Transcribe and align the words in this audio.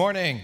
Morning. 0.00 0.40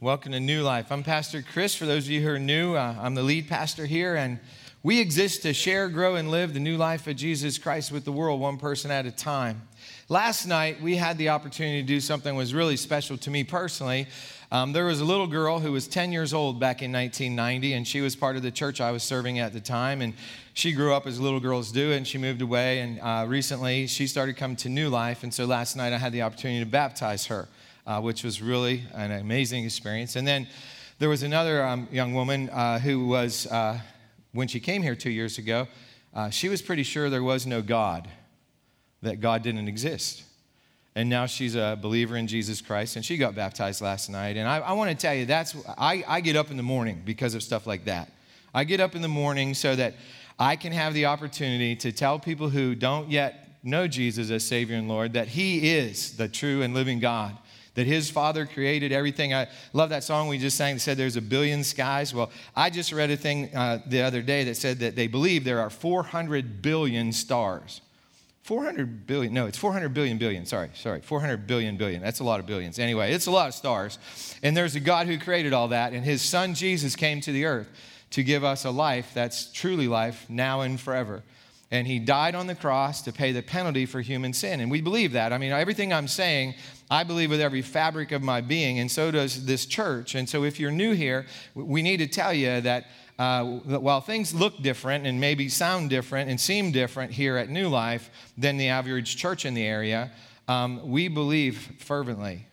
Welcome 0.00 0.32
to 0.32 0.40
New 0.40 0.62
Life. 0.62 0.90
I'm 0.90 1.04
Pastor 1.04 1.40
Chris. 1.40 1.76
For 1.76 1.86
those 1.86 2.06
of 2.06 2.10
you 2.10 2.20
who 2.20 2.30
are 2.30 2.38
new, 2.40 2.74
uh, 2.74 2.96
I'm 3.00 3.14
the 3.14 3.22
lead 3.22 3.46
pastor 3.46 3.86
here, 3.86 4.16
and 4.16 4.40
we 4.82 4.98
exist 4.98 5.42
to 5.42 5.54
share, 5.54 5.88
grow, 5.88 6.16
and 6.16 6.28
live 6.28 6.52
the 6.52 6.58
new 6.58 6.76
life 6.76 7.06
of 7.06 7.14
Jesus 7.14 7.58
Christ 7.58 7.92
with 7.92 8.04
the 8.04 8.10
world, 8.10 8.40
one 8.40 8.56
person 8.56 8.90
at 8.90 9.06
a 9.06 9.12
time. 9.12 9.62
Last 10.08 10.46
night, 10.46 10.82
we 10.82 10.96
had 10.96 11.16
the 11.16 11.28
opportunity 11.28 11.80
to 11.80 11.86
do 11.86 12.00
something 12.00 12.34
that 12.34 12.36
was 12.36 12.52
really 12.52 12.76
special 12.76 13.16
to 13.18 13.30
me 13.30 13.44
personally. 13.44 14.08
Um, 14.50 14.72
there 14.72 14.86
was 14.86 15.00
a 15.00 15.04
little 15.04 15.28
girl 15.28 15.60
who 15.60 15.70
was 15.70 15.86
10 15.86 16.10
years 16.10 16.34
old 16.34 16.58
back 16.58 16.82
in 16.82 16.90
1990, 16.90 17.74
and 17.74 17.86
she 17.86 18.00
was 18.00 18.16
part 18.16 18.34
of 18.34 18.42
the 18.42 18.50
church 18.50 18.80
I 18.80 18.90
was 18.90 19.04
serving 19.04 19.38
at 19.38 19.52
the 19.52 19.60
time. 19.60 20.02
And 20.02 20.14
she 20.54 20.72
grew 20.72 20.92
up 20.92 21.06
as 21.06 21.20
little 21.20 21.38
girls 21.38 21.70
do, 21.70 21.92
and 21.92 22.04
she 22.04 22.18
moved 22.18 22.42
away. 22.42 22.80
And 22.80 22.98
uh, 23.00 23.26
recently, 23.28 23.86
she 23.86 24.08
started 24.08 24.36
coming 24.36 24.56
to 24.56 24.68
New 24.68 24.88
Life. 24.88 25.22
And 25.22 25.32
so 25.32 25.44
last 25.44 25.76
night, 25.76 25.92
I 25.92 25.98
had 25.98 26.12
the 26.12 26.22
opportunity 26.22 26.58
to 26.58 26.68
baptize 26.68 27.26
her 27.26 27.46
uh, 27.86 28.00
which 28.00 28.22
was 28.24 28.40
really 28.40 28.82
an 28.94 29.10
amazing 29.10 29.64
experience. 29.64 30.16
And 30.16 30.26
then 30.26 30.46
there 30.98 31.08
was 31.08 31.22
another 31.22 31.64
um, 31.64 31.88
young 31.90 32.14
woman 32.14 32.48
uh, 32.50 32.78
who 32.78 33.06
was, 33.06 33.46
uh, 33.46 33.80
when 34.32 34.48
she 34.48 34.60
came 34.60 34.82
here 34.82 34.94
two 34.94 35.10
years 35.10 35.38
ago, 35.38 35.66
uh, 36.14 36.30
she 36.30 36.48
was 36.48 36.62
pretty 36.62 36.82
sure 36.82 37.10
there 37.10 37.22
was 37.22 37.46
no 37.46 37.62
God, 37.62 38.08
that 39.02 39.20
God 39.20 39.42
didn't 39.42 39.68
exist. 39.68 40.22
And 40.94 41.08
now 41.08 41.24
she's 41.24 41.54
a 41.54 41.78
believer 41.80 42.16
in 42.16 42.26
Jesus 42.26 42.60
Christ, 42.60 42.96
and 42.96 43.04
she 43.04 43.16
got 43.16 43.34
baptized 43.34 43.80
last 43.80 44.10
night. 44.10 44.36
And 44.36 44.46
I, 44.46 44.58
I 44.58 44.72
want 44.72 44.90
to 44.90 44.96
tell 44.96 45.14
you, 45.14 45.24
that's 45.24 45.56
I, 45.78 46.04
I 46.06 46.20
get 46.20 46.36
up 46.36 46.50
in 46.50 46.58
the 46.58 46.62
morning 46.62 47.02
because 47.04 47.34
of 47.34 47.42
stuff 47.42 47.66
like 47.66 47.86
that. 47.86 48.12
I 48.54 48.64
get 48.64 48.78
up 48.80 48.94
in 48.94 49.00
the 49.00 49.08
morning 49.08 49.54
so 49.54 49.74
that 49.74 49.94
I 50.38 50.56
can 50.56 50.72
have 50.72 50.92
the 50.92 51.06
opportunity 51.06 51.74
to 51.76 51.92
tell 51.92 52.18
people 52.18 52.50
who 52.50 52.74
don't 52.74 53.10
yet 53.10 53.58
know 53.62 53.88
Jesus 53.88 54.30
as 54.30 54.46
Savior 54.46 54.76
and 54.76 54.86
Lord 54.86 55.14
that 55.14 55.28
He 55.28 55.70
is 55.70 56.16
the 56.16 56.28
true 56.28 56.60
and 56.60 56.74
living 56.74 57.00
God 57.00 57.38
that 57.74 57.86
his 57.86 58.10
father 58.10 58.46
created 58.46 58.92
everything. 58.92 59.32
I 59.32 59.48
love 59.72 59.90
that 59.90 60.04
song 60.04 60.28
we 60.28 60.38
just 60.38 60.56
sang 60.56 60.74
that 60.74 60.80
said 60.80 60.96
there's 60.96 61.16
a 61.16 61.22
billion 61.22 61.64
skies. 61.64 62.14
Well, 62.14 62.30
I 62.54 62.70
just 62.70 62.92
read 62.92 63.10
a 63.10 63.16
thing 63.16 63.54
uh, 63.54 63.80
the 63.86 64.02
other 64.02 64.22
day 64.22 64.44
that 64.44 64.56
said 64.56 64.80
that 64.80 64.96
they 64.96 65.06
believe 65.06 65.44
there 65.44 65.60
are 65.60 65.70
400 65.70 66.62
billion 66.62 67.12
stars. 67.12 67.80
400 68.42 69.06
billion, 69.06 69.32
no, 69.32 69.46
it's 69.46 69.56
400 69.56 69.94
billion 69.94 70.18
billion, 70.18 70.44
sorry, 70.44 70.70
sorry, 70.74 71.00
400 71.00 71.46
billion 71.46 71.76
billion. 71.76 72.02
That's 72.02 72.18
a 72.18 72.24
lot 72.24 72.40
of 72.40 72.46
billions. 72.46 72.78
Anyway, 72.78 73.12
it's 73.12 73.26
a 73.26 73.30
lot 73.30 73.48
of 73.48 73.54
stars. 73.54 73.98
And 74.42 74.56
there's 74.56 74.74
a 74.74 74.80
God 74.80 75.06
who 75.06 75.16
created 75.16 75.52
all 75.52 75.68
that, 75.68 75.92
and 75.92 76.04
his 76.04 76.22
son 76.22 76.54
Jesus 76.54 76.96
came 76.96 77.20
to 77.20 77.30
the 77.30 77.44
earth 77.44 77.68
to 78.10 78.24
give 78.24 78.42
us 78.42 78.64
a 78.64 78.70
life 78.70 79.12
that's 79.14 79.50
truly 79.52 79.86
life 79.86 80.26
now 80.28 80.62
and 80.62 80.78
forever 80.78 81.22
and 81.72 81.86
he 81.86 81.98
died 81.98 82.34
on 82.34 82.46
the 82.46 82.54
cross 82.54 83.00
to 83.00 83.12
pay 83.12 83.32
the 83.32 83.42
penalty 83.42 83.86
for 83.86 84.02
human 84.02 84.34
sin. 84.34 84.60
And 84.60 84.70
we 84.70 84.82
believe 84.82 85.12
that. 85.12 85.32
I 85.32 85.38
mean, 85.38 85.52
everything 85.52 85.90
I'm 85.90 86.06
saying, 86.06 86.54
I 86.92 87.04
believe 87.04 87.30
with 87.30 87.40
every 87.40 87.62
fabric 87.62 88.12
of 88.12 88.22
my 88.22 88.42
being, 88.42 88.78
and 88.78 88.90
so 88.90 89.10
does 89.10 89.46
this 89.46 89.64
church. 89.64 90.14
And 90.14 90.28
so 90.28 90.44
if 90.44 90.60
you're 90.60 90.70
new 90.70 90.92
here, 90.92 91.24
we 91.54 91.80
need 91.80 91.96
to 91.98 92.06
tell 92.06 92.34
you 92.34 92.60
that. 92.60 92.86
Uh, 93.18 93.44
while 93.44 94.00
things 94.00 94.34
look 94.34 94.60
different 94.62 95.06
and 95.06 95.20
maybe 95.20 95.48
sound 95.48 95.90
different 95.90 96.28
and 96.30 96.40
seem 96.40 96.72
different 96.72 97.12
here 97.12 97.36
at 97.36 97.50
New 97.50 97.68
Life 97.68 98.10
than 98.36 98.56
the 98.56 98.68
average 98.68 99.16
church 99.16 99.44
in 99.44 99.52
the 99.54 99.64
area, 99.64 100.10
um, 100.48 100.90
we 100.90 101.08
believe 101.08 101.72
fervently 101.78 102.46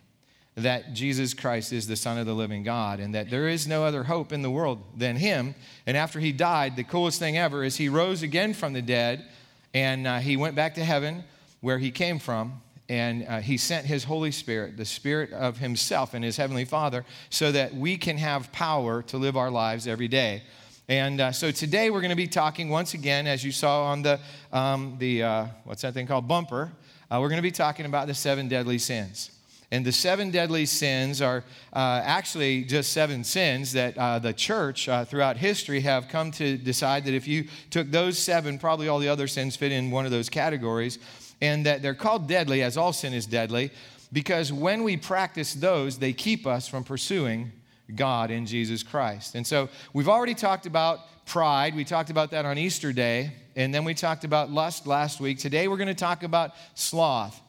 that 0.56 0.94
Jesus 0.94 1.34
Christ 1.34 1.74
is 1.74 1.88
the 1.88 1.96
Son 1.96 2.18
of 2.18 2.26
the 2.26 2.34
living 2.34 2.62
God 2.64 3.00
and 3.00 3.16
that 3.16 3.30
there 3.30 3.48
is 3.48 3.68
no 3.68 3.84
other 3.84 4.04
hope 4.04 4.32
in 4.32 4.42
the 4.42 4.52
world 4.52 4.84
than 4.96 5.16
Him. 5.16 5.56
And 5.88 5.98
after 5.98 6.20
He 6.20 6.32
died, 6.32 6.76
the 6.76 6.84
coolest 6.84 7.20
thing 7.20 7.38
ever 7.38 7.64
is 7.64 7.78
He 7.78 7.90
rose 7.90 8.22
again 8.22 8.54
from 8.54 8.74
the 8.74 8.82
dead 8.82 9.26
and 9.74 10.06
uh, 10.06 10.20
He 10.20 10.38
went 10.38 10.56
back 10.56 10.76
to 10.76 10.84
heaven 10.84 11.24
where 11.62 11.80
He 11.80 11.90
came 11.90 12.20
from. 12.20 12.62
And 12.90 13.26
uh, 13.28 13.40
he 13.40 13.58
sent 13.58 13.86
his 13.86 14.04
Holy 14.04 14.32
Spirit, 14.32 14.76
the 14.76 14.84
Spirit 14.84 15.32
of 15.32 15.60
Himself 15.60 16.16
and 16.16 16.26
His 16.26 16.36
Heavenly 16.38 16.66
Father, 16.66 17.06
so 17.30 17.52
that 17.52 17.74
we 17.74 17.98
can 17.98 18.18
have 18.18 18.52
power 18.52 19.04
to 19.04 19.18
live 19.18 19.38
our 19.38 19.52
lives 19.52 19.88
every 19.88 20.08
day. 20.08 20.42
And 20.88 21.22
uh, 21.22 21.32
so 21.32 21.52
today 21.52 21.92
we're 21.92 22.02
going 22.02 22.10
to 22.10 22.16
be 22.16 22.28
talking 22.28 22.68
once 22.68 22.96
again, 22.96 23.28
as 23.28 23.46
you 23.46 23.52
saw 23.52 23.84
on 23.84 24.02
the, 24.02 24.20
um, 24.52 24.96
the 24.98 25.22
uh, 25.22 25.46
what's 25.66 25.84
that 25.84 25.94
thing 25.94 26.08
called, 26.08 26.28
bumper, 26.28 26.72
uh, 27.12 27.20
we're 27.22 27.30
going 27.30 27.38
to 27.38 27.44
be 27.44 27.52
talking 27.52 27.86
about 27.86 28.08
the 28.08 28.16
seven 28.16 28.48
deadly 28.48 28.80
sins. 28.80 29.30
And 29.72 29.86
the 29.86 29.92
seven 29.92 30.32
deadly 30.32 30.66
sins 30.66 31.22
are 31.22 31.44
uh, 31.74 32.02
actually 32.04 32.64
just 32.64 32.92
seven 32.92 33.24
sins 33.24 33.74
that 33.74 33.96
uh, 34.00 34.18
the 34.18 34.34
church 34.34 34.90
uh, 34.90 35.06
throughout 35.06 35.38
history 35.38 35.82
have 35.82 36.08
come 36.08 36.32
to 36.32 36.58
decide 36.58 37.06
that 37.06 37.14
if 37.14 37.28
you 37.28 37.46
took 37.70 37.92
those 37.92 38.18
seven, 38.18 38.58
probably 38.58 38.88
all 38.88 38.98
the 38.98 39.10
other 39.10 39.28
sins 39.28 39.56
fit 39.56 39.72
in 39.72 39.92
one 39.92 40.06
of 40.06 40.12
those 40.12 40.28
categories. 40.28 40.98
And 41.42 41.66
that 41.66 41.82
they're 41.82 41.94
called 41.94 42.28
deadly, 42.28 42.62
as 42.64 42.78
all 42.78 42.92
sin 42.92 43.14
is 43.14 43.26
deadly, 43.26 43.72
because 44.12 44.52
when 44.52 44.84
we 44.84 44.98
practice 44.98 45.54
those, 45.54 45.98
they 45.98 46.14
keep 46.14 46.46
us 46.46 46.68
from 46.68 46.84
pursuing 46.84 47.52
God 47.96 48.32
in 48.32 48.46
Jesus 48.46 48.84
Christ. 48.84 49.36
And 49.36 49.46
so 49.46 49.70
we've 49.94 50.10
already 50.10 50.34
talked 50.34 50.66
about 50.66 51.00
pride. 51.26 51.76
We 51.76 51.86
talked 51.86 52.10
about 52.10 52.32
that 52.32 52.46
on 52.46 52.58
Easter 52.58 52.92
Day. 52.92 53.32
And 53.56 53.74
then 53.74 53.84
we 53.84 53.94
talked 53.94 54.24
about 54.24 54.52
lust 54.52 54.88
last 54.88 55.20
week. 55.20 55.38
Today 55.40 55.68
we're 55.68 55.78
going 55.78 55.88
to 55.88 55.94
talk 55.94 56.24
about 56.24 56.52
sloth. 56.76 57.40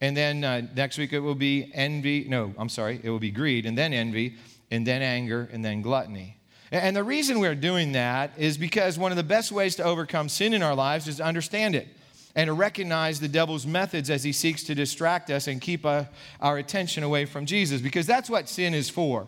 And 0.00 0.16
then 0.16 0.44
uh, 0.44 0.62
next 0.74 0.98
week 0.98 1.12
it 1.12 1.20
will 1.20 1.34
be 1.34 1.70
envy. 1.72 2.26
No, 2.28 2.52
I'm 2.58 2.68
sorry, 2.68 3.00
it 3.02 3.08
will 3.08 3.20
be 3.20 3.30
greed, 3.30 3.66
and 3.66 3.78
then 3.78 3.92
envy, 3.92 4.34
and 4.70 4.84
then 4.84 5.00
anger, 5.00 5.48
and 5.52 5.64
then 5.64 5.80
gluttony. 5.80 6.36
And 6.72 6.96
the 6.96 7.04
reason 7.04 7.38
we're 7.38 7.54
doing 7.54 7.92
that 7.92 8.32
is 8.36 8.58
because 8.58 8.98
one 8.98 9.12
of 9.12 9.16
the 9.16 9.22
best 9.22 9.52
ways 9.52 9.76
to 9.76 9.84
overcome 9.84 10.28
sin 10.28 10.54
in 10.54 10.62
our 10.62 10.74
lives 10.74 11.06
is 11.06 11.18
to 11.18 11.24
understand 11.24 11.76
it 11.76 11.86
and 12.34 12.48
to 12.48 12.52
recognize 12.52 13.20
the 13.20 13.28
devil's 13.28 13.66
methods 13.66 14.08
as 14.08 14.24
he 14.24 14.32
seeks 14.32 14.62
to 14.64 14.74
distract 14.74 15.30
us 15.30 15.46
and 15.46 15.60
keep 15.60 15.84
our 15.84 16.58
attention 16.58 17.02
away 17.02 17.24
from 17.26 17.46
Jesus, 17.46 17.80
because 17.80 18.06
that's 18.06 18.30
what 18.30 18.48
sin 18.48 18.74
is 18.74 18.88
for. 18.88 19.26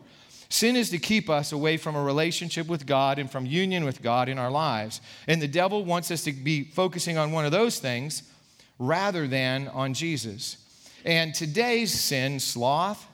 Sin 0.48 0.76
is 0.76 0.90
to 0.90 0.98
keep 0.98 1.28
us 1.28 1.52
away 1.52 1.76
from 1.76 1.96
a 1.96 2.02
relationship 2.02 2.68
with 2.68 2.86
God 2.86 3.18
and 3.18 3.30
from 3.30 3.44
union 3.44 3.84
with 3.84 4.02
God 4.02 4.28
in 4.28 4.38
our 4.38 4.50
lives. 4.50 5.00
And 5.26 5.42
the 5.42 5.48
devil 5.48 5.84
wants 5.84 6.10
us 6.10 6.22
to 6.24 6.32
be 6.32 6.64
focusing 6.64 7.18
on 7.18 7.32
one 7.32 7.44
of 7.44 7.50
those 7.50 7.78
things 7.78 8.22
rather 8.78 9.26
than 9.26 9.68
on 9.68 9.94
Jesus. 9.94 10.58
And 11.04 11.34
today's 11.34 11.92
sin, 11.92 12.38
sloth, 12.40 13.06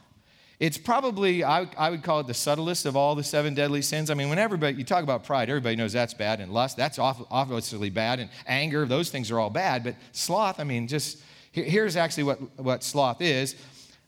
it's 0.61 0.77
probably, 0.77 1.43
I, 1.43 1.67
I, 1.79 1.89
would 1.89 2.03
call 2.03 2.21
it 2.21 2.27
the 2.27 2.35
subtlest 2.35 2.85
of 2.85 2.95
all 2.95 3.15
the 3.15 3.25
seven 3.25 3.55
deadly 3.55 3.81
sins. 3.81 4.11
I 4.11 4.15
mean, 4.15 4.29
when 4.29 4.39
everybody, 4.39 4.77
you 4.77 4.85
talk 4.85 5.03
about 5.03 5.25
pride, 5.25 5.49
everybody 5.49 5.75
knows 5.75 5.95
that's 5.95 6.13
bad, 6.13 6.39
and 6.39 6.53
lust, 6.53 6.77
that's 6.77 6.99
obviously 6.99 7.89
bad, 7.89 8.21
and 8.21 8.29
anger, 8.47 8.85
those 8.85 9.09
things 9.09 9.31
are 9.31 9.41
all 9.41 9.49
bad. 9.49 9.83
But 9.83 9.97
sloth, 10.13 10.61
I 10.61 10.65
mean, 10.65 10.87
just 10.87 11.23
here's 11.51 11.97
actually 11.97 12.25
what, 12.25 12.59
what 12.59 12.85
sloth 12.85 13.23
is 13.23 13.57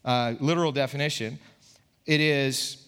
uh, 0.04 0.34
literal 0.40 0.72
definition 0.72 1.38
it 2.04 2.20
is 2.20 2.84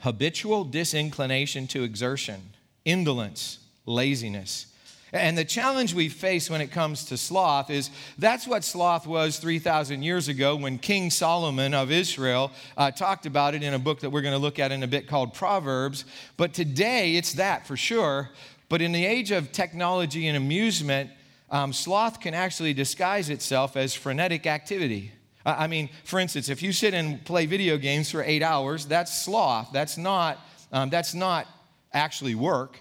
habitual 0.00 0.64
disinclination 0.64 1.66
to 1.66 1.82
exertion, 1.82 2.40
indolence, 2.84 3.58
laziness, 3.86 4.69
and 5.12 5.36
the 5.36 5.44
challenge 5.44 5.92
we 5.92 6.08
face 6.08 6.48
when 6.48 6.60
it 6.60 6.70
comes 6.70 7.06
to 7.06 7.16
sloth 7.16 7.70
is 7.70 7.90
that's 8.18 8.46
what 8.46 8.62
sloth 8.62 9.06
was 9.06 9.38
3,000 9.38 10.02
years 10.02 10.28
ago 10.28 10.54
when 10.56 10.78
King 10.78 11.10
Solomon 11.10 11.74
of 11.74 11.90
Israel 11.90 12.52
uh, 12.76 12.90
talked 12.90 13.26
about 13.26 13.54
it 13.54 13.62
in 13.62 13.74
a 13.74 13.78
book 13.78 14.00
that 14.00 14.10
we're 14.10 14.22
going 14.22 14.34
to 14.34 14.38
look 14.38 14.58
at 14.58 14.70
in 14.70 14.82
a 14.82 14.86
bit 14.86 15.08
called 15.08 15.34
Proverbs. 15.34 16.04
But 16.36 16.54
today 16.54 17.16
it's 17.16 17.34
that 17.34 17.66
for 17.66 17.76
sure. 17.76 18.30
But 18.68 18.80
in 18.80 18.92
the 18.92 19.04
age 19.04 19.32
of 19.32 19.50
technology 19.50 20.28
and 20.28 20.36
amusement, 20.36 21.10
um, 21.50 21.72
sloth 21.72 22.20
can 22.20 22.34
actually 22.34 22.72
disguise 22.72 23.28
itself 23.30 23.76
as 23.76 23.94
frenetic 23.94 24.46
activity. 24.46 25.12
I 25.44 25.66
mean, 25.66 25.88
for 26.04 26.20
instance, 26.20 26.48
if 26.48 26.62
you 26.62 26.72
sit 26.72 26.94
and 26.94 27.24
play 27.24 27.46
video 27.46 27.78
games 27.78 28.10
for 28.10 28.22
eight 28.22 28.42
hours, 28.42 28.86
that's 28.86 29.22
sloth. 29.22 29.70
That's 29.72 29.96
not, 29.96 30.38
um, 30.70 30.90
that's 30.90 31.14
not 31.14 31.48
actually 31.92 32.34
work. 32.34 32.78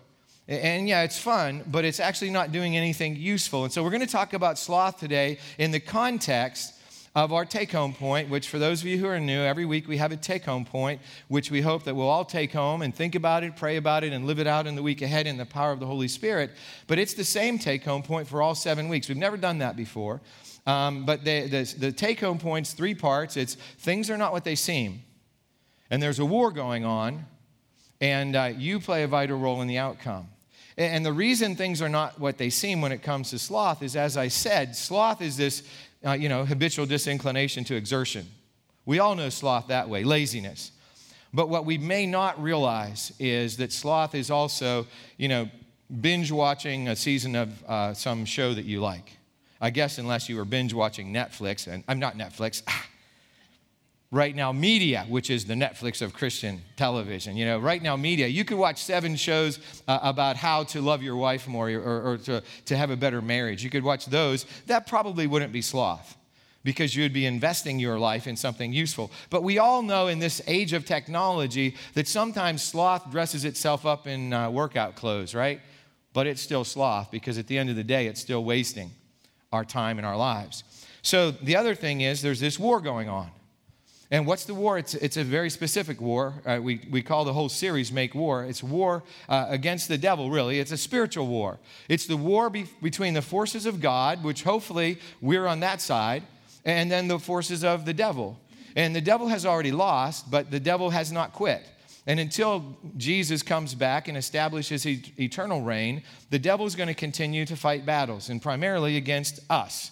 And 0.49 0.89
yeah, 0.89 1.03
it's 1.03 1.19
fun, 1.19 1.63
but 1.67 1.85
it's 1.85 1.99
actually 1.99 2.31
not 2.31 2.51
doing 2.51 2.75
anything 2.75 3.15
useful. 3.15 3.65
And 3.65 3.71
so 3.71 3.83
we're 3.83 3.91
going 3.91 4.01
to 4.01 4.07
talk 4.07 4.33
about 4.33 4.57
sloth 4.57 4.99
today 4.99 5.37
in 5.59 5.69
the 5.69 5.79
context 5.79 6.73
of 7.13 7.31
our 7.31 7.45
take 7.45 7.71
home 7.71 7.93
point, 7.93 8.29
which 8.29 8.49
for 8.49 8.57
those 8.57 8.81
of 8.81 8.87
you 8.87 8.97
who 8.97 9.05
are 9.05 9.19
new, 9.19 9.41
every 9.41 9.65
week 9.65 9.87
we 9.87 9.97
have 9.97 10.11
a 10.11 10.17
take 10.17 10.45
home 10.45 10.65
point, 10.65 11.01
which 11.27 11.51
we 11.51 11.61
hope 11.61 11.83
that 11.83 11.95
we'll 11.95 12.09
all 12.09 12.25
take 12.25 12.51
home 12.51 12.81
and 12.81 12.95
think 12.95 13.13
about 13.13 13.43
it, 13.43 13.55
pray 13.57 13.77
about 13.77 14.03
it, 14.03 14.11
and 14.11 14.25
live 14.25 14.39
it 14.39 14.47
out 14.47 14.65
in 14.65 14.75
the 14.75 14.81
week 14.81 15.03
ahead 15.03 15.27
in 15.27 15.37
the 15.37 15.45
power 15.45 15.71
of 15.71 15.79
the 15.79 15.85
Holy 15.85 16.07
Spirit. 16.07 16.49
But 16.87 16.97
it's 16.97 17.13
the 17.13 17.23
same 17.23 17.59
take 17.59 17.83
home 17.83 18.01
point 18.01 18.27
for 18.27 18.41
all 18.41 18.55
seven 18.55 18.89
weeks. 18.89 19.07
We've 19.07 19.17
never 19.17 19.37
done 19.37 19.59
that 19.59 19.75
before. 19.75 20.19
Um, 20.65 21.05
but 21.05 21.23
the, 21.23 21.47
the, 21.47 21.75
the 21.77 21.91
take 21.91 22.21
home 22.21 22.39
point's 22.39 22.73
three 22.73 22.95
parts 22.95 23.37
it's 23.37 23.53
things 23.53 24.09
are 24.09 24.17
not 24.17 24.31
what 24.31 24.43
they 24.43 24.55
seem, 24.55 25.03
and 25.91 26.01
there's 26.01 26.19
a 26.19 26.25
war 26.25 26.51
going 26.51 26.85
on, 26.85 27.27
and 28.01 28.35
uh, 28.35 28.51
you 28.57 28.79
play 28.79 29.03
a 29.03 29.07
vital 29.07 29.37
role 29.37 29.61
in 29.61 29.67
the 29.67 29.77
outcome. 29.77 30.27
And 30.79 31.05
the 31.05 31.11
reason 31.11 31.57
things 31.57 31.81
are 31.81 31.89
not 31.89 32.21
what 32.21 32.37
they 32.37 32.49
seem 32.49 32.79
when 32.79 32.93
it 32.93 33.03
comes 33.03 33.31
to 33.31 33.37
sloth 33.37 33.83
is, 33.83 33.97
as 33.97 34.15
I 34.15 34.29
said, 34.29 34.77
sloth 34.77 35.21
is 35.21 35.35
this, 35.35 35.61
uh, 36.05 36.13
you 36.13 36.29
know, 36.29 36.45
habitual 36.45 36.85
disinclination 36.85 37.65
to 37.65 37.75
exertion. 37.75 38.25
We 38.85 38.99
all 38.99 39.13
know 39.13 39.27
sloth 39.27 39.67
that 39.67 39.89
way, 39.89 40.05
laziness. 40.05 40.71
But 41.33 41.49
what 41.49 41.65
we 41.65 41.77
may 41.77 42.05
not 42.05 42.41
realize 42.41 43.11
is 43.19 43.57
that 43.57 43.73
sloth 43.73 44.15
is 44.15 44.31
also, 44.31 44.87
you 45.17 45.27
know, 45.27 45.49
binge 45.99 46.31
watching 46.31 46.87
a 46.87 46.95
season 46.95 47.35
of 47.35 47.63
uh, 47.65 47.93
some 47.93 48.23
show 48.23 48.53
that 48.53 48.63
you 48.63 48.79
like. 48.79 49.17
I 49.59 49.71
guess 49.71 49.97
unless 49.97 50.29
you 50.29 50.37
were 50.37 50.45
binge 50.45 50.73
watching 50.73 51.13
Netflix, 51.13 51.67
and 51.67 51.83
I'm 51.89 51.99
not 51.99 52.17
Netflix. 52.17 52.63
Right 54.11 54.35
Now 54.35 54.51
Media, 54.51 55.05
which 55.07 55.29
is 55.29 55.45
the 55.45 55.53
Netflix 55.53 56.01
of 56.01 56.13
Christian 56.13 56.63
television. 56.75 57.37
You 57.37 57.45
know, 57.45 57.59
Right 57.59 57.81
Now 57.81 57.95
Media, 57.95 58.25
you 58.25 58.43
could 58.43 58.57
watch 58.57 58.81
seven 58.81 59.15
shows 59.15 59.59
uh, 59.87 59.99
about 60.01 60.35
how 60.35 60.63
to 60.65 60.81
love 60.81 61.03
your 61.03 61.15
wife 61.15 61.47
more 61.47 61.69
or, 61.69 62.13
or 62.13 62.17
to, 62.17 62.41
to 62.65 62.75
have 62.75 62.89
a 62.89 62.97
better 62.97 63.21
marriage. 63.21 63.63
You 63.63 63.69
could 63.69 63.83
watch 63.83 64.07
those. 64.07 64.47
That 64.65 64.87
probably 64.87 65.27
wouldn't 65.27 65.53
be 65.53 65.61
sloth 65.61 66.17
because 66.63 66.95
you 66.95 67.03
would 67.03 67.13
be 67.13 67.27
investing 67.27 67.77
your 67.77 67.99
life 67.99 68.25
in 68.25 68.35
something 68.35 68.73
useful. 68.73 69.11
But 69.29 69.43
we 69.43 69.59
all 69.59 69.83
know 69.83 70.07
in 70.07 70.17
this 70.17 70.41
age 70.47 70.73
of 70.73 70.85
technology 70.85 71.75
that 71.93 72.07
sometimes 72.07 72.63
sloth 72.63 73.11
dresses 73.11 73.45
itself 73.45 73.85
up 73.85 74.07
in 74.07 74.33
uh, 74.33 74.49
workout 74.49 74.95
clothes, 74.95 75.35
right? 75.35 75.61
But 76.13 76.25
it's 76.25 76.41
still 76.41 76.63
sloth 76.63 77.11
because 77.11 77.37
at 77.37 77.45
the 77.45 77.59
end 77.59 77.69
of 77.69 77.75
the 77.75 77.83
day, 77.83 78.07
it's 78.07 78.19
still 78.19 78.43
wasting 78.43 78.89
our 79.53 79.63
time 79.63 79.99
and 79.99 80.05
our 80.05 80.17
lives. 80.17 80.63
So 81.03 81.29
the 81.29 81.55
other 81.55 81.75
thing 81.75 82.01
is 82.01 82.23
there's 82.23 82.39
this 82.39 82.57
war 82.57 82.81
going 82.81 83.07
on. 83.07 83.29
And 84.11 84.25
what's 84.25 84.45
the 84.45 84.55
war? 84.55 84.79
It's, 84.79 84.95
it's 84.95 85.17
a 85.17 85.23
very 85.23 85.51
specific 85.51 86.01
war. 86.01 86.33
Uh, 86.43 86.59
we, 86.61 86.81
we 86.89 87.03
call 87.03 87.25
the 87.25 87.33
whole 87.33 87.49
series 87.49 87.91
Make 87.91 88.15
War. 88.15 88.43
It's 88.43 88.63
war 88.63 89.03
uh, 89.27 89.45
against 89.49 89.87
the 89.87 89.99
devil, 89.99 90.31
really. 90.31 90.59
It's 90.59 90.71
a 90.71 90.77
spiritual 90.77 91.27
war. 91.27 91.59
It's 91.87 92.07
the 92.07 92.17
war 92.17 92.49
be- 92.49 92.65
between 92.81 93.13
the 93.13 93.21
forces 93.21 93.67
of 93.67 93.79
God, 93.79 94.23
which 94.23 94.41
hopefully 94.41 94.97
we're 95.21 95.45
on 95.45 95.59
that 95.59 95.79
side, 95.79 96.23
and 96.65 96.91
then 96.91 97.07
the 97.07 97.19
forces 97.19 97.63
of 97.63 97.85
the 97.85 97.93
devil. 97.93 98.39
And 98.75 98.95
the 98.95 99.01
devil 99.01 99.27
has 99.27 99.45
already 99.45 99.71
lost, 99.71 100.31
but 100.31 100.49
the 100.49 100.59
devil 100.59 100.89
has 100.89 101.11
not 101.11 101.33
quit. 101.33 101.63
And 102.07 102.19
until 102.19 102.77
Jesus 102.97 103.43
comes 103.43 103.75
back 103.75 104.07
and 104.07 104.17
establishes 104.17 104.81
his 104.81 105.01
eternal 105.19 105.61
reign, 105.61 106.01
the 106.31 106.39
devil 106.39 106.65
is 106.65 106.75
going 106.75 106.87
to 106.87 106.95
continue 106.95 107.45
to 107.45 107.55
fight 107.55 107.85
battles, 107.85 108.29
and 108.29 108.41
primarily 108.41 108.97
against 108.97 109.39
us, 109.51 109.91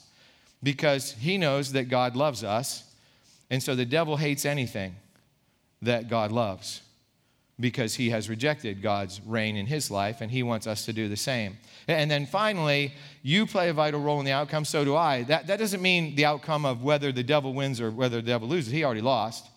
because 0.63 1.11
he 1.11 1.37
knows 1.37 1.73
that 1.73 1.89
God 1.89 2.15
loves 2.15 2.43
us 2.43 2.83
and 3.49 3.61
so 3.61 3.75
the 3.75 3.85
devil 3.85 4.17
hates 4.17 4.45
anything 4.45 4.95
that 5.81 6.09
God 6.09 6.31
loves 6.31 6.81
because 7.59 7.95
he 7.95 8.11
has 8.11 8.29
rejected 8.29 8.81
God's 8.81 9.19
reign 9.25 9.55
in 9.55 9.65
his 9.65 9.89
life 9.89 10.21
and 10.21 10.29
he 10.29 10.43
wants 10.43 10.67
us 10.67 10.85
to 10.85 10.93
do 10.93 11.07
the 11.07 11.17
same. 11.17 11.57
And 11.87 12.11
then 12.11 12.25
finally, 12.25 12.93
you 13.23 13.47
play 13.47 13.69
a 13.69 13.73
vital 13.73 13.99
role 13.99 14.19
in 14.19 14.25
the 14.25 14.31
outcome, 14.31 14.63
so 14.63 14.85
do 14.85 14.95
I. 14.95 15.23
That, 15.23 15.47
that 15.47 15.57
doesn't 15.57 15.81
mean 15.81 16.15
the 16.15 16.25
outcome 16.25 16.65
of 16.65 16.83
whether 16.83 17.11
the 17.11 17.23
devil 17.23 17.53
wins 17.53 17.81
or 17.81 17.89
whether 17.89 18.17
the 18.17 18.27
devil 18.27 18.47
loses. 18.47 18.71
He 18.71 18.83
already 18.83 19.01
lost. 19.01 19.47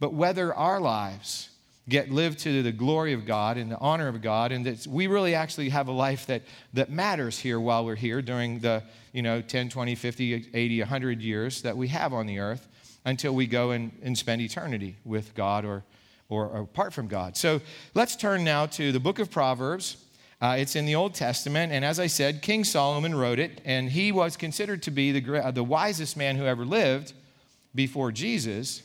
But 0.00 0.12
whether 0.12 0.54
our 0.54 0.80
lives 0.80 1.48
get 1.88 2.10
lived 2.10 2.40
to 2.40 2.62
the 2.62 2.72
glory 2.72 3.12
of 3.14 3.24
God 3.24 3.56
and 3.56 3.70
the 3.70 3.78
honor 3.78 4.08
of 4.08 4.20
God, 4.20 4.52
and 4.52 4.64
that 4.66 4.86
we 4.86 5.06
really 5.06 5.34
actually 5.34 5.70
have 5.70 5.88
a 5.88 5.92
life 5.92 6.26
that, 6.26 6.42
that 6.74 6.90
matters 6.90 7.38
here 7.38 7.58
while 7.58 7.84
we're 7.84 7.96
here 7.96 8.22
during 8.22 8.60
the 8.60 8.82
you 9.12 9.22
know, 9.22 9.40
10, 9.40 9.70
20, 9.70 9.94
50, 9.94 10.50
80, 10.52 10.80
100 10.80 11.22
years 11.22 11.62
that 11.62 11.76
we 11.76 11.88
have 11.88 12.12
on 12.12 12.26
the 12.26 12.38
earth 12.38 12.68
until 13.04 13.34
we 13.34 13.46
go 13.46 13.70
and, 13.70 13.92
and 14.02 14.16
spend 14.16 14.42
eternity 14.42 14.96
with 15.04 15.34
God 15.34 15.64
or, 15.64 15.84
or, 16.28 16.62
apart 16.62 16.92
from 16.92 17.08
God. 17.08 17.36
So 17.36 17.60
let's 17.94 18.16
turn 18.16 18.44
now 18.44 18.66
to 18.66 18.92
the 18.92 19.00
book 19.00 19.18
of 19.18 19.30
Proverbs. 19.30 19.96
Uh, 20.40 20.56
it's 20.58 20.74
in 20.74 20.86
the 20.86 20.94
Old 20.94 21.14
Testament, 21.14 21.70
and 21.70 21.84
as 21.84 22.00
I 22.00 22.06
said, 22.06 22.40
King 22.40 22.64
Solomon 22.64 23.14
wrote 23.14 23.38
it, 23.38 23.60
and 23.66 23.90
he 23.90 24.10
was 24.10 24.38
considered 24.38 24.82
to 24.84 24.90
be 24.90 25.18
the, 25.18 25.44
uh, 25.44 25.50
the 25.50 25.64
wisest 25.64 26.16
man 26.16 26.36
who 26.36 26.46
ever 26.46 26.64
lived 26.64 27.12
before 27.74 28.10
Jesus. 28.10 28.82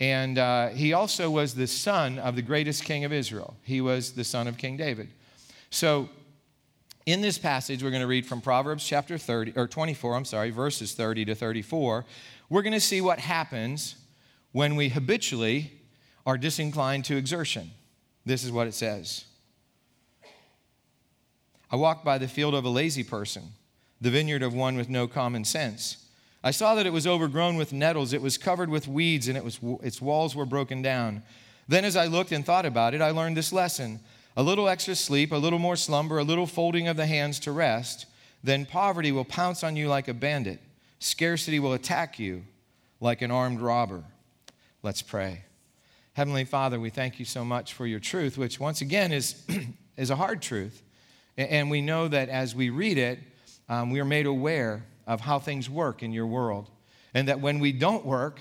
And 0.00 0.38
uh, 0.38 0.68
he 0.68 0.92
also 0.92 1.30
was 1.30 1.54
the 1.54 1.66
son 1.66 2.18
of 2.18 2.34
the 2.34 2.42
greatest 2.42 2.84
king 2.84 3.04
of 3.04 3.12
Israel. 3.12 3.54
He 3.62 3.80
was 3.80 4.12
the 4.12 4.24
son 4.24 4.48
of 4.48 4.56
King 4.56 4.76
David. 4.76 5.10
So, 5.70 6.08
in 7.12 7.20
this 7.20 7.38
passage, 7.38 7.82
we're 7.82 7.90
going 7.90 8.02
to 8.02 8.06
read 8.06 8.26
from 8.26 8.40
Proverbs 8.40 8.86
chapter 8.86 9.18
30, 9.18 9.54
or 9.56 9.66
24, 9.66 10.14
I'm 10.14 10.24
sorry, 10.24 10.50
verses 10.50 10.92
30 10.92 11.26
to 11.26 11.34
34 11.34 12.04
we're 12.50 12.62
going 12.62 12.72
to 12.72 12.80
see 12.80 13.00
what 13.00 13.20
happens 13.20 13.94
when 14.52 14.74
we 14.74 14.90
habitually 14.90 15.72
are 16.26 16.36
disinclined 16.36 17.04
to 17.06 17.16
exertion. 17.16 17.70
This 18.26 18.44
is 18.44 18.52
what 18.52 18.66
it 18.66 18.74
says 18.74 19.24
I 21.70 21.76
walked 21.76 22.04
by 22.04 22.18
the 22.18 22.28
field 22.28 22.54
of 22.54 22.64
a 22.64 22.68
lazy 22.68 23.04
person, 23.04 23.44
the 24.00 24.10
vineyard 24.10 24.42
of 24.42 24.52
one 24.52 24.76
with 24.76 24.90
no 24.90 25.06
common 25.06 25.44
sense. 25.44 26.04
I 26.42 26.50
saw 26.50 26.74
that 26.74 26.86
it 26.86 26.92
was 26.92 27.06
overgrown 27.06 27.56
with 27.56 27.72
nettles, 27.72 28.12
it 28.12 28.22
was 28.22 28.36
covered 28.36 28.68
with 28.68 28.88
weeds, 28.88 29.28
and 29.28 29.36
it 29.36 29.44
was, 29.44 29.60
its 29.82 30.00
walls 30.00 30.34
were 30.34 30.46
broken 30.46 30.82
down. 30.82 31.22
Then, 31.68 31.84
as 31.84 31.96
I 31.96 32.06
looked 32.06 32.32
and 32.32 32.44
thought 32.44 32.66
about 32.66 32.94
it, 32.94 33.02
I 33.02 33.10
learned 33.10 33.36
this 33.36 33.52
lesson 33.52 34.00
a 34.36 34.42
little 34.42 34.68
extra 34.68 34.94
sleep, 34.94 35.32
a 35.32 35.36
little 35.36 35.58
more 35.58 35.76
slumber, 35.76 36.18
a 36.18 36.24
little 36.24 36.46
folding 36.46 36.88
of 36.88 36.96
the 36.96 37.06
hands 37.06 37.40
to 37.40 37.52
rest, 37.52 38.06
then 38.42 38.64
poverty 38.64 39.12
will 39.12 39.24
pounce 39.24 39.62
on 39.62 39.76
you 39.76 39.88
like 39.88 40.08
a 40.08 40.14
bandit. 40.14 40.60
Scarcity 40.98 41.58
will 41.58 41.72
attack 41.72 42.18
you 42.18 42.44
like 43.00 43.22
an 43.22 43.30
armed 43.30 43.60
robber. 43.60 44.04
Let's 44.82 45.02
pray. 45.02 45.44
Heavenly 46.14 46.44
Father, 46.44 46.80
we 46.80 46.90
thank 46.90 47.18
you 47.18 47.24
so 47.24 47.44
much 47.44 47.72
for 47.72 47.86
your 47.86 48.00
truth, 48.00 48.36
which 48.36 48.58
once 48.58 48.80
again 48.80 49.12
is, 49.12 49.42
is 49.96 50.10
a 50.10 50.16
hard 50.16 50.42
truth. 50.42 50.82
And 51.36 51.70
we 51.70 51.80
know 51.80 52.08
that 52.08 52.28
as 52.28 52.54
we 52.54 52.70
read 52.70 52.98
it, 52.98 53.18
um, 53.68 53.90
we 53.90 54.00
are 54.00 54.04
made 54.04 54.26
aware 54.26 54.84
of 55.06 55.20
how 55.20 55.38
things 55.38 55.70
work 55.70 56.02
in 56.02 56.12
your 56.12 56.26
world. 56.26 56.68
And 57.14 57.28
that 57.28 57.40
when 57.40 57.58
we 57.58 57.72
don't 57.72 58.04
work, 58.04 58.40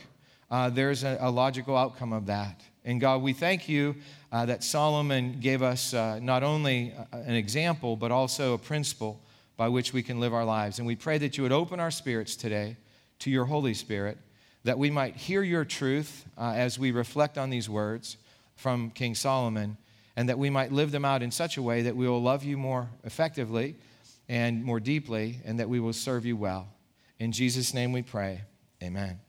uh, 0.52 0.70
there's 0.70 1.04
a, 1.04 1.18
a, 1.22 1.30
logical 1.30 1.78
outcome 1.78 2.12
of 2.12 2.26
that. 2.26 2.62
And 2.86 3.02
God, 3.02 3.22
we 3.22 3.34
thank 3.34 3.68
you 3.68 3.96
uh, 4.32 4.46
that 4.46 4.64
Solomon 4.64 5.40
gave 5.40 5.62
us 5.62 5.94
uh, 5.94 6.20
not 6.22 6.44
only 6.44 6.94
an 7.12 7.36
example, 7.36 7.96
but 7.96 8.12
also 8.12 8.54
a 8.54 8.58
principle 8.58 9.20
by 9.58 9.68
which 9.68 9.92
we 9.92 10.02
can 10.02 10.20
live 10.20 10.34
our 10.34 10.46
lives. 10.46 10.80
And 10.80 10.88
we 10.88 10.96
pray 10.96 11.18
that 11.18 11.38
you 11.38 11.44
would 11.44 11.52
open 11.52 11.80
our 11.80 11.92
spirits 11.92 12.36
today 12.36 12.78
to 13.20 13.30
your 13.30 13.46
Holy 13.46 13.74
Spirit, 13.74 14.18
that 14.64 14.78
we 14.78 14.90
might 14.90 15.16
hear 15.16 15.44
your 15.44 15.66
truth 15.66 16.26
uh, 16.38 16.54
as 16.56 16.80
we 16.80 16.92
reflect 16.92 17.38
on 17.38 17.50
these 17.50 17.70
words 17.70 18.18
from 18.56 18.90
King 18.92 19.16
Solomon, 19.16 19.78
and 20.16 20.30
that 20.30 20.40
we 20.40 20.50
might 20.50 20.72
live 20.72 20.92
them 20.92 21.06
out 21.06 21.22
in 21.22 21.32
such 21.32 21.58
a 21.58 21.62
way 21.62 21.82
that 21.82 21.96
we 21.96 22.08
will 22.08 22.22
love 22.22 22.44
you 22.44 22.58
more 22.58 22.90
effectively 23.04 23.76
and 24.30 24.64
more 24.64 24.80
deeply, 24.80 25.40
and 25.44 25.60
that 25.60 25.68
we 25.68 25.80
will 25.80 25.94
serve 25.94 26.26
you 26.26 26.38
well. 26.38 26.68
In 27.18 27.32
Jesus' 27.32 27.74
name 27.74 27.92
we 27.92 28.04
pray. 28.04 28.42
Amen. 28.84 29.29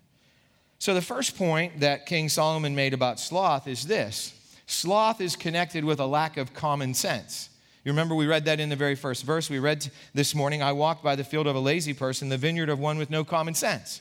So, 0.80 0.94
the 0.94 1.02
first 1.02 1.36
point 1.36 1.80
that 1.80 2.06
King 2.06 2.30
Solomon 2.30 2.74
made 2.74 2.94
about 2.94 3.20
sloth 3.20 3.68
is 3.68 3.86
this 3.86 4.32
sloth 4.66 5.20
is 5.20 5.36
connected 5.36 5.84
with 5.84 6.00
a 6.00 6.06
lack 6.06 6.38
of 6.38 6.54
common 6.54 6.94
sense. 6.94 7.50
You 7.84 7.92
remember 7.92 8.14
we 8.14 8.26
read 8.26 8.46
that 8.46 8.60
in 8.60 8.70
the 8.70 8.76
very 8.76 8.94
first 8.94 9.24
verse. 9.24 9.50
We 9.50 9.58
read 9.58 9.90
this 10.14 10.34
morning, 10.34 10.62
I 10.62 10.72
walked 10.72 11.04
by 11.04 11.16
the 11.16 11.24
field 11.24 11.46
of 11.46 11.54
a 11.54 11.60
lazy 11.60 11.92
person, 11.92 12.30
the 12.30 12.38
vineyard 12.38 12.70
of 12.70 12.78
one 12.78 12.96
with 12.96 13.10
no 13.10 13.24
common 13.24 13.54
sense. 13.54 14.00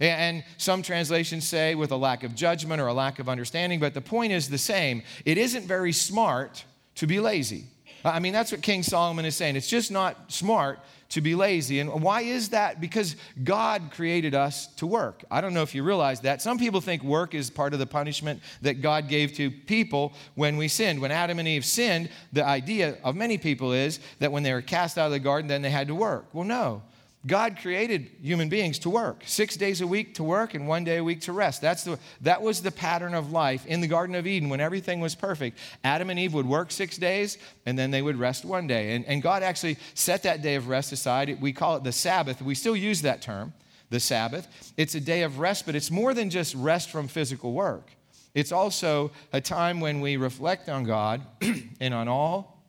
And 0.00 0.42
some 0.56 0.82
translations 0.82 1.46
say 1.46 1.76
with 1.76 1.92
a 1.92 1.96
lack 1.96 2.24
of 2.24 2.34
judgment 2.34 2.80
or 2.80 2.88
a 2.88 2.94
lack 2.94 3.20
of 3.20 3.28
understanding, 3.28 3.78
but 3.78 3.94
the 3.94 4.00
point 4.00 4.32
is 4.32 4.48
the 4.48 4.58
same. 4.58 5.02
It 5.24 5.38
isn't 5.38 5.66
very 5.66 5.92
smart 5.92 6.64
to 6.96 7.06
be 7.06 7.20
lazy. 7.20 7.66
I 8.04 8.18
mean, 8.18 8.32
that's 8.32 8.52
what 8.52 8.62
King 8.62 8.82
Solomon 8.82 9.24
is 9.24 9.36
saying. 9.36 9.56
It's 9.56 9.68
just 9.68 9.90
not 9.90 10.32
smart 10.32 10.80
to 11.10 11.20
be 11.20 11.34
lazy. 11.34 11.80
And 11.80 12.02
why 12.02 12.22
is 12.22 12.50
that? 12.50 12.80
Because 12.80 13.16
God 13.42 13.90
created 13.90 14.34
us 14.34 14.68
to 14.76 14.86
work. 14.86 15.24
I 15.30 15.40
don't 15.40 15.54
know 15.54 15.62
if 15.62 15.74
you 15.74 15.82
realize 15.82 16.20
that. 16.20 16.40
Some 16.40 16.56
people 16.56 16.80
think 16.80 17.02
work 17.02 17.34
is 17.34 17.50
part 17.50 17.72
of 17.72 17.78
the 17.78 17.86
punishment 17.86 18.40
that 18.62 18.80
God 18.80 19.08
gave 19.08 19.32
to 19.34 19.50
people 19.50 20.12
when 20.36 20.56
we 20.56 20.68
sinned. 20.68 21.00
When 21.00 21.10
Adam 21.10 21.38
and 21.38 21.48
Eve 21.48 21.64
sinned, 21.64 22.10
the 22.32 22.44
idea 22.46 22.96
of 23.02 23.16
many 23.16 23.38
people 23.38 23.72
is 23.72 23.98
that 24.20 24.30
when 24.30 24.44
they 24.44 24.52
were 24.52 24.62
cast 24.62 24.98
out 24.98 25.06
of 25.06 25.12
the 25.12 25.18
garden, 25.18 25.48
then 25.48 25.62
they 25.62 25.70
had 25.70 25.88
to 25.88 25.94
work. 25.94 26.26
Well, 26.32 26.44
no. 26.44 26.82
God 27.26 27.58
created 27.60 28.10
human 28.22 28.48
beings 28.48 28.78
to 28.80 28.90
work, 28.90 29.22
six 29.26 29.54
days 29.54 29.82
a 29.82 29.86
week 29.86 30.14
to 30.14 30.24
work 30.24 30.54
and 30.54 30.66
one 30.66 30.84
day 30.84 30.96
a 30.96 31.04
week 31.04 31.20
to 31.22 31.32
rest. 31.32 31.60
That's 31.60 31.84
the, 31.84 31.98
that 32.22 32.40
was 32.40 32.62
the 32.62 32.70
pattern 32.70 33.12
of 33.12 33.30
life 33.30 33.66
in 33.66 33.82
the 33.82 33.86
Garden 33.86 34.14
of 34.14 34.26
Eden 34.26 34.48
when 34.48 34.60
everything 34.60 35.00
was 35.00 35.14
perfect. 35.14 35.58
Adam 35.84 36.08
and 36.08 36.18
Eve 36.18 36.32
would 36.32 36.46
work 36.46 36.70
six 36.70 36.96
days 36.96 37.36
and 37.66 37.78
then 37.78 37.90
they 37.90 38.00
would 38.00 38.16
rest 38.16 38.46
one 38.46 38.66
day. 38.66 38.94
And, 38.94 39.04
and 39.04 39.20
God 39.20 39.42
actually 39.42 39.76
set 39.92 40.22
that 40.22 40.40
day 40.40 40.54
of 40.54 40.68
rest 40.68 40.92
aside. 40.92 41.40
We 41.42 41.52
call 41.52 41.76
it 41.76 41.84
the 41.84 41.92
Sabbath. 41.92 42.40
We 42.40 42.54
still 42.54 42.76
use 42.76 43.02
that 43.02 43.20
term, 43.20 43.52
the 43.90 44.00
Sabbath. 44.00 44.72
It's 44.78 44.94
a 44.94 45.00
day 45.00 45.22
of 45.22 45.38
rest, 45.38 45.66
but 45.66 45.74
it's 45.74 45.90
more 45.90 46.14
than 46.14 46.30
just 46.30 46.54
rest 46.54 46.90
from 46.90 47.06
physical 47.06 47.52
work. 47.52 47.90
It's 48.32 48.52
also 48.52 49.10
a 49.34 49.42
time 49.42 49.80
when 49.80 50.00
we 50.00 50.16
reflect 50.16 50.70
on 50.70 50.84
God 50.84 51.20
and 51.80 51.92
on 51.92 52.08
all 52.08 52.59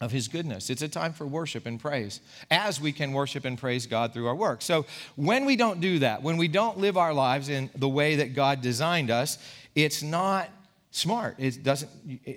of 0.00 0.12
his 0.12 0.28
goodness. 0.28 0.68
It's 0.68 0.82
a 0.82 0.88
time 0.88 1.12
for 1.12 1.26
worship 1.26 1.66
and 1.66 1.80
praise 1.80 2.20
as 2.50 2.80
we 2.80 2.92
can 2.92 3.12
worship 3.12 3.44
and 3.44 3.58
praise 3.58 3.86
God 3.86 4.12
through 4.12 4.26
our 4.26 4.34
work. 4.34 4.60
So 4.62 4.84
when 5.16 5.44
we 5.44 5.56
don't 5.56 5.80
do 5.80 6.00
that, 6.00 6.22
when 6.22 6.36
we 6.36 6.48
don't 6.48 6.78
live 6.78 6.96
our 6.96 7.14
lives 7.14 7.48
in 7.48 7.70
the 7.74 7.88
way 7.88 8.16
that 8.16 8.34
God 8.34 8.60
designed 8.60 9.10
us, 9.10 9.38
it's 9.74 10.02
not 10.02 10.50
smart. 10.90 11.36
It 11.38 11.62
doesn't 11.62 11.90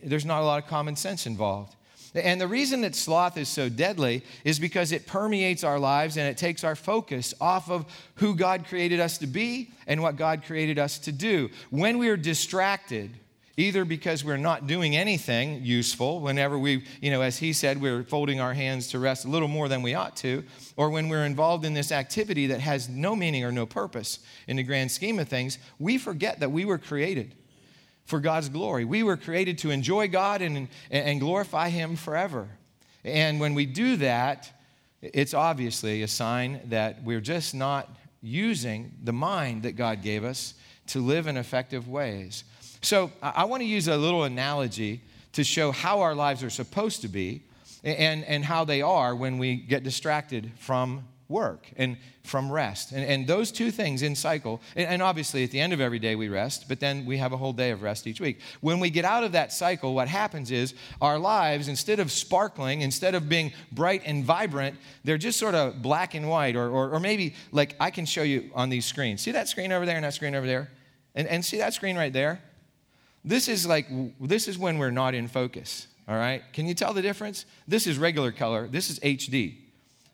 there's 0.03 0.25
not 0.25 0.41
a 0.41 0.45
lot 0.45 0.63
of 0.63 0.69
common 0.69 0.95
sense 0.95 1.25
involved. 1.25 1.75
And 2.15 2.41
the 2.41 2.47
reason 2.47 2.81
that 2.81 2.95
sloth 2.95 3.37
is 3.37 3.49
so 3.49 3.69
deadly 3.69 4.23
is 4.43 4.57
because 4.57 4.91
it 4.91 5.05
permeates 5.05 5.63
our 5.63 5.77
lives 5.77 6.17
and 6.17 6.27
it 6.27 6.37
takes 6.37 6.63
our 6.63 6.75
focus 6.75 7.35
off 7.39 7.69
of 7.69 7.85
who 8.15 8.35
God 8.35 8.65
created 8.65 8.99
us 8.99 9.19
to 9.19 9.27
be 9.27 9.71
and 9.85 10.01
what 10.01 10.15
God 10.15 10.43
created 10.43 10.79
us 10.79 10.97
to 10.99 11.11
do. 11.11 11.49
When 11.69 11.99
we 11.99 12.09
are 12.09 12.17
distracted 12.17 13.11
either 13.57 13.85
because 13.85 14.23
we're 14.23 14.37
not 14.37 14.67
doing 14.67 14.95
anything 14.95 15.63
useful 15.63 16.21
whenever 16.21 16.57
we, 16.57 16.83
you 17.01 17.11
know, 17.11 17.21
as 17.21 17.37
he 17.37 17.51
said, 17.51 17.81
we're 17.81 18.03
folding 18.03 18.39
our 18.39 18.53
hands 18.53 18.87
to 18.87 18.99
rest 18.99 19.25
a 19.25 19.27
little 19.27 19.47
more 19.47 19.67
than 19.67 19.81
we 19.81 19.93
ought 19.93 20.15
to, 20.17 20.43
or 20.77 20.89
when 20.89 21.09
we're 21.09 21.25
involved 21.25 21.65
in 21.65 21.73
this 21.73 21.91
activity 21.91 22.47
that 22.47 22.61
has 22.61 22.87
no 22.87 23.15
meaning 23.15 23.43
or 23.43 23.51
no 23.51 23.65
purpose 23.65 24.19
in 24.47 24.57
the 24.57 24.63
grand 24.63 24.91
scheme 24.91 25.19
of 25.19 25.27
things, 25.27 25.57
we 25.77 25.97
forget 25.97 26.39
that 26.39 26.51
we 26.51 26.65
were 26.65 26.77
created 26.77 27.35
for 28.05 28.19
God's 28.19 28.49
glory. 28.49 28.85
We 28.85 29.03
were 29.03 29.17
created 29.17 29.59
to 29.59 29.69
enjoy 29.69 30.07
God 30.07 30.41
and, 30.41 30.67
and 30.89 31.19
glorify 31.19 31.69
Him 31.69 31.95
forever. 31.95 32.47
And 33.03 33.39
when 33.39 33.53
we 33.53 33.65
do 33.65 33.97
that, 33.97 34.51
it's 35.01 35.33
obviously 35.33 36.01
a 36.01 36.07
sign 36.07 36.61
that 36.65 37.03
we're 37.03 37.21
just 37.21 37.53
not 37.55 37.89
using 38.21 38.91
the 39.03 39.13
mind 39.13 39.63
that 39.63 39.73
God 39.73 40.01
gave 40.01 40.23
us 40.23 40.55
to 40.87 40.99
live 40.99 41.27
in 41.27 41.37
effective 41.37 41.87
ways. 41.87 42.43
So 42.81 43.11
I 43.21 43.45
want 43.45 43.61
to 43.61 43.67
use 43.67 43.87
a 43.87 43.97
little 43.97 44.23
analogy 44.23 45.01
to 45.33 45.43
show 45.43 45.71
how 45.71 46.01
our 46.01 46.15
lives 46.15 46.43
are 46.43 46.49
supposed 46.49 47.01
to 47.01 47.07
be 47.07 47.43
and, 47.83 48.23
and 48.25 48.43
how 48.43 48.65
they 48.65 48.81
are 48.81 49.15
when 49.15 49.37
we 49.37 49.55
get 49.55 49.83
distracted 49.83 50.51
from 50.57 51.05
work 51.27 51.67
and 51.77 51.97
from 52.23 52.51
rest. 52.51 52.91
And, 52.91 53.05
and 53.05 53.27
those 53.27 53.51
two 53.51 53.69
things 53.71 54.01
in 54.01 54.15
cycle, 54.15 54.61
and, 54.75 55.01
obviously 55.01 55.43
at 55.43 55.51
the 55.51 55.59
end 55.59 55.73
of 55.73 55.81
every 55.81 55.99
day 55.99 56.15
we 56.15 56.27
rest, 56.27 56.67
but 56.67 56.79
then 56.79 57.05
we 57.05 57.17
have 57.17 57.33
a 57.33 57.37
whole 57.37 57.53
day 57.53 57.71
of 57.71 57.81
rest 57.81 58.07
each 58.07 58.19
week. 58.19 58.39
When 58.61 58.79
we 58.79 58.89
get 58.89 59.05
out 59.05 59.23
of 59.23 59.33
that 59.33 59.53
cycle, 59.53 59.93
what 59.93 60.07
happens 60.07 60.49
is 60.49 60.73
our 61.01 61.19
lives, 61.19 61.67
instead 61.67 61.99
of 61.99 62.11
sparkling, 62.11 62.81
instead 62.81 63.13
of 63.13 63.29
being 63.29 63.51
bright 63.71 64.01
and 64.05 64.23
vibrant, 64.23 64.77
they're 65.03 65.17
just 65.17 65.37
sort 65.39 65.55
of 65.55 65.81
black 65.81 66.15
and 66.15 66.27
white, 66.29 66.55
or, 66.55 66.69
or, 66.69 66.89
or 66.91 66.99
maybe 66.99 67.35
like 67.51 67.75
I 67.79 67.91
can 67.91 68.05
show 68.05 68.23
you 68.23 68.49
on 68.55 68.69
these 68.69 68.85
screens. 68.85 69.21
See 69.21 69.31
that 69.31 69.47
screen 69.47 69.71
over 69.71 69.85
there 69.85 69.95
and 69.95 70.05
that 70.05 70.13
screen 70.13 70.35
over 70.35 70.47
there? 70.47 70.69
And, 71.15 71.27
and 71.27 71.45
see 71.45 71.57
that 71.57 71.73
screen 71.73 71.97
right 71.97 72.13
there? 72.13 72.41
This 73.23 73.47
is 73.47 73.65
like, 73.67 73.87
this 74.19 74.47
is 74.47 74.57
when 74.57 74.77
we're 74.77 74.91
not 74.91 75.13
in 75.13 75.27
focus, 75.27 75.87
all 76.07 76.15
right? 76.15 76.41
Can 76.53 76.67
you 76.67 76.73
tell 76.73 76.93
the 76.93 77.01
difference? 77.01 77.45
This 77.67 77.87
is 77.87 77.97
regular 77.97 78.31
color, 78.31 78.67
this 78.67 78.89
is 78.89 78.99
HD, 78.99 79.57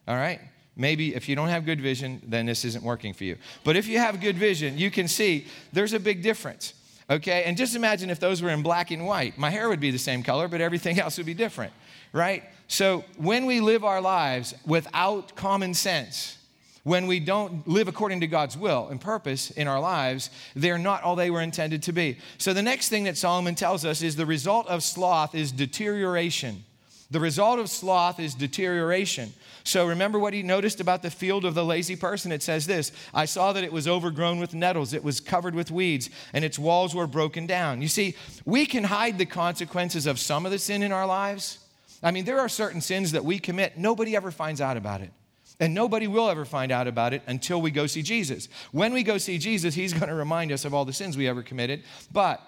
all 0.07 0.15
right? 0.15 0.39
Maybe 0.75 1.15
if 1.15 1.29
you 1.29 1.35
don't 1.35 1.47
have 1.47 1.65
good 1.65 1.79
vision, 1.79 2.21
then 2.25 2.45
this 2.45 2.65
isn't 2.65 2.83
working 2.83 3.13
for 3.13 3.23
you. 3.23 3.37
But 3.63 3.77
if 3.77 3.87
you 3.87 3.97
have 3.99 4.19
good 4.19 4.37
vision, 4.37 4.77
you 4.77 4.91
can 4.91 5.07
see 5.07 5.47
there's 5.71 5.93
a 5.93 5.99
big 5.99 6.21
difference. 6.21 6.73
Okay? 7.09 7.43
And 7.43 7.55
just 7.55 7.75
imagine 7.75 8.09
if 8.09 8.19
those 8.19 8.41
were 8.41 8.49
in 8.49 8.61
black 8.61 8.91
and 8.91 9.05
white. 9.05 9.37
My 9.37 9.49
hair 9.49 9.69
would 9.69 9.79
be 9.79 9.91
the 9.91 9.97
same 9.99 10.23
color, 10.23 10.47
but 10.47 10.59
everything 10.59 10.99
else 11.03 11.17
would 11.17 11.25
be 11.25 11.33
different, 11.33 11.71
right? 12.11 12.43
So 12.67 13.05
when 13.17 13.45
we 13.45 13.61
live 13.61 13.83
our 13.83 14.01
lives 14.01 14.53
without 14.65 15.35
common 15.35 15.73
sense, 15.73 16.37
when 16.85 17.07
we 17.07 17.19
don't 17.19 17.67
live 17.67 17.87
according 17.87 18.19
to 18.19 18.27
God's 18.27 18.55
will 18.55 18.89
and 18.89 19.01
purpose 19.01 19.49
in 19.49 19.67
our 19.67 19.79
lives, 19.79 20.29
they're 20.55 20.77
not 20.77 21.01
all 21.01 21.15
they 21.15 21.31
were 21.31 21.41
intended 21.41 21.81
to 21.83 21.91
be. 21.91 22.19
So 22.37 22.53
the 22.53 22.61
next 22.61 22.89
thing 22.89 23.05
that 23.05 23.17
Solomon 23.17 23.55
tells 23.55 23.83
us 23.83 24.03
is 24.03 24.15
the 24.15 24.25
result 24.27 24.67
of 24.67 24.83
sloth 24.83 25.33
is 25.33 25.51
deterioration. 25.51 26.63
The 27.09 27.19
result 27.19 27.57
of 27.57 27.71
sloth 27.71 28.19
is 28.19 28.35
deterioration. 28.35 29.33
So 29.63 29.87
remember 29.87 30.19
what 30.19 30.35
he 30.35 30.43
noticed 30.43 30.79
about 30.79 31.01
the 31.01 31.09
field 31.09 31.43
of 31.43 31.55
the 31.55 31.65
lazy 31.65 31.95
person? 31.95 32.31
It 32.31 32.43
says 32.43 32.67
this 32.67 32.91
I 33.15 33.25
saw 33.25 33.51
that 33.53 33.63
it 33.63 33.73
was 33.73 33.87
overgrown 33.87 34.39
with 34.39 34.53
nettles, 34.53 34.93
it 34.93 35.03
was 35.03 35.19
covered 35.19 35.55
with 35.55 35.71
weeds, 35.71 36.11
and 36.33 36.45
its 36.45 36.59
walls 36.59 36.93
were 36.93 37.07
broken 37.07 37.47
down. 37.47 37.81
You 37.81 37.87
see, 37.87 38.15
we 38.45 38.67
can 38.67 38.83
hide 38.83 39.17
the 39.17 39.25
consequences 39.25 40.05
of 40.05 40.19
some 40.19 40.45
of 40.45 40.51
the 40.51 40.59
sin 40.59 40.83
in 40.83 40.91
our 40.91 41.07
lives. 41.07 41.57
I 42.03 42.11
mean, 42.11 42.25
there 42.25 42.39
are 42.39 42.49
certain 42.49 42.79
sins 42.79 43.11
that 43.13 43.25
we 43.25 43.39
commit, 43.39 43.75
nobody 43.75 44.15
ever 44.15 44.29
finds 44.29 44.61
out 44.61 44.77
about 44.77 45.01
it. 45.01 45.09
And 45.59 45.73
nobody 45.73 46.07
will 46.07 46.29
ever 46.29 46.43
find 46.45 46.71
out 46.71 46.87
about 46.87 47.13
it 47.13 47.21
until 47.27 47.61
we 47.61 47.71
go 47.71 47.87
see 47.87 48.01
Jesus. 48.01 48.49
When 48.71 48.93
we 48.93 49.03
go 49.03 49.17
see 49.17 49.37
Jesus, 49.37 49.73
he's 49.73 49.93
going 49.93 50.09
to 50.09 50.15
remind 50.15 50.51
us 50.51 50.65
of 50.65 50.73
all 50.73 50.85
the 50.85 50.93
sins 50.93 51.15
we 51.15 51.27
ever 51.27 51.43
committed. 51.43 51.83
But, 52.11 52.41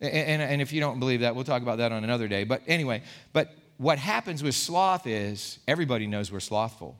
and, 0.00 0.40
and 0.40 0.62
if 0.62 0.72
you 0.72 0.80
don't 0.80 1.00
believe 1.00 1.20
that, 1.20 1.34
we'll 1.34 1.44
talk 1.44 1.62
about 1.62 1.78
that 1.78 1.90
on 1.90 2.04
another 2.04 2.28
day. 2.28 2.44
But 2.44 2.62
anyway, 2.66 3.02
but 3.32 3.54
what 3.76 3.98
happens 3.98 4.42
with 4.42 4.54
sloth 4.54 5.06
is 5.06 5.58
everybody 5.66 6.06
knows 6.06 6.30
we're 6.30 6.40
slothful 6.40 6.96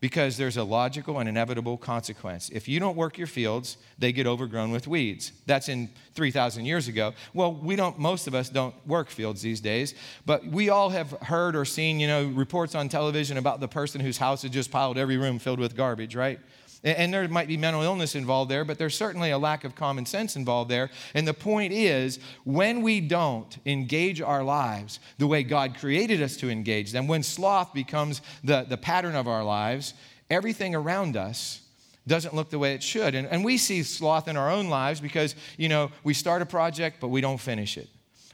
because 0.00 0.36
there's 0.36 0.56
a 0.56 0.64
logical 0.64 1.18
and 1.18 1.28
inevitable 1.28 1.76
consequence. 1.76 2.48
If 2.50 2.68
you 2.68 2.80
don't 2.80 2.96
work 2.96 3.18
your 3.18 3.26
fields, 3.26 3.76
they 3.98 4.12
get 4.12 4.26
overgrown 4.26 4.70
with 4.70 4.88
weeds. 4.88 5.32
That's 5.46 5.68
in 5.68 5.90
3,000 6.14 6.64
years 6.64 6.88
ago. 6.88 7.12
Well, 7.34 7.52
we 7.52 7.76
don't, 7.76 7.98
most 7.98 8.26
of 8.26 8.34
us 8.34 8.48
don't 8.48 8.74
work 8.86 9.10
fields 9.10 9.42
these 9.42 9.60
days, 9.60 9.94
but 10.24 10.46
we 10.46 10.70
all 10.70 10.88
have 10.88 11.10
heard 11.22 11.54
or 11.54 11.64
seen, 11.64 12.00
you 12.00 12.08
know, 12.08 12.26
reports 12.28 12.74
on 12.74 12.88
television 12.88 13.36
about 13.36 13.60
the 13.60 13.68
person 13.68 14.00
whose 14.00 14.16
house 14.16 14.42
has 14.42 14.50
just 14.50 14.70
piled 14.70 14.96
every 14.96 15.18
room 15.18 15.38
filled 15.38 15.60
with 15.60 15.76
garbage, 15.76 16.16
right? 16.16 16.40
And 16.82 17.12
there 17.12 17.28
might 17.28 17.48
be 17.48 17.58
mental 17.58 17.82
illness 17.82 18.14
involved 18.14 18.50
there, 18.50 18.64
but 18.64 18.78
there's 18.78 18.94
certainly 18.94 19.30
a 19.30 19.38
lack 19.38 19.64
of 19.64 19.74
common 19.74 20.06
sense 20.06 20.34
involved 20.34 20.70
there. 20.70 20.88
And 21.12 21.28
the 21.28 21.34
point 21.34 21.74
is, 21.74 22.18
when 22.44 22.80
we 22.80 23.00
don't 23.00 23.54
engage 23.66 24.22
our 24.22 24.42
lives 24.42 24.98
the 25.18 25.26
way 25.26 25.42
God 25.42 25.76
created 25.78 26.22
us 26.22 26.38
to 26.38 26.48
engage 26.48 26.92
them, 26.92 27.06
when 27.06 27.22
sloth 27.22 27.74
becomes 27.74 28.22
the, 28.42 28.62
the 28.62 28.78
pattern 28.78 29.14
of 29.14 29.28
our 29.28 29.44
lives, 29.44 29.92
everything 30.30 30.74
around 30.74 31.18
us 31.18 31.60
doesn't 32.06 32.34
look 32.34 32.48
the 32.48 32.58
way 32.58 32.72
it 32.72 32.82
should. 32.82 33.14
And, 33.14 33.28
and 33.28 33.44
we 33.44 33.58
see 33.58 33.82
sloth 33.82 34.26
in 34.26 34.38
our 34.38 34.50
own 34.50 34.70
lives 34.70 35.00
because, 35.00 35.34
you 35.58 35.68
know, 35.68 35.90
we 36.02 36.14
start 36.14 36.40
a 36.40 36.46
project, 36.46 36.96
but 36.98 37.08
we 37.08 37.20
don't 37.20 37.38
finish 37.38 37.76
it. 37.76 37.88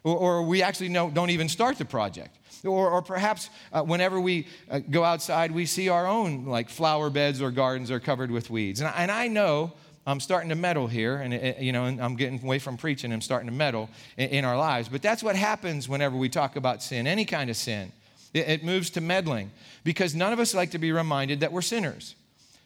Or, 0.05 0.17
or 0.17 0.43
we 0.43 0.62
actually 0.62 0.88
know, 0.88 1.11
don't 1.11 1.31
even 1.31 1.49
start 1.49 1.79
the 1.79 1.85
project. 1.85 2.38
Or, 2.66 2.90
or 2.90 3.02
perhaps 3.02 3.50
uh, 3.73 3.82
whenever 3.82 4.20
we 4.20 4.46
uh, 4.70 4.80
go 4.90 5.04
outside, 5.04 5.52
we 5.52 5.66
see 5.66 5.88
our 5.88 6.06
own 6.06 6.44
like 6.44 6.68
flower 6.68 7.11
beds 7.11 7.40
or 7.40 7.50
gardens 7.50 7.90
are 7.90 8.00
covered 8.00 8.30
with 8.30 8.50
weeds. 8.50 8.80
And 8.80 8.88
I, 8.88 8.92
and 8.92 9.11
I 9.11 9.28
know 9.28 9.73
I'm 10.06 10.20
starting 10.20 10.50
to 10.50 10.54
meddle 10.54 10.87
here, 10.87 11.16
and 11.16 11.35
it, 11.35 11.58
you 11.58 11.73
know, 11.73 11.87
and 11.87 12.00
I'm 12.00 12.14
getting 12.14 12.40
away 12.42 12.61
from 12.61 12.76
preaching. 12.76 13.12
I'm 13.12 13.20
starting 13.20 13.49
to 13.49 13.54
meddle 13.54 13.90
in, 14.16 14.28
in, 14.30 14.44
our 14.44 14.56
lives. 14.56 14.88
But 14.88 15.02
that's 15.02 15.23
what 15.23 15.35
happens 15.35 15.88
whenever 15.88 16.16
we 16.16 16.28
talk 16.28 16.54
about 16.54 16.82
sin, 16.82 17.08
any 17.08 17.25
kind 17.25 17.50
of 17.50 17.56
sin. 17.56 17.90
It, 18.32 18.49
it 18.49 18.64
moves 18.64 18.90
to 18.90 19.00
meddling 19.00 19.50
because 19.82 20.14
none 20.14 20.32
of 20.32 20.38
us 20.38 20.54
like 20.54 20.70
to 20.73 20.78
be 20.78 20.92
reminded 20.92 21.40
that 21.40 21.50
we're 21.50 21.62
sinners. 21.62 22.14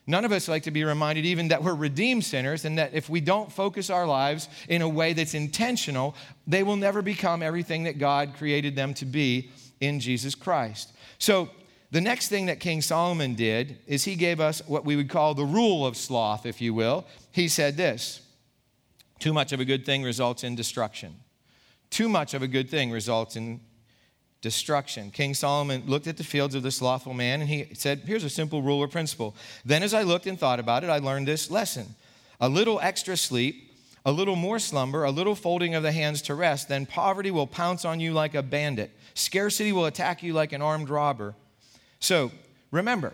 None 0.07 0.25
of 0.25 0.33
us 0.33 0.49
like 0.49 0.65
to 0.65 0.71
be 0.71 0.85
reminded 0.85 1.25
even 1.25 1.49
that 1.49 1.63
we're 1.63 1.75
redeemed 1.75 2.25
sinners 2.25 2.65
and 2.65 2.79
that 2.79 2.95
if 2.95 3.09
we 3.09 3.21
don't 3.21 3.51
focus 3.51 3.91
our 3.91 4.07
lives 4.07 4.49
in 4.69 4.83
a 4.83 4.89
way 4.89 5.13
that's 5.13 5.35
intentional, 5.35 6.17
they 6.47 6.63
will 6.63 6.77
never 6.77 7.01
become 7.01 7.43
everything 7.43 7.85
that 7.85 7.99
God 7.99 8.35
created 8.37 8.75
them 8.75 8.93
to 8.95 9.07
be 9.07 9.51
in 9.81 10.01
Jesus 10.01 10.35
Christ. 10.35 10.93
So, 11.19 11.51
the 11.93 12.01
next 12.01 12.29
thing 12.29 12.47
that 12.47 12.61
King 12.61 12.83
Solomon 12.83 13.35
did 13.35 13.79
is 13.89 14.05
he 14.05 14.15
gave 14.15 14.39
us 14.39 14.63
what 14.69 14.85
we 14.85 14.95
would 14.95 15.09
call 15.09 15.35
the 15.35 15.45
rule 15.45 15.85
of 15.85 15.97
sloth, 15.97 16.47
if 16.47 16.61
you 16.61 16.73
will. 16.73 17.05
He 17.33 17.49
said 17.49 17.77
this 17.77 18.21
Too 19.19 19.33
much 19.33 19.53
of 19.53 19.59
a 19.59 19.65
good 19.65 19.85
thing 19.85 20.05
results 20.05 20.45
in 20.45 20.55
destruction. 20.55 21.17
Too 21.91 22.09
much 22.09 22.33
of 22.35 22.43
a 22.43 22.47
good 22.47 22.71
thing 22.71 22.93
results 22.93 23.35
in 23.35 23.61
destruction. 24.41 25.11
King 25.11 25.35
Solomon 25.35 25.83
looked 25.87 26.07
at 26.07 26.17
the 26.17 26.23
fields 26.23 26.55
of 26.55 26.63
the 26.63 26.71
slothful 26.71 27.13
man 27.13 27.41
and 27.41 27.51
he 27.51 27.67
said, 27.75 28.03
Here's 28.07 28.25
a 28.25 28.31
simple 28.31 28.63
rule 28.63 28.79
or 28.79 28.87
principle. 28.87 29.35
Then, 29.65 29.83
as 29.83 29.93
I 29.93 30.03
looked 30.03 30.27
and 30.27 30.39
thought 30.39 30.61
about 30.61 30.85
it, 30.85 30.91
I 30.91 30.99
learned 30.99 31.27
this 31.27 31.51
lesson 31.51 31.97
a 32.41 32.49
little 32.49 32.79
extra 32.81 33.17
sleep 33.17 33.71
a 34.05 34.13
little 34.13 34.37
more 34.37 34.59
slumber, 34.59 35.05
a 35.05 35.11
little 35.11 35.35
folding 35.35 35.75
of 35.75 35.83
the 35.83 35.93
hands 35.93 36.23
to 36.23 36.35
rest, 36.35 36.69
then 36.69 36.87
poverty 36.87 37.31
will 37.31 37.47
pounce 37.47 37.85
on 37.85 38.01
you 38.01 38.13
like 38.13 38.35
a 38.35 38.43
bandit. 38.43 38.91
Scarcity 39.21 39.73
will 39.73 39.87
attack 39.87 40.23
you 40.23 40.33
like 40.33 40.53
an 40.53 40.63
armed 40.63 40.89
robber. 40.89 41.35
So 42.01 42.33
remember, 42.71 43.13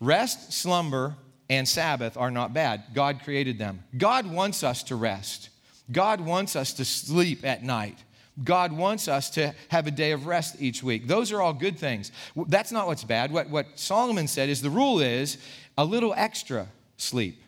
rest, 0.00 0.52
slumber, 0.52 1.16
and 1.48 1.66
Sabbath 1.66 2.16
are 2.16 2.30
not 2.30 2.52
bad. 2.52 2.84
God 2.92 3.20
created 3.24 3.58
them. 3.58 3.82
God 3.96 4.26
wants 4.26 4.62
us 4.62 4.82
to 4.84 4.96
rest. 4.96 5.50
God 5.90 6.20
wants 6.20 6.56
us 6.56 6.72
to 6.74 6.84
sleep 6.84 7.44
at 7.44 7.62
night. 7.62 7.98
God 8.44 8.72
wants 8.72 9.08
us 9.08 9.30
to 9.30 9.54
have 9.68 9.86
a 9.86 9.90
day 9.90 10.12
of 10.12 10.26
rest 10.26 10.56
each 10.60 10.82
week. 10.82 11.08
Those 11.08 11.32
are 11.32 11.40
all 11.40 11.52
good 11.52 11.78
things. 11.78 12.12
That's 12.36 12.70
not 12.70 12.86
what's 12.86 13.04
bad. 13.04 13.32
What, 13.32 13.48
what 13.48 13.66
Solomon 13.74 14.28
said 14.28 14.48
is 14.48 14.62
the 14.62 14.70
rule 14.70 15.00
is 15.00 15.38
a 15.76 15.84
little 15.84 16.14
extra 16.16 16.68
sleep, 16.96 17.42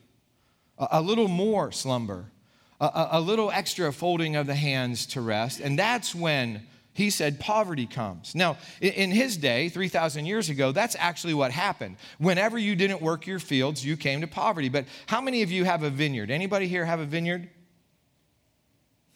a, 0.78 0.88
a 0.92 1.02
little 1.02 1.28
more 1.28 1.70
slumber, 1.70 2.26
a, 2.80 3.08
a 3.12 3.20
little 3.20 3.50
extra 3.52 3.92
folding 3.92 4.34
of 4.34 4.46
the 4.46 4.54
hands 4.54 5.06
to 5.06 5.20
rest. 5.20 5.60
And 5.60 5.78
that's 5.78 6.14
when 6.14 6.66
he 6.92 7.10
said 7.10 7.38
poverty 7.38 7.86
comes. 7.86 8.34
Now, 8.34 8.56
in 8.80 9.10
his 9.10 9.36
day, 9.36 9.68
3,000 9.68 10.26
years 10.26 10.48
ago, 10.48 10.72
that's 10.72 10.96
actually 10.98 11.34
what 11.34 11.52
happened. 11.52 11.96
Whenever 12.18 12.58
you 12.58 12.74
didn't 12.74 13.00
work 13.00 13.26
your 13.26 13.38
fields, 13.38 13.84
you 13.84 13.96
came 13.96 14.20
to 14.22 14.26
poverty. 14.26 14.68
But 14.68 14.86
how 15.06 15.20
many 15.20 15.42
of 15.42 15.50
you 15.50 15.64
have 15.64 15.82
a 15.82 15.90
vineyard? 15.90 16.30
Anybody 16.30 16.66
here 16.66 16.84
have 16.84 17.00
a 17.00 17.06
vineyard? 17.06 17.48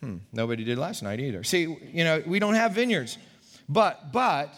Hmm, 0.00 0.18
nobody 0.32 0.64
did 0.64 0.78
last 0.78 1.02
night 1.02 1.18
either. 1.18 1.42
See, 1.42 1.62
you 1.62 2.04
know, 2.04 2.22
we 2.24 2.38
don't 2.38 2.54
have 2.54 2.72
vineyards. 2.72 3.18
But, 3.68 4.12
but, 4.12 4.54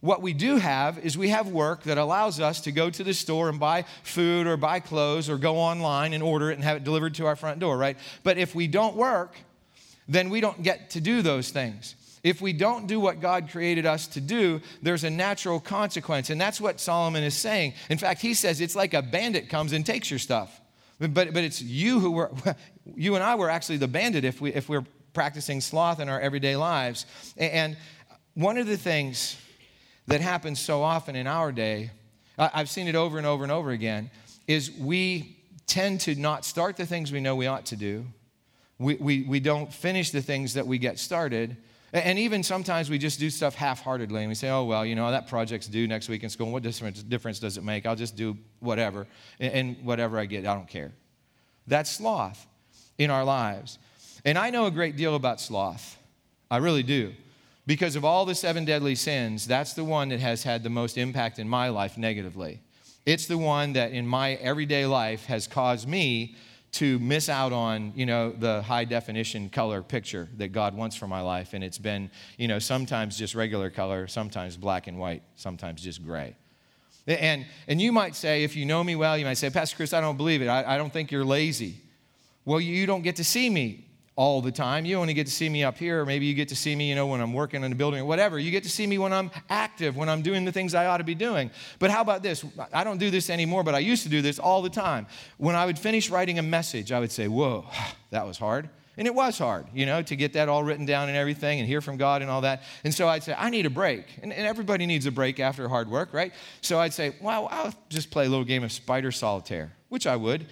what 0.00 0.22
we 0.22 0.32
do 0.32 0.56
have 0.56 0.98
is 0.98 1.16
we 1.16 1.28
have 1.28 1.48
work 1.48 1.82
that 1.84 1.98
allows 1.98 2.40
us 2.40 2.62
to 2.62 2.72
go 2.72 2.88
to 2.88 3.04
the 3.04 3.12
store 3.12 3.50
and 3.50 3.60
buy 3.60 3.84
food 4.02 4.46
or 4.46 4.56
buy 4.56 4.80
clothes 4.80 5.28
or 5.28 5.36
go 5.36 5.56
online 5.56 6.14
and 6.14 6.22
order 6.22 6.50
it 6.50 6.54
and 6.54 6.64
have 6.64 6.78
it 6.78 6.84
delivered 6.84 7.14
to 7.16 7.26
our 7.26 7.36
front 7.36 7.60
door, 7.60 7.76
right? 7.76 7.98
But 8.22 8.38
if 8.38 8.54
we 8.54 8.66
don't 8.66 8.96
work, 8.96 9.36
then 10.08 10.30
we 10.30 10.40
don't 10.40 10.62
get 10.62 10.90
to 10.90 11.00
do 11.00 11.20
those 11.20 11.50
things. 11.50 11.94
If 12.22 12.40
we 12.40 12.52
don't 12.52 12.86
do 12.86 13.00
what 13.00 13.20
God 13.20 13.50
created 13.50 13.86
us 13.86 14.06
to 14.08 14.20
do, 14.20 14.60
there's 14.82 15.04
a 15.04 15.10
natural 15.10 15.58
consequence. 15.58 16.28
And 16.30 16.40
that's 16.40 16.60
what 16.60 16.80
Solomon 16.80 17.22
is 17.22 17.34
saying. 17.34 17.74
In 17.88 17.98
fact, 17.98 18.20
he 18.20 18.34
says 18.34 18.60
it's 18.60 18.76
like 18.76 18.92
a 18.92 19.02
bandit 19.02 19.48
comes 19.48 19.72
and 19.72 19.84
takes 19.84 20.10
your 20.10 20.18
stuff. 20.18 20.60
But, 20.98 21.14
but 21.14 21.38
it's 21.38 21.62
you 21.62 21.98
who 21.98 22.10
were, 22.10 22.30
you 22.94 23.14
and 23.14 23.24
I 23.24 23.36
were 23.36 23.48
actually 23.48 23.78
the 23.78 23.88
bandit 23.88 24.24
if, 24.24 24.40
we, 24.40 24.52
if 24.52 24.68
we're 24.68 24.84
practicing 25.14 25.60
sloth 25.60 25.98
in 25.98 26.08
our 26.08 26.20
everyday 26.20 26.56
lives. 26.56 27.06
And 27.38 27.76
one 28.34 28.58
of 28.58 28.66
the 28.66 28.76
things 28.76 29.36
that 30.06 30.20
happens 30.20 30.60
so 30.60 30.82
often 30.82 31.16
in 31.16 31.26
our 31.26 31.52
day, 31.52 31.90
I've 32.36 32.68
seen 32.68 32.86
it 32.86 32.94
over 32.94 33.16
and 33.16 33.26
over 33.26 33.42
and 33.44 33.52
over 33.52 33.70
again, 33.70 34.10
is 34.46 34.70
we 34.70 35.36
tend 35.66 36.00
to 36.00 36.14
not 36.14 36.44
start 36.44 36.76
the 36.76 36.86
things 36.86 37.12
we 37.12 37.20
know 37.20 37.36
we 37.36 37.46
ought 37.46 37.66
to 37.66 37.76
do. 37.76 38.04
We, 38.78 38.96
we, 38.96 39.22
we 39.22 39.40
don't 39.40 39.72
finish 39.72 40.10
the 40.10 40.22
things 40.22 40.54
that 40.54 40.66
we 40.66 40.78
get 40.78 40.98
started. 40.98 41.56
And 41.92 42.18
even 42.18 42.42
sometimes 42.42 42.88
we 42.88 42.98
just 42.98 43.18
do 43.18 43.30
stuff 43.30 43.56
half 43.56 43.82
heartedly 43.82 44.20
and 44.20 44.28
we 44.28 44.36
say, 44.36 44.48
oh, 44.48 44.64
well, 44.64 44.86
you 44.86 44.94
know, 44.94 45.10
that 45.10 45.26
project's 45.26 45.66
due 45.66 45.88
next 45.88 46.08
week 46.08 46.22
in 46.22 46.30
school. 46.30 46.52
What 46.52 46.62
difference, 46.62 47.40
does 47.40 47.56
it 47.56 47.64
make? 47.64 47.84
I'll 47.84 47.96
just 47.96 48.14
do 48.14 48.36
whatever. 48.60 49.08
And 49.40 49.76
whatever 49.82 50.18
I 50.18 50.26
get, 50.26 50.46
I 50.46 50.54
don't 50.54 50.68
care. 50.68 50.92
That's 51.66 51.90
sloth 51.90 52.46
in 52.98 53.10
our 53.10 53.24
lives. 53.24 53.78
And 54.24 54.38
I 54.38 54.50
know 54.50 54.66
a 54.66 54.70
great 54.70 54.96
deal 54.96 55.16
about 55.16 55.40
sloth. 55.40 55.98
I 56.50 56.58
really 56.58 56.82
do. 56.84 57.12
Because 57.66 57.96
of 57.96 58.04
all 58.04 58.24
the 58.24 58.34
seven 58.34 58.64
deadly 58.64 58.94
sins, 58.94 59.46
that's 59.46 59.74
the 59.74 59.84
one 59.84 60.08
that 60.10 60.20
has 60.20 60.42
had 60.42 60.62
the 60.62 60.70
most 60.70 60.96
impact 60.96 61.38
in 61.38 61.48
my 61.48 61.68
life 61.68 61.98
negatively. 61.98 62.60
It's 63.06 63.26
the 63.26 63.38
one 63.38 63.72
that 63.72 63.92
in 63.92 64.06
my 64.06 64.34
everyday 64.34 64.86
life 64.86 65.24
has 65.26 65.46
caused 65.46 65.88
me 65.88 66.36
to 66.72 66.98
miss 67.00 67.28
out 67.28 67.52
on, 67.52 67.92
you 67.96 68.06
know, 68.06 68.30
the 68.30 68.62
high 68.62 68.84
definition 68.84 69.50
color 69.50 69.82
picture 69.82 70.28
that 70.36 70.48
God 70.48 70.74
wants 70.74 70.94
for 70.94 71.08
my 71.08 71.20
life. 71.20 71.52
And 71.52 71.64
it's 71.64 71.78
been, 71.78 72.10
you 72.38 72.48
know, 72.48 72.58
sometimes 72.58 73.18
just 73.18 73.34
regular 73.34 73.70
color, 73.70 74.06
sometimes 74.06 74.56
black 74.56 74.86
and 74.86 74.98
white, 74.98 75.22
sometimes 75.36 75.82
just 75.82 76.04
gray. 76.04 76.36
And, 77.06 77.46
and 77.66 77.80
you 77.80 77.90
might 77.90 78.14
say, 78.14 78.44
if 78.44 78.54
you 78.54 78.66
know 78.66 78.84
me 78.84 78.94
well, 78.94 79.18
you 79.18 79.24
might 79.24 79.34
say, 79.34 79.50
Pastor 79.50 79.76
Chris, 79.76 79.92
I 79.92 80.00
don't 80.00 80.16
believe 80.16 80.42
it. 80.42 80.46
I, 80.46 80.74
I 80.74 80.76
don't 80.76 80.92
think 80.92 81.10
you're 81.10 81.24
lazy. 81.24 81.76
Well, 82.44 82.60
you 82.60 82.86
don't 82.86 83.02
get 83.02 83.16
to 83.16 83.24
see 83.24 83.50
me 83.50 83.86
all 84.16 84.42
the 84.42 84.52
time. 84.52 84.84
You 84.84 84.96
only 84.96 85.14
get 85.14 85.26
to 85.26 85.32
see 85.32 85.48
me 85.48 85.64
up 85.64 85.78
here, 85.78 86.04
maybe 86.04 86.26
you 86.26 86.34
get 86.34 86.48
to 86.48 86.56
see 86.56 86.76
me, 86.76 86.88
you 86.88 86.94
know, 86.94 87.06
when 87.06 87.20
I'm 87.20 87.32
working 87.32 87.64
in 87.64 87.72
a 87.72 87.74
building 87.74 88.00
or 88.00 88.04
whatever. 88.04 88.38
You 88.38 88.50
get 88.50 88.64
to 88.64 88.68
see 88.68 88.86
me 88.86 88.98
when 88.98 89.12
I'm 89.12 89.30
active, 89.48 89.96
when 89.96 90.08
I'm 90.08 90.22
doing 90.22 90.44
the 90.44 90.52
things 90.52 90.74
I 90.74 90.86
ought 90.86 90.98
to 90.98 91.04
be 91.04 91.14
doing. 91.14 91.50
But 91.78 91.90
how 91.90 92.02
about 92.02 92.22
this? 92.22 92.44
I 92.72 92.84
don't 92.84 92.98
do 92.98 93.10
this 93.10 93.30
anymore, 93.30 93.64
but 93.64 93.74
I 93.74 93.78
used 93.78 94.02
to 94.02 94.08
do 94.08 94.20
this 94.20 94.38
all 94.38 94.62
the 94.62 94.70
time. 94.70 95.06
When 95.38 95.54
I 95.54 95.64
would 95.64 95.78
finish 95.78 96.10
writing 96.10 96.38
a 96.38 96.42
message, 96.42 96.92
I 96.92 97.00
would 97.00 97.12
say, 97.12 97.28
Whoa, 97.28 97.66
that 98.10 98.26
was 98.26 98.38
hard. 98.38 98.68
And 98.96 99.06
it 99.06 99.14
was 99.14 99.38
hard, 99.38 99.66
you 99.72 99.86
know, 99.86 100.02
to 100.02 100.14
get 100.14 100.34
that 100.34 100.50
all 100.50 100.62
written 100.62 100.84
down 100.84 101.08
and 101.08 101.16
everything 101.16 101.58
and 101.58 101.66
hear 101.66 101.80
from 101.80 101.96
God 101.96 102.20
and 102.20 102.30
all 102.30 102.42
that. 102.42 102.64
And 102.84 102.92
so 102.92 103.08
I'd 103.08 103.22
say, 103.22 103.34
I 103.38 103.48
need 103.48 103.64
a 103.64 103.70
break. 103.70 104.04
And, 104.20 104.30
and 104.30 104.46
everybody 104.46 104.84
needs 104.84 105.06
a 105.06 105.10
break 105.10 105.40
after 105.40 105.68
hard 105.68 105.88
work, 105.88 106.12
right? 106.12 106.34
So 106.60 106.78
I'd 106.78 106.92
say, 106.92 107.14
well, 107.22 107.48
I'll 107.50 107.72
just 107.88 108.10
play 108.10 108.26
a 108.26 108.28
little 108.28 108.44
game 108.44 108.62
of 108.62 108.70
spider 108.70 109.10
solitaire, 109.10 109.72
which 109.88 110.06
I 110.06 110.16
would. 110.16 110.44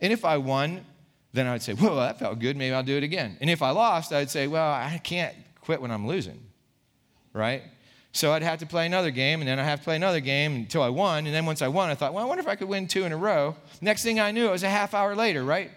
And 0.00 0.12
if 0.12 0.24
I 0.24 0.36
won, 0.36 0.84
then 1.32 1.46
I'd 1.46 1.62
say, 1.62 1.74
whoa, 1.74 1.96
that 1.96 2.18
felt 2.18 2.38
good. 2.38 2.56
Maybe 2.56 2.74
I'll 2.74 2.82
do 2.82 2.96
it 2.96 3.02
again. 3.02 3.36
And 3.40 3.50
if 3.50 3.62
I 3.62 3.70
lost, 3.70 4.12
I'd 4.12 4.30
say, 4.30 4.46
well, 4.46 4.70
I 4.72 5.00
can't 5.02 5.34
quit 5.60 5.82
when 5.82 5.90
I'm 5.90 6.06
losing, 6.06 6.40
right? 7.32 7.62
So 8.12 8.32
I'd 8.32 8.42
have 8.42 8.60
to 8.60 8.66
play 8.66 8.86
another 8.86 9.10
game, 9.10 9.40
and 9.40 9.48
then 9.48 9.58
I'd 9.58 9.64
have 9.64 9.80
to 9.80 9.84
play 9.84 9.96
another 9.96 10.20
game 10.20 10.54
until 10.54 10.82
I 10.82 10.88
won. 10.88 11.26
And 11.26 11.34
then 11.34 11.44
once 11.44 11.60
I 11.60 11.68
won, 11.68 11.90
I 11.90 11.94
thought, 11.94 12.14
well, 12.14 12.24
I 12.24 12.26
wonder 12.26 12.40
if 12.40 12.48
I 12.48 12.56
could 12.56 12.68
win 12.68 12.88
two 12.88 13.04
in 13.04 13.12
a 13.12 13.16
row. 13.16 13.54
Next 13.82 14.02
thing 14.02 14.18
I 14.18 14.30
knew, 14.30 14.48
it 14.48 14.52
was 14.52 14.62
a 14.62 14.70
half 14.70 14.94
hour 14.94 15.14
later, 15.14 15.44
right? 15.44 15.70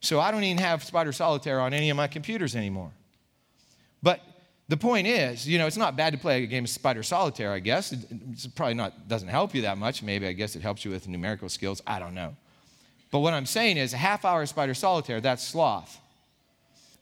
So 0.00 0.20
I 0.20 0.30
don't 0.30 0.44
even 0.44 0.62
have 0.62 0.84
Spider 0.84 1.12
Solitaire 1.12 1.60
on 1.60 1.72
any 1.72 1.88
of 1.88 1.96
my 1.96 2.06
computers 2.06 2.54
anymore. 2.54 2.90
But 4.02 4.20
the 4.68 4.76
point 4.76 5.06
is, 5.06 5.48
you 5.48 5.58
know, 5.58 5.66
it's 5.66 5.76
not 5.76 5.96
bad 5.96 6.12
to 6.12 6.18
play 6.18 6.42
a 6.42 6.46
game 6.46 6.64
of 6.64 6.70
Spider 6.70 7.02
Solitaire, 7.02 7.52
I 7.52 7.60
guess. 7.60 7.92
It's 7.92 8.46
probably 8.46 8.74
not, 8.74 9.08
doesn't 9.08 9.28
help 9.28 9.54
you 9.54 9.62
that 9.62 9.78
much. 9.78 10.02
Maybe 10.02 10.26
I 10.26 10.32
guess 10.32 10.56
it 10.56 10.62
helps 10.62 10.84
you 10.84 10.90
with 10.90 11.08
numerical 11.08 11.48
skills. 11.48 11.82
I 11.86 11.98
don't 11.98 12.14
know. 12.14 12.36
But 13.10 13.20
what 13.20 13.34
I'm 13.34 13.46
saying 13.46 13.76
is, 13.76 13.92
a 13.92 13.96
half 13.96 14.24
hour 14.24 14.46
spider 14.46 14.74
solitaire, 14.74 15.20
that's 15.20 15.46
sloth. 15.46 16.00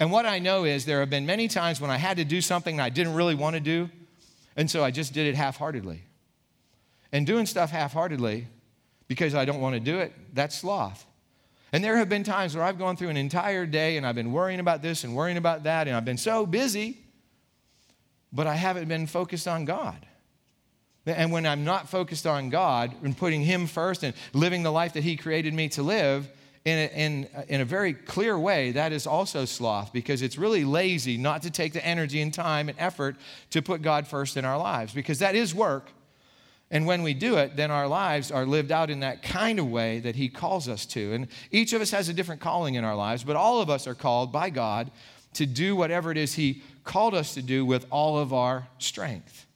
And 0.00 0.12
what 0.12 0.26
I 0.26 0.38
know 0.38 0.64
is 0.64 0.84
there 0.84 1.00
have 1.00 1.10
been 1.10 1.26
many 1.26 1.48
times 1.48 1.80
when 1.80 1.90
I 1.90 1.96
had 1.96 2.16
to 2.18 2.24
do 2.24 2.40
something 2.40 2.80
I 2.80 2.88
didn't 2.88 3.14
really 3.14 3.34
want 3.34 3.54
to 3.54 3.60
do, 3.60 3.90
and 4.56 4.70
so 4.70 4.84
I 4.84 4.90
just 4.90 5.12
did 5.12 5.26
it 5.26 5.34
half 5.34 5.56
heartedly. 5.56 6.02
And 7.12 7.26
doing 7.26 7.46
stuff 7.46 7.70
half 7.70 7.92
heartedly 7.92 8.46
because 9.08 9.34
I 9.34 9.44
don't 9.44 9.60
want 9.60 9.74
to 9.74 9.80
do 9.80 9.98
it, 9.98 10.12
that's 10.34 10.58
sloth. 10.58 11.04
And 11.72 11.82
there 11.82 11.96
have 11.96 12.08
been 12.08 12.24
times 12.24 12.54
where 12.54 12.64
I've 12.64 12.78
gone 12.78 12.96
through 12.96 13.08
an 13.08 13.16
entire 13.16 13.66
day 13.66 13.96
and 13.96 14.06
I've 14.06 14.14
been 14.14 14.32
worrying 14.32 14.60
about 14.60 14.82
this 14.82 15.04
and 15.04 15.14
worrying 15.14 15.36
about 15.36 15.64
that, 15.64 15.88
and 15.88 15.96
I've 15.96 16.04
been 16.04 16.16
so 16.16 16.46
busy, 16.46 16.98
but 18.32 18.46
I 18.46 18.54
haven't 18.54 18.88
been 18.88 19.06
focused 19.06 19.48
on 19.48 19.64
God. 19.64 20.06
And 21.08 21.32
when 21.32 21.46
I'm 21.46 21.64
not 21.64 21.88
focused 21.88 22.26
on 22.26 22.50
God 22.50 22.94
and 23.02 23.16
putting 23.16 23.42
Him 23.42 23.66
first 23.66 24.02
and 24.02 24.14
living 24.32 24.62
the 24.62 24.72
life 24.72 24.92
that 24.94 25.02
He 25.02 25.16
created 25.16 25.54
me 25.54 25.68
to 25.70 25.82
live 25.82 26.28
in 26.64 26.78
a, 26.78 26.86
in, 26.94 27.28
uh, 27.34 27.42
in 27.48 27.60
a 27.60 27.64
very 27.64 27.94
clear 27.94 28.38
way, 28.38 28.72
that 28.72 28.92
is 28.92 29.06
also 29.06 29.44
sloth 29.44 29.92
because 29.92 30.22
it's 30.22 30.36
really 30.36 30.64
lazy 30.64 31.16
not 31.16 31.42
to 31.42 31.50
take 31.50 31.72
the 31.72 31.84
energy 31.84 32.20
and 32.20 32.34
time 32.34 32.68
and 32.68 32.78
effort 32.78 33.16
to 33.50 33.62
put 33.62 33.82
God 33.82 34.06
first 34.06 34.36
in 34.36 34.44
our 34.44 34.58
lives 34.58 34.92
because 34.92 35.20
that 35.20 35.34
is 35.34 35.54
work. 35.54 35.90
And 36.70 36.86
when 36.86 37.02
we 37.02 37.14
do 37.14 37.38
it, 37.38 37.56
then 37.56 37.70
our 37.70 37.88
lives 37.88 38.30
are 38.30 38.44
lived 38.44 38.70
out 38.70 38.90
in 38.90 39.00
that 39.00 39.22
kind 39.22 39.58
of 39.58 39.70
way 39.70 40.00
that 40.00 40.16
He 40.16 40.28
calls 40.28 40.68
us 40.68 40.84
to. 40.86 41.14
And 41.14 41.28
each 41.50 41.72
of 41.72 41.80
us 41.80 41.90
has 41.92 42.08
a 42.08 42.12
different 42.12 42.42
calling 42.42 42.74
in 42.74 42.84
our 42.84 42.96
lives, 42.96 43.24
but 43.24 43.36
all 43.36 43.62
of 43.62 43.70
us 43.70 43.86
are 43.86 43.94
called 43.94 44.32
by 44.32 44.50
God 44.50 44.90
to 45.34 45.46
do 45.46 45.74
whatever 45.74 46.10
it 46.10 46.18
is 46.18 46.34
He 46.34 46.62
called 46.84 47.14
us 47.14 47.34
to 47.34 47.42
do 47.42 47.64
with 47.64 47.86
all 47.90 48.18
of 48.18 48.34
our 48.34 48.68
strength. 48.78 49.46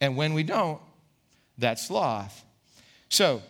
And 0.00 0.16
when 0.16 0.34
we 0.34 0.42
don't, 0.42 0.80
that's 1.60 1.86
sloth. 1.86 2.44
So, 3.08 3.42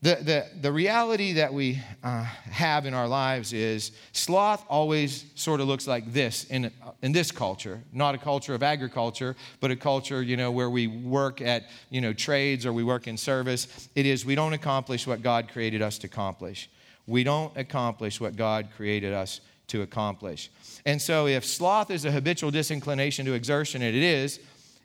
the, 0.00 0.14
the, 0.14 0.46
the 0.60 0.70
reality 0.70 1.32
that 1.34 1.52
we 1.52 1.80
uh, 2.04 2.22
have 2.22 2.86
in 2.86 2.94
our 2.94 3.08
lives 3.08 3.52
is 3.52 3.90
sloth 4.12 4.64
always 4.68 5.24
sort 5.34 5.60
of 5.60 5.66
looks 5.66 5.88
like 5.88 6.12
this 6.12 6.44
in, 6.44 6.70
in 7.02 7.10
this 7.10 7.32
culture. 7.32 7.82
Not 7.92 8.14
a 8.14 8.18
culture 8.18 8.54
of 8.54 8.62
agriculture 8.62 9.34
but 9.60 9.72
a 9.72 9.76
culture 9.76 10.22
you 10.22 10.36
know 10.36 10.52
where 10.52 10.70
we 10.70 10.86
work 10.86 11.40
at 11.40 11.64
you 11.90 12.00
know 12.00 12.12
trades 12.12 12.64
or 12.64 12.72
we 12.72 12.84
work 12.84 13.08
in 13.08 13.16
service. 13.16 13.88
It 13.96 14.06
is 14.06 14.24
we 14.24 14.36
don't 14.36 14.52
accomplish 14.52 15.04
what 15.04 15.20
god 15.20 15.48
created 15.48 15.82
us 15.82 15.98
to 15.98 16.06
accomplish. 16.06 16.70
We 17.08 17.24
don't 17.24 17.56
accomplish 17.56 18.20
what 18.20 18.36
god 18.36 18.68
created 18.76 19.12
us 19.12 19.40
to 19.68 19.82
accomplish. 19.82 20.48
And 20.86 21.02
so 21.02 21.26
if 21.26 21.44
sloth 21.44 21.90
is 21.90 22.04
a 22.04 22.12
habitual 22.12 22.52
disinclination 22.52 23.26
to 23.26 23.32
exertion 23.32 23.82
and 23.82 23.96
it 23.96 24.02
is. 24.02 24.38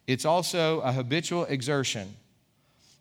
It's 0.06 0.26
also 0.26 0.82
a 0.82 0.92
habitual 0.92 1.46
exertion 1.46 2.14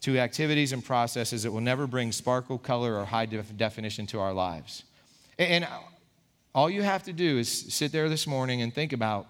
to 0.02 0.18
activities 0.18 0.72
and 0.72 0.84
processes 0.84 1.44
that 1.44 1.52
will 1.52 1.60
never 1.60 1.86
bring 1.86 2.12
sparkle, 2.12 2.58
color, 2.58 2.96
or 2.96 3.04
high 3.04 3.26
def- 3.26 3.56
definition 3.56 4.06
to 4.08 4.20
our 4.20 4.32
lives. 4.32 4.84
And 5.38 5.66
all 6.54 6.68
you 6.68 6.82
have 6.82 7.04
to 7.04 7.12
do 7.12 7.38
is 7.38 7.48
sit 7.48 7.92
there 7.92 8.08
this 8.08 8.26
morning 8.26 8.62
and 8.62 8.74
think 8.74 8.92
about 8.92 9.26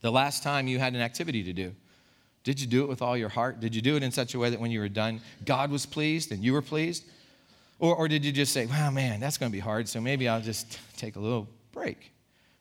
the 0.00 0.10
last 0.10 0.42
time 0.42 0.68
you 0.68 0.78
had 0.78 0.94
an 0.94 1.00
activity 1.00 1.42
to 1.42 1.52
do. 1.52 1.74
Did 2.44 2.60
you 2.60 2.68
do 2.68 2.84
it 2.84 2.88
with 2.88 3.02
all 3.02 3.16
your 3.16 3.28
heart? 3.28 3.58
Did 3.58 3.74
you 3.74 3.82
do 3.82 3.96
it 3.96 4.04
in 4.04 4.12
such 4.12 4.34
a 4.34 4.38
way 4.38 4.50
that 4.50 4.60
when 4.60 4.70
you 4.70 4.78
were 4.78 4.88
done, 4.88 5.20
God 5.44 5.70
was 5.70 5.84
pleased 5.84 6.30
and 6.30 6.44
you 6.44 6.52
were 6.52 6.62
pleased? 6.62 7.04
Or, 7.80 7.94
or 7.96 8.06
did 8.06 8.24
you 8.24 8.30
just 8.30 8.52
say, 8.52 8.66
wow, 8.66 8.90
man, 8.90 9.18
that's 9.18 9.36
going 9.36 9.50
to 9.50 9.52
be 9.52 9.60
hard, 9.60 9.88
so 9.88 10.00
maybe 10.00 10.28
I'll 10.28 10.40
just 10.40 10.78
take 10.96 11.16
a 11.16 11.20
little 11.20 11.48
break 11.72 12.12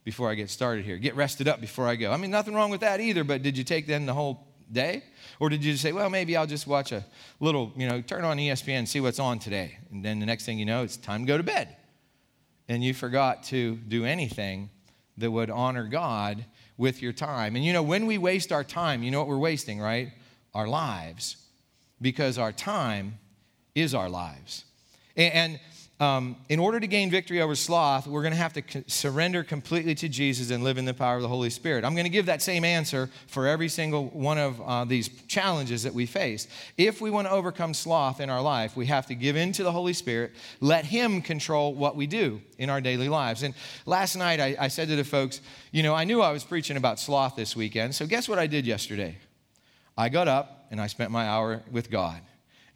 before 0.04 0.32
I 0.32 0.34
get 0.34 0.50
started 0.50 0.84
here? 0.86 0.98
Get 0.98 1.16
rested 1.16 1.48
up 1.48 1.62
before 1.62 1.88
I 1.88 1.96
go. 1.96 2.12
I 2.12 2.18
mean, 2.18 2.32
nothing 2.32 2.56
wrong 2.56 2.72
with 2.72 2.82
that 2.82 3.00
either, 3.00 3.24
but 3.24 3.44
did 3.44 3.58
you 3.58 3.64
take 3.64 3.86
then 3.86 4.08
the 4.08 4.14
whole 4.14 4.48
day? 4.72 5.04
Or 5.40 5.50
did 5.50 5.64
you 5.64 5.74
just 5.74 5.84
say, 5.84 5.92
well, 5.92 6.10
maybe 6.10 6.36
I'll 6.36 6.48
just 6.48 6.68
watch 6.68 6.92
a 6.92 7.06
little, 7.40 7.72
you 7.76 7.88
know, 7.88 8.02
turn 8.02 8.24
on 8.24 8.38
ESPN 8.38 8.80
and 8.80 8.90
see 8.90 9.00
what's 9.00 9.20
on 9.20 9.40
today? 9.40 9.78
And 9.92 10.04
then 10.04 10.20
the 10.20 10.26
next 10.26 10.46
thing 10.46 10.60
you 10.60 10.66
know, 10.66 10.84
it's 10.84 10.98
time 10.98 11.22
to 11.22 11.28
go 11.28 11.38
to 11.38 11.44
bed. 11.44 11.76
And 12.68 12.84
you 12.84 12.94
forgot 12.94 13.44
to 13.46 13.76
do 13.76 14.06
anything 14.06 14.70
that 15.18 15.32
would 15.32 15.50
honor 15.50 15.86
God 15.86 16.46
with 16.78 17.02
your 17.02 17.14
time. 17.14 17.56
And 17.56 17.64
you 17.64 17.74
know, 17.74 17.84
when 17.84 18.06
we 18.06 18.18
waste 18.18 18.52
our 18.52 18.64
time, 18.64 19.04
you 19.04 19.12
know 19.12 19.20
what 19.20 19.28
we're 19.28 19.38
wasting, 19.38 19.80
right? 19.80 20.12
Our 20.54 20.68
lives. 20.68 21.38
Because 22.02 22.38
our 22.38 22.52
time 22.52 23.20
is 23.74 23.94
our 23.94 24.10
lives. 24.10 24.66
And, 25.16 25.60
um, 25.98 26.36
in 26.50 26.60
order 26.60 26.78
to 26.78 26.88
gain 26.88 27.10
victory 27.10 27.42
over 27.42 27.56
sloth, 27.56 28.06
we're 28.06 28.22
going 28.22 28.34
to 28.34 28.38
have 28.38 28.52
to 28.54 28.62
co- 28.62 28.84
surrender 28.86 29.46
completely 29.46 29.96
to 29.96 30.10
Jesus 30.10 30.52
and 30.52 30.62
live 30.62 30.78
in 30.78 30.84
the 30.84 30.94
power 30.94 31.16
of 31.16 31.22
the 31.22 31.30
Holy 31.30 31.50
Spirit. 31.50 31.86
I'm 31.86 31.94
going 31.94 32.06
to 32.06 32.10
give 32.10 32.26
that 32.26 32.42
same 32.42 32.66
answer 32.66 33.10
for 33.28 33.48
every 33.48 33.70
single 33.70 34.08
one 34.08 34.38
of 34.38 34.62
uh, 34.62 34.84
these 34.84 35.08
challenges 35.28 35.84
that 35.84 35.94
we 35.94 36.06
face. 36.06 36.50
If 36.78 37.00
we 37.00 37.12
want 37.12 37.28
to 37.28 37.32
overcome 37.32 37.74
sloth 37.74 38.20
in 38.20 38.30
our 38.30 38.42
life, 38.42 38.76
we 38.76 38.88
have 38.88 39.06
to 39.06 39.16
give 39.16 39.38
in 39.38 39.54
to 39.54 39.64
the 39.64 39.72
Holy 39.72 39.94
Spirit, 39.94 40.34
let 40.60 40.84
Him 40.84 41.22
control 41.22 41.74
what 41.74 41.96
we 41.96 42.08
do 42.08 42.42
in 42.58 42.70
our 42.70 42.82
daily 42.82 43.08
lives. 43.08 43.44
And 43.44 43.54
last 43.86 44.18
night 44.18 44.42
I, 44.42 44.58
I 44.60 44.68
said 44.68 44.90
to 44.90 44.98
the 44.98 45.06
folks, 45.06 45.40
you 45.72 45.82
know, 45.82 45.96
I 45.96 46.04
knew 46.04 46.22
I 46.22 46.34
was 46.34 46.44
preaching 46.44 46.76
about 46.76 47.00
sloth 47.00 47.38
this 47.38 47.56
weekend, 47.56 47.96
so 47.96 48.06
guess 48.06 48.28
what 48.28 48.38
I 48.38 48.48
did 48.48 48.66
yesterday? 48.66 49.18
I 49.98 50.10
got 50.10 50.28
up 50.28 50.68
and 50.72 50.82
I 50.82 50.88
spent 50.88 51.10
my 51.12 51.26
hour 51.26 51.64
with 51.72 51.90
God. 51.90 52.20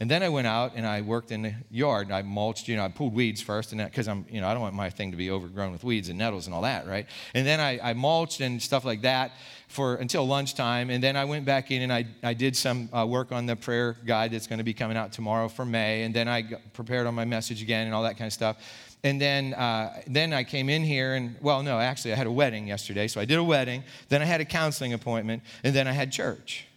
And 0.01 0.09
then 0.09 0.23
I 0.23 0.29
went 0.29 0.47
out 0.47 0.73
and 0.75 0.87
I 0.87 1.01
worked 1.01 1.31
in 1.31 1.41
the 1.41 1.53
yard. 1.69 2.07
And 2.07 2.15
I 2.15 2.21
mulched, 2.21 2.69
you 2.69 2.77
know, 2.77 2.85
I 2.85 2.87
pulled 2.87 3.13
weeds 3.13 3.41
first, 3.41 3.73
and 3.73 3.83
because 3.83 4.07
I'm, 4.07 4.25
you 4.29 4.39
know, 4.39 4.47
I 4.47 4.53
don't 4.53 4.61
want 4.61 4.73
my 4.73 4.89
thing 4.89 5.11
to 5.11 5.17
be 5.17 5.29
overgrown 5.29 5.73
with 5.73 5.83
weeds 5.83 6.07
and 6.07 6.17
nettles 6.17 6.45
and 6.45 6.55
all 6.55 6.61
that, 6.61 6.87
right? 6.87 7.05
And 7.33 7.45
then 7.45 7.59
I, 7.59 7.89
I 7.89 7.93
mulched 7.93 8.39
and 8.39 8.61
stuff 8.61 8.85
like 8.85 9.01
that 9.01 9.31
for 9.67 9.95
until 9.95 10.25
lunchtime. 10.25 10.89
And 10.89 11.03
then 11.03 11.17
I 11.17 11.25
went 11.25 11.43
back 11.43 11.69
in 11.69 11.81
and 11.81 11.91
I, 11.91 12.07
I 12.23 12.33
did 12.33 12.55
some 12.55 12.89
uh, 12.93 13.05
work 13.05 13.33
on 13.33 13.45
the 13.45 13.57
prayer 13.57 13.97
guide 14.05 14.31
that's 14.31 14.47
going 14.47 14.59
to 14.59 14.63
be 14.63 14.73
coming 14.73 14.95
out 14.95 15.11
tomorrow 15.11 15.49
for 15.49 15.65
May. 15.65 16.03
And 16.03 16.13
then 16.13 16.29
I 16.29 16.43
prepared 16.71 17.05
on 17.05 17.13
my 17.13 17.25
message 17.25 17.61
again 17.61 17.85
and 17.85 17.93
all 17.93 18.03
that 18.03 18.17
kind 18.17 18.27
of 18.27 18.33
stuff. 18.33 18.57
and 19.03 19.19
then, 19.19 19.53
uh, 19.53 20.01
then 20.07 20.33
I 20.33 20.43
came 20.43 20.69
in 20.69 20.83
here, 20.83 21.15
and 21.15 21.35
well, 21.41 21.61
no, 21.61 21.77
actually, 21.77 22.13
I 22.13 22.15
had 22.15 22.27
a 22.27 22.31
wedding 22.31 22.67
yesterday. 22.67 23.07
So 23.07 23.21
I 23.21 23.25
did 23.25 23.37
a 23.37 23.43
wedding, 23.43 23.83
then 24.07 24.21
I 24.21 24.25
had 24.25 24.41
a 24.41 24.45
counseling 24.45 24.93
appointment, 24.93 25.43
and 25.63 25.75
then 25.75 25.87
I 25.87 25.91
had 25.91 26.11
church. 26.11 26.68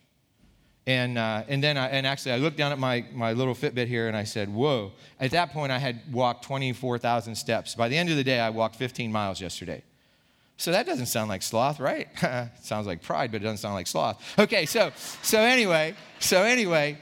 And, 0.86 1.16
uh, 1.16 1.44
and 1.46 1.62
then 1.62 1.76
I, 1.76 1.86
and 1.88 2.06
actually, 2.06 2.32
I 2.32 2.38
looked 2.38 2.56
down 2.56 2.72
at 2.72 2.78
my, 2.78 3.04
my 3.12 3.32
little 3.32 3.54
Fitbit 3.54 3.86
here 3.86 4.08
and 4.08 4.16
I 4.16 4.24
said, 4.24 4.52
Whoa. 4.52 4.92
At 5.20 5.30
that 5.30 5.52
point, 5.52 5.70
I 5.70 5.78
had 5.78 6.00
walked 6.12 6.44
24,000 6.44 7.36
steps. 7.36 7.74
By 7.74 7.88
the 7.88 7.96
end 7.96 8.10
of 8.10 8.16
the 8.16 8.24
day, 8.24 8.40
I 8.40 8.50
walked 8.50 8.76
15 8.76 9.12
miles 9.12 9.40
yesterday. 9.40 9.82
So 10.56 10.72
that 10.72 10.86
doesn't 10.86 11.06
sound 11.06 11.28
like 11.28 11.42
sloth, 11.42 11.80
right? 11.80 12.08
sounds 12.62 12.86
like 12.86 13.02
pride, 13.02 13.32
but 13.32 13.40
it 13.40 13.44
doesn't 13.44 13.58
sound 13.58 13.74
like 13.74 13.86
sloth. 13.86 14.22
Okay, 14.38 14.66
so, 14.66 14.92
so 15.22 15.40
anyway, 15.40 15.94
so 16.18 16.42
anyway, 16.42 16.98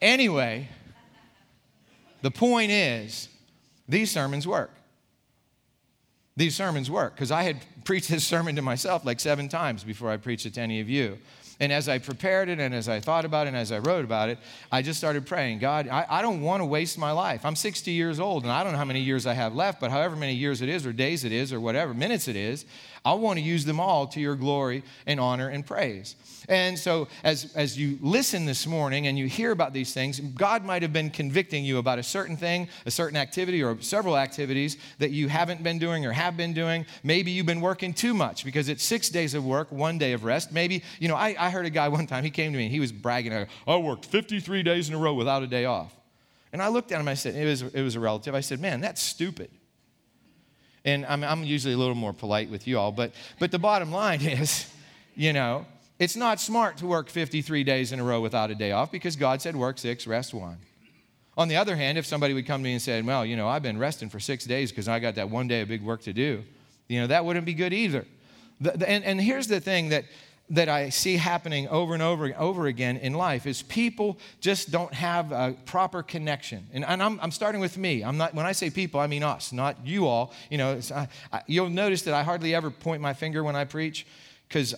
anyway, 0.00 0.68
the 2.22 2.30
point 2.30 2.70
is, 2.70 3.28
these 3.88 4.10
sermons 4.10 4.46
work. 4.46 4.70
These 6.36 6.54
sermons 6.54 6.90
work 6.90 7.14
because 7.14 7.30
I 7.30 7.42
had 7.42 7.58
preached 7.84 8.08
this 8.08 8.26
sermon 8.34 8.56
to 8.56 8.62
myself 8.62 9.04
like 9.04 9.20
seven 9.20 9.48
times 9.48 9.84
before 9.84 10.10
I 10.10 10.16
preached 10.16 10.46
it 10.46 10.54
to 10.54 10.60
any 10.60 10.80
of 10.80 10.88
you. 10.88 11.18
And 11.60 11.70
as 11.72 11.88
I 11.88 11.98
prepared 11.98 12.48
it 12.48 12.58
and 12.58 12.74
as 12.74 12.88
I 12.88 13.00
thought 13.00 13.26
about 13.26 13.46
it 13.46 13.48
and 13.48 13.56
as 13.56 13.70
I 13.70 13.78
wrote 13.78 14.04
about 14.04 14.30
it, 14.30 14.38
I 14.72 14.80
just 14.80 14.98
started 14.98 15.26
praying 15.26 15.58
God, 15.58 15.88
I, 15.88 16.06
I 16.08 16.22
don't 16.22 16.40
want 16.40 16.62
to 16.62 16.64
waste 16.64 16.96
my 16.96 17.12
life. 17.12 17.44
I'm 17.44 17.54
60 17.54 17.90
years 17.90 18.18
old 18.18 18.44
and 18.44 18.52
I 18.52 18.64
don't 18.64 18.72
know 18.72 18.78
how 18.78 18.84
many 18.86 19.00
years 19.00 19.26
I 19.26 19.34
have 19.34 19.54
left, 19.54 19.78
but 19.78 19.90
however 19.90 20.16
many 20.16 20.34
years 20.34 20.62
it 20.62 20.70
is, 20.70 20.86
or 20.86 20.92
days 20.92 21.24
it 21.24 21.32
is, 21.32 21.52
or 21.52 21.60
whatever, 21.60 21.92
minutes 21.92 22.28
it 22.28 22.36
is, 22.36 22.64
I 23.04 23.14
want 23.14 23.38
to 23.38 23.44
use 23.44 23.64
them 23.64 23.80
all 23.80 24.06
to 24.08 24.20
your 24.20 24.36
glory 24.36 24.82
and 25.06 25.18
honor 25.18 25.48
and 25.48 25.64
praise. 25.64 26.16
And 26.48 26.78
so, 26.78 27.08
as, 27.24 27.52
as 27.54 27.78
you 27.78 27.98
listen 28.00 28.44
this 28.44 28.66
morning 28.66 29.06
and 29.06 29.18
you 29.18 29.26
hear 29.26 29.52
about 29.52 29.72
these 29.72 29.94
things, 29.94 30.20
God 30.20 30.64
might 30.64 30.82
have 30.82 30.92
been 30.92 31.10
convicting 31.10 31.64
you 31.64 31.78
about 31.78 31.98
a 31.98 32.02
certain 32.02 32.36
thing, 32.36 32.68
a 32.84 32.90
certain 32.90 33.16
activity, 33.16 33.62
or 33.62 33.80
several 33.80 34.18
activities 34.18 34.76
that 34.98 35.10
you 35.10 35.28
haven't 35.28 35.62
been 35.62 35.78
doing 35.78 36.04
or 36.04 36.12
have 36.12 36.36
been 36.36 36.52
doing. 36.52 36.84
Maybe 37.02 37.30
you've 37.30 37.46
been 37.46 37.60
working 37.60 37.94
too 37.94 38.12
much 38.12 38.44
because 38.44 38.68
it's 38.68 38.84
six 38.84 39.08
days 39.08 39.34
of 39.34 39.44
work, 39.46 39.72
one 39.72 39.96
day 39.96 40.12
of 40.12 40.24
rest. 40.24 40.52
Maybe, 40.52 40.82
you 40.98 41.08
know, 41.08 41.16
I, 41.16 41.36
I 41.38 41.50
heard 41.50 41.66
a 41.66 41.70
guy 41.70 41.88
one 41.88 42.06
time, 42.06 42.24
he 42.24 42.30
came 42.30 42.52
to 42.52 42.58
me 42.58 42.64
and 42.64 42.72
he 42.72 42.80
was 42.80 42.92
bragging, 42.92 43.32
I 43.66 43.76
worked 43.76 44.06
53 44.06 44.62
days 44.62 44.88
in 44.88 44.94
a 44.94 44.98
row 44.98 45.14
without 45.14 45.42
a 45.42 45.46
day 45.46 45.64
off. 45.64 45.94
And 46.52 46.60
I 46.60 46.68
looked 46.68 46.90
at 46.92 47.00
him, 47.00 47.08
I 47.08 47.14
said, 47.14 47.34
it 47.34 47.44
was, 47.46 47.62
it 47.62 47.82
was 47.82 47.94
a 47.94 48.00
relative. 48.00 48.34
I 48.34 48.40
said, 48.40 48.60
man, 48.60 48.80
that's 48.80 49.00
stupid. 49.00 49.50
And 50.84 51.04
I'm, 51.06 51.22
I'm 51.22 51.44
usually 51.44 51.74
a 51.74 51.76
little 51.76 51.94
more 51.94 52.12
polite 52.12 52.50
with 52.50 52.66
you 52.66 52.78
all, 52.78 52.92
but, 52.92 53.12
but 53.38 53.50
the 53.50 53.58
bottom 53.58 53.92
line 53.92 54.20
is, 54.22 54.72
you 55.14 55.32
know, 55.32 55.66
it's 55.98 56.16
not 56.16 56.40
smart 56.40 56.78
to 56.78 56.86
work 56.86 57.10
53 57.10 57.62
days 57.62 57.92
in 57.92 58.00
a 58.00 58.04
row 58.04 58.20
without 58.20 58.50
a 58.50 58.54
day 58.54 58.72
off 58.72 58.90
because 58.90 59.16
God 59.16 59.42
said 59.42 59.54
work 59.54 59.78
six, 59.78 60.06
rest 60.06 60.32
one. 60.32 60.56
On 61.36 61.48
the 61.48 61.56
other 61.56 61.76
hand, 61.76 61.98
if 61.98 62.06
somebody 62.06 62.34
would 62.34 62.46
come 62.46 62.62
to 62.62 62.64
me 62.64 62.72
and 62.72 62.82
say, 62.82 63.00
Well, 63.02 63.24
you 63.24 63.36
know, 63.36 63.48
I've 63.48 63.62
been 63.62 63.78
resting 63.78 64.08
for 64.08 64.18
six 64.18 64.44
days 64.44 64.70
because 64.70 64.88
I 64.88 64.98
got 64.98 65.14
that 65.14 65.30
one 65.30 65.46
day 65.46 65.60
of 65.60 65.68
big 65.68 65.82
work 65.82 66.02
to 66.02 66.12
do, 66.12 66.42
you 66.88 67.00
know, 67.00 67.06
that 67.06 67.24
wouldn't 67.24 67.46
be 67.46 67.54
good 67.54 67.72
either. 67.72 68.06
The, 68.60 68.72
the, 68.72 68.88
and, 68.88 69.04
and 69.04 69.20
here's 69.20 69.46
the 69.46 69.60
thing 69.60 69.90
that, 69.90 70.04
that 70.50 70.68
I 70.68 70.88
see 70.88 71.16
happening 71.16 71.68
over 71.68 71.94
and 71.94 72.02
over 72.02 72.26
and 72.26 72.34
over 72.34 72.66
again 72.66 72.96
in 72.96 73.14
life 73.14 73.46
is 73.46 73.62
people 73.62 74.18
just 74.40 74.72
don't 74.72 74.92
have 74.92 75.30
a 75.30 75.54
proper 75.64 76.02
connection. 76.02 76.66
And, 76.72 76.84
and 76.84 77.00
I'm, 77.00 77.20
I'm, 77.20 77.30
starting 77.30 77.60
with 77.60 77.78
me. 77.78 78.02
I'm 78.02 78.16
not, 78.16 78.34
when 78.34 78.46
I 78.46 78.52
say 78.52 78.68
people, 78.68 78.98
I 78.98 79.06
mean 79.06 79.22
us, 79.22 79.52
not 79.52 79.86
you 79.86 80.08
all. 80.08 80.34
You 80.50 80.58
know, 80.58 80.80
I, 80.92 81.08
I, 81.32 81.42
you'll 81.46 81.70
notice 81.70 82.02
that 82.02 82.14
I 82.14 82.24
hardly 82.24 82.54
ever 82.54 82.70
point 82.70 83.00
my 83.00 83.14
finger 83.14 83.44
when 83.44 83.54
I 83.54 83.64
preach 83.64 84.06
because 84.48 84.74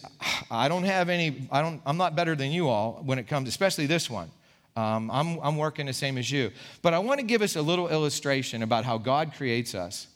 I 0.50 0.68
don't 0.68 0.84
have 0.84 1.08
any, 1.08 1.48
I 1.50 1.62
don't, 1.62 1.80
I'm 1.86 1.96
not 1.96 2.14
better 2.14 2.36
than 2.36 2.50
you 2.50 2.68
all 2.68 3.00
when 3.04 3.18
it 3.18 3.26
comes, 3.26 3.48
especially 3.48 3.86
this 3.86 4.10
one. 4.10 4.30
Um, 4.76 5.10
I'm, 5.10 5.38
I'm 5.38 5.56
working 5.56 5.86
the 5.86 5.92
same 5.94 6.18
as 6.18 6.30
you. 6.30 6.50
But 6.82 6.92
I 6.92 6.98
want 6.98 7.20
to 7.20 7.26
give 7.26 7.40
us 7.40 7.56
a 7.56 7.62
little 7.62 7.88
illustration 7.88 8.62
about 8.62 8.84
how 8.84 8.98
God 8.98 9.32
creates 9.36 9.74
us. 9.74 10.06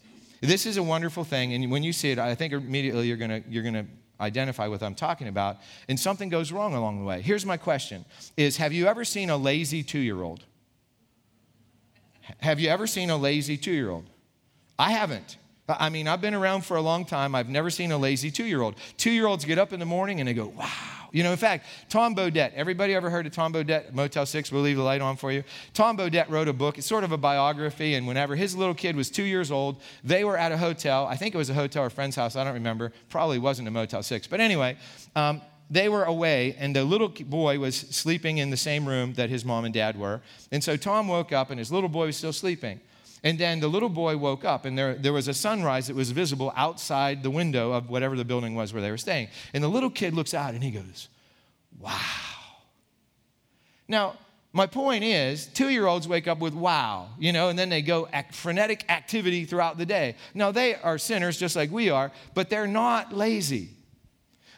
This 0.42 0.66
is 0.66 0.76
a 0.76 0.82
wonderful 0.82 1.24
thing, 1.24 1.54
and 1.54 1.70
when 1.70 1.82
you 1.82 1.94
see 1.94 2.10
it, 2.10 2.18
I 2.18 2.34
think 2.34 2.52
immediately 2.52 3.08
you're 3.08 3.16
going 3.16 3.42
you're 3.48 3.62
gonna 3.62 3.86
identify 4.20 4.66
what 4.68 4.82
I'm 4.82 4.94
talking 4.94 5.28
about, 5.28 5.58
and 5.88 5.98
something 5.98 6.28
goes 6.28 6.52
wrong 6.52 6.74
along 6.74 6.98
the 6.98 7.04
way. 7.04 7.20
Here's 7.20 7.46
my 7.46 7.56
question 7.56 8.04
is 8.36 8.56
have 8.56 8.72
you 8.72 8.86
ever 8.86 9.04
seen 9.04 9.30
a 9.30 9.36
lazy 9.36 9.82
two-year-old? 9.82 10.44
Have 12.38 12.58
you 12.58 12.68
ever 12.68 12.86
seen 12.86 13.10
a 13.10 13.16
lazy 13.16 13.56
two-year-old? 13.56 14.04
I 14.78 14.92
haven't. 14.92 15.36
I 15.68 15.88
mean, 15.88 16.06
I've 16.06 16.20
been 16.20 16.34
around 16.34 16.64
for 16.64 16.76
a 16.76 16.80
long 16.80 17.04
time. 17.04 17.34
I've 17.34 17.48
never 17.48 17.70
seen 17.70 17.90
a 17.90 17.98
lazy 17.98 18.30
two 18.30 18.44
year 18.44 18.62
old. 18.62 18.76
Two 18.96 19.10
year 19.10 19.26
olds 19.26 19.44
get 19.44 19.58
up 19.58 19.72
in 19.72 19.80
the 19.80 19.86
morning 19.86 20.20
and 20.20 20.28
they 20.28 20.34
go, 20.34 20.46
wow. 20.46 20.95
You 21.12 21.22
know, 21.22 21.30
in 21.30 21.36
fact, 21.36 21.66
Tom 21.88 22.14
Bodett, 22.14 22.52
everybody 22.54 22.94
ever 22.94 23.10
heard 23.10 23.26
of 23.26 23.32
Tom 23.32 23.52
Bodett, 23.52 23.92
Motel 23.92 24.26
6? 24.26 24.52
We'll 24.52 24.62
leave 24.62 24.76
the 24.76 24.82
light 24.82 25.00
on 25.00 25.16
for 25.16 25.32
you. 25.32 25.44
Tom 25.74 25.96
Bodett 25.96 26.28
wrote 26.28 26.48
a 26.48 26.52
book. 26.52 26.78
It's 26.78 26.86
sort 26.86 27.04
of 27.04 27.12
a 27.12 27.16
biography. 27.16 27.94
And 27.94 28.06
whenever 28.06 28.36
his 28.36 28.56
little 28.56 28.74
kid 28.74 28.96
was 28.96 29.10
two 29.10 29.24
years 29.24 29.50
old, 29.50 29.80
they 30.04 30.24
were 30.24 30.36
at 30.36 30.52
a 30.52 30.58
hotel. 30.58 31.06
I 31.06 31.16
think 31.16 31.34
it 31.34 31.38
was 31.38 31.50
a 31.50 31.54
hotel 31.54 31.84
or 31.84 31.90
friend's 31.90 32.16
house. 32.16 32.36
I 32.36 32.44
don't 32.44 32.54
remember. 32.54 32.92
Probably 33.08 33.38
wasn't 33.38 33.68
a 33.68 33.70
Motel 33.70 34.02
6. 34.02 34.26
But 34.26 34.40
anyway, 34.40 34.76
um, 35.14 35.40
they 35.70 35.88
were 35.88 36.04
away, 36.04 36.54
and 36.58 36.76
the 36.76 36.84
little 36.84 37.08
boy 37.08 37.58
was 37.58 37.76
sleeping 37.76 38.38
in 38.38 38.50
the 38.50 38.56
same 38.56 38.86
room 38.86 39.14
that 39.14 39.30
his 39.30 39.44
mom 39.44 39.64
and 39.64 39.74
dad 39.74 39.98
were. 39.98 40.20
And 40.52 40.62
so 40.62 40.76
Tom 40.76 41.08
woke 41.08 41.32
up, 41.32 41.50
and 41.50 41.58
his 41.58 41.72
little 41.72 41.88
boy 41.88 42.06
was 42.06 42.16
still 42.16 42.32
sleeping. 42.32 42.80
And 43.26 43.40
then 43.40 43.58
the 43.58 43.66
little 43.66 43.88
boy 43.88 44.16
woke 44.16 44.44
up, 44.44 44.66
and 44.66 44.78
there, 44.78 44.94
there 44.94 45.12
was 45.12 45.26
a 45.26 45.34
sunrise 45.34 45.88
that 45.88 45.96
was 45.96 46.12
visible 46.12 46.52
outside 46.54 47.24
the 47.24 47.30
window 47.30 47.72
of 47.72 47.90
whatever 47.90 48.16
the 48.16 48.24
building 48.24 48.54
was 48.54 48.72
where 48.72 48.80
they 48.80 48.92
were 48.92 48.96
staying. 48.96 49.26
And 49.52 49.64
the 49.64 49.68
little 49.68 49.90
kid 49.90 50.14
looks 50.14 50.32
out 50.32 50.54
and 50.54 50.62
he 50.62 50.70
goes, 50.70 51.08
Wow. 51.80 51.98
Now, 53.88 54.14
my 54.52 54.68
point 54.68 55.02
is, 55.02 55.46
two 55.46 55.70
year 55.70 55.86
olds 55.86 56.06
wake 56.06 56.28
up 56.28 56.38
with 56.38 56.54
wow, 56.54 57.08
you 57.18 57.32
know, 57.32 57.48
and 57.48 57.58
then 57.58 57.68
they 57.68 57.82
go 57.82 58.06
act, 58.12 58.32
frenetic 58.32 58.88
activity 58.88 59.44
throughout 59.44 59.76
the 59.76 59.86
day. 59.86 60.14
Now, 60.32 60.52
they 60.52 60.76
are 60.76 60.96
sinners 60.96 61.36
just 61.36 61.56
like 61.56 61.72
we 61.72 61.90
are, 61.90 62.12
but 62.34 62.48
they're 62.48 62.68
not 62.68 63.12
lazy. 63.12 63.70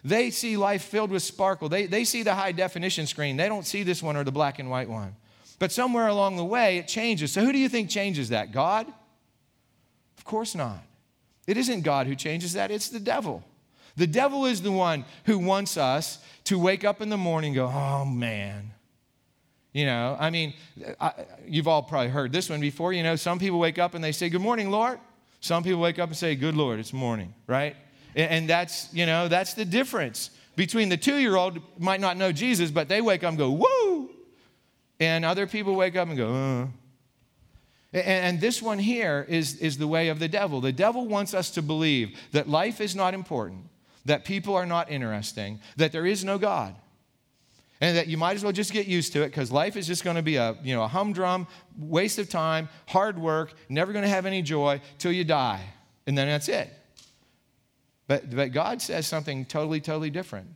They 0.04 0.28
see 0.28 0.58
life 0.58 0.82
filled 0.82 1.10
with 1.10 1.22
sparkle. 1.22 1.70
They, 1.70 1.86
they 1.86 2.04
see 2.04 2.22
the 2.22 2.34
high 2.34 2.52
definition 2.52 3.06
screen. 3.06 3.38
They 3.38 3.48
don't 3.48 3.64
see 3.64 3.82
this 3.82 4.02
one 4.02 4.14
or 4.14 4.24
the 4.24 4.30
black 4.30 4.58
and 4.58 4.68
white 4.68 4.90
one. 4.90 5.16
But 5.58 5.72
somewhere 5.72 6.06
along 6.06 6.36
the 6.36 6.44
way, 6.44 6.78
it 6.78 6.88
changes. 6.88 7.32
So 7.32 7.44
who 7.44 7.52
do 7.52 7.58
you 7.58 7.68
think 7.68 7.90
changes 7.90 8.28
that? 8.28 8.52
God? 8.52 8.86
Of 10.16 10.24
course 10.24 10.54
not. 10.54 10.82
It 11.46 11.56
isn't 11.56 11.80
God 11.80 12.06
who 12.06 12.14
changes 12.14 12.52
that, 12.52 12.70
it's 12.70 12.88
the 12.88 13.00
devil. 13.00 13.42
The 13.96 14.06
devil 14.06 14.46
is 14.46 14.62
the 14.62 14.70
one 14.70 15.04
who 15.24 15.38
wants 15.38 15.76
us 15.76 16.18
to 16.44 16.58
wake 16.58 16.84
up 16.84 17.00
in 17.00 17.08
the 17.08 17.16
morning 17.16 17.54
go, 17.54 17.66
oh 17.66 18.04
man. 18.04 18.72
You 19.72 19.86
know, 19.86 20.16
I 20.18 20.30
mean, 20.30 20.54
I, 21.00 21.12
you've 21.46 21.68
all 21.68 21.82
probably 21.82 22.08
heard 22.08 22.32
this 22.32 22.48
one 22.48 22.60
before. 22.60 22.92
You 22.92 23.02
know, 23.02 23.16
some 23.16 23.38
people 23.38 23.58
wake 23.58 23.78
up 23.78 23.94
and 23.94 24.02
they 24.02 24.12
say, 24.12 24.28
Good 24.28 24.40
morning, 24.40 24.70
Lord. 24.70 24.98
Some 25.40 25.62
people 25.62 25.80
wake 25.80 25.98
up 25.98 26.08
and 26.08 26.16
say, 26.16 26.34
Good 26.34 26.56
Lord, 26.56 26.80
it's 26.80 26.92
morning, 26.92 27.34
right? 27.46 27.76
And, 28.16 28.30
and 28.30 28.48
that's, 28.48 28.92
you 28.94 29.06
know, 29.06 29.28
that's 29.28 29.54
the 29.54 29.64
difference 29.64 30.30
between 30.56 30.88
the 30.88 30.96
two 30.96 31.16
year 31.16 31.36
old 31.36 31.60
might 31.78 32.00
not 32.00 32.16
know 32.16 32.32
Jesus, 32.32 32.70
but 32.70 32.88
they 32.88 33.00
wake 33.00 33.22
up 33.22 33.28
and 33.30 33.38
go, 33.38 33.50
Woo! 33.50 33.87
And 35.00 35.24
other 35.24 35.46
people 35.46 35.74
wake 35.76 35.96
up 35.96 36.08
and 36.08 36.16
go, 36.16 36.34
uh. 36.34 36.66
And, 37.92 38.06
and 38.06 38.40
this 38.40 38.60
one 38.60 38.78
here 38.78 39.24
is, 39.28 39.56
is 39.56 39.78
the 39.78 39.88
way 39.88 40.08
of 40.08 40.18
the 40.18 40.28
devil. 40.28 40.60
The 40.60 40.72
devil 40.72 41.06
wants 41.06 41.34
us 41.34 41.50
to 41.52 41.62
believe 41.62 42.18
that 42.32 42.48
life 42.48 42.80
is 42.80 42.94
not 42.94 43.14
important, 43.14 43.64
that 44.04 44.24
people 44.24 44.54
are 44.54 44.66
not 44.66 44.90
interesting, 44.90 45.60
that 45.76 45.92
there 45.92 46.06
is 46.06 46.24
no 46.24 46.38
God. 46.38 46.74
And 47.80 47.96
that 47.96 48.08
you 48.08 48.16
might 48.16 48.34
as 48.34 48.42
well 48.42 48.52
just 48.52 48.72
get 48.72 48.88
used 48.88 49.12
to 49.12 49.22
it 49.22 49.28
because 49.28 49.52
life 49.52 49.76
is 49.76 49.86
just 49.86 50.02
going 50.02 50.16
to 50.16 50.22
be 50.22 50.34
a, 50.34 50.56
you 50.64 50.74
know, 50.74 50.82
a 50.82 50.88
humdrum, 50.88 51.46
waste 51.78 52.18
of 52.18 52.28
time, 52.28 52.68
hard 52.88 53.16
work, 53.18 53.52
never 53.68 53.92
going 53.92 54.02
to 54.02 54.08
have 54.08 54.26
any 54.26 54.42
joy 54.42 54.80
till 54.98 55.12
you 55.12 55.22
die. 55.22 55.64
And 56.06 56.18
then 56.18 56.26
that's 56.26 56.48
it. 56.48 56.72
But, 58.08 58.34
but 58.34 58.52
God 58.52 58.82
says 58.82 59.06
something 59.06 59.44
totally, 59.44 59.80
totally 59.80 60.10
different. 60.10 60.48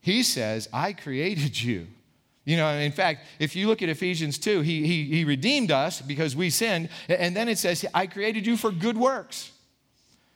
He 0.00 0.24
says, 0.24 0.68
I 0.72 0.92
created 0.92 1.62
you. 1.62 1.86
You 2.44 2.58
know, 2.58 2.68
in 2.68 2.92
fact, 2.92 3.26
if 3.38 3.56
you 3.56 3.66
look 3.66 3.82
at 3.82 3.88
Ephesians 3.88 4.38
2, 4.38 4.60
he, 4.60 4.86
he, 4.86 5.04
he 5.04 5.24
redeemed 5.24 5.70
us 5.70 6.02
because 6.02 6.36
we 6.36 6.50
sinned. 6.50 6.90
And 7.08 7.34
then 7.34 7.48
it 7.48 7.58
says, 7.58 7.84
I 7.94 8.06
created 8.06 8.46
you 8.46 8.56
for 8.56 8.70
good 8.70 8.98
works. 8.98 9.50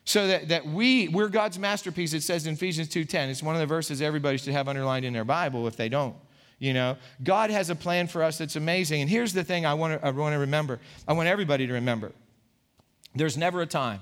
So 0.05 0.25
that, 0.27 0.47
that 0.47 0.65
we, 0.65 1.07
we're 1.07 1.29
God's 1.29 1.59
masterpiece, 1.59 2.13
it 2.13 2.23
says 2.23 2.47
in 2.47 2.55
Ephesians 2.55 2.89
2.10. 2.89 3.29
It's 3.29 3.43
one 3.43 3.53
of 3.53 3.61
the 3.61 3.67
verses 3.67 4.01
everybody 4.01 4.37
should 4.37 4.53
have 4.53 4.67
underlined 4.67 5.05
in 5.05 5.13
their 5.13 5.23
Bible 5.23 5.67
if 5.67 5.75
they 5.75 5.87
don't. 5.87 6.15
You 6.57 6.73
know, 6.73 6.97
God 7.23 7.51
has 7.51 7.69
a 7.69 7.75
plan 7.75 8.07
for 8.07 8.23
us 8.23 8.39
that's 8.39 8.55
amazing. 8.55 9.01
And 9.01 9.09
here's 9.09 9.31
the 9.31 9.43
thing 9.43 9.65
I 9.65 9.75
want 9.75 10.01
to, 10.01 10.05
I 10.05 10.09
want 10.09 10.33
to 10.33 10.39
remember. 10.39 10.79
I 11.07 11.13
want 11.13 11.29
everybody 11.29 11.67
to 11.67 11.73
remember. 11.73 12.11
There's 13.13 13.37
never 13.37 13.61
a 13.61 13.67
time 13.67 14.01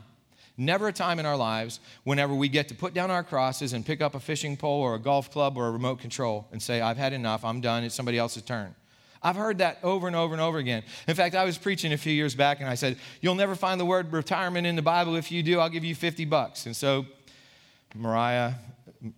Never 0.58 0.88
a 0.88 0.93
time 0.93 1.20
in 1.20 1.26
our 1.26 1.38
lives 1.38 1.80
whenever 2.04 2.34
we 2.34 2.50
get 2.50 2.67
to 2.70 2.76
put 2.76 2.96
down 2.96 3.12
our 3.12 3.24
crosses 3.24 3.74
and 3.74 3.86
pick 3.86 4.02
up 4.02 4.15
a 4.15 4.20
fishing 4.20 4.58
pole 4.58 4.82
or 4.82 4.96
a 4.96 5.00
golf 5.00 5.32
club 5.32 5.56
or 5.56 5.67
a 5.67 5.72
remote 5.72 6.00
control 6.00 6.48
and 6.52 6.62
say, 6.62 6.82
I've 6.82 6.98
had 6.98 7.13
enough, 7.13 7.46
I'm 7.46 7.62
done, 7.62 7.84
it's 7.84 7.93
somebody 7.93 8.17
else's 8.17 8.41
turn. 8.41 8.74
I've 9.22 9.36
heard 9.36 9.60
that 9.60 9.80
over 9.84 10.08
and 10.08 10.15
over 10.15 10.34
and 10.34 10.41
over 10.41 10.58
again. 10.58 10.84
In 11.08 11.15
fact, 11.15 11.36
I 11.36 11.43
was 11.43 11.58
preaching 11.58 11.93
a 11.93 11.98
few 11.98 12.13
years 12.13 12.34
back 12.34 12.60
and 12.60 12.70
I 12.70 12.76
said, 12.76 12.98
You'll 13.22 13.36
never 13.36 13.56
find 13.56 13.80
the 13.80 13.86
word 13.86 14.12
retirement 14.12 14.65
in 14.65 14.76
the 14.76 14.82
Bible. 14.82 15.15
If 15.15 15.32
you 15.32 15.43
do, 15.43 15.60
I'll 15.60 15.70
give 15.70 15.84
you 15.84 15.96
50 15.96 16.26
bucks. 16.26 16.65
And 16.65 16.76
so 16.76 17.06
Mariah, 17.96 18.54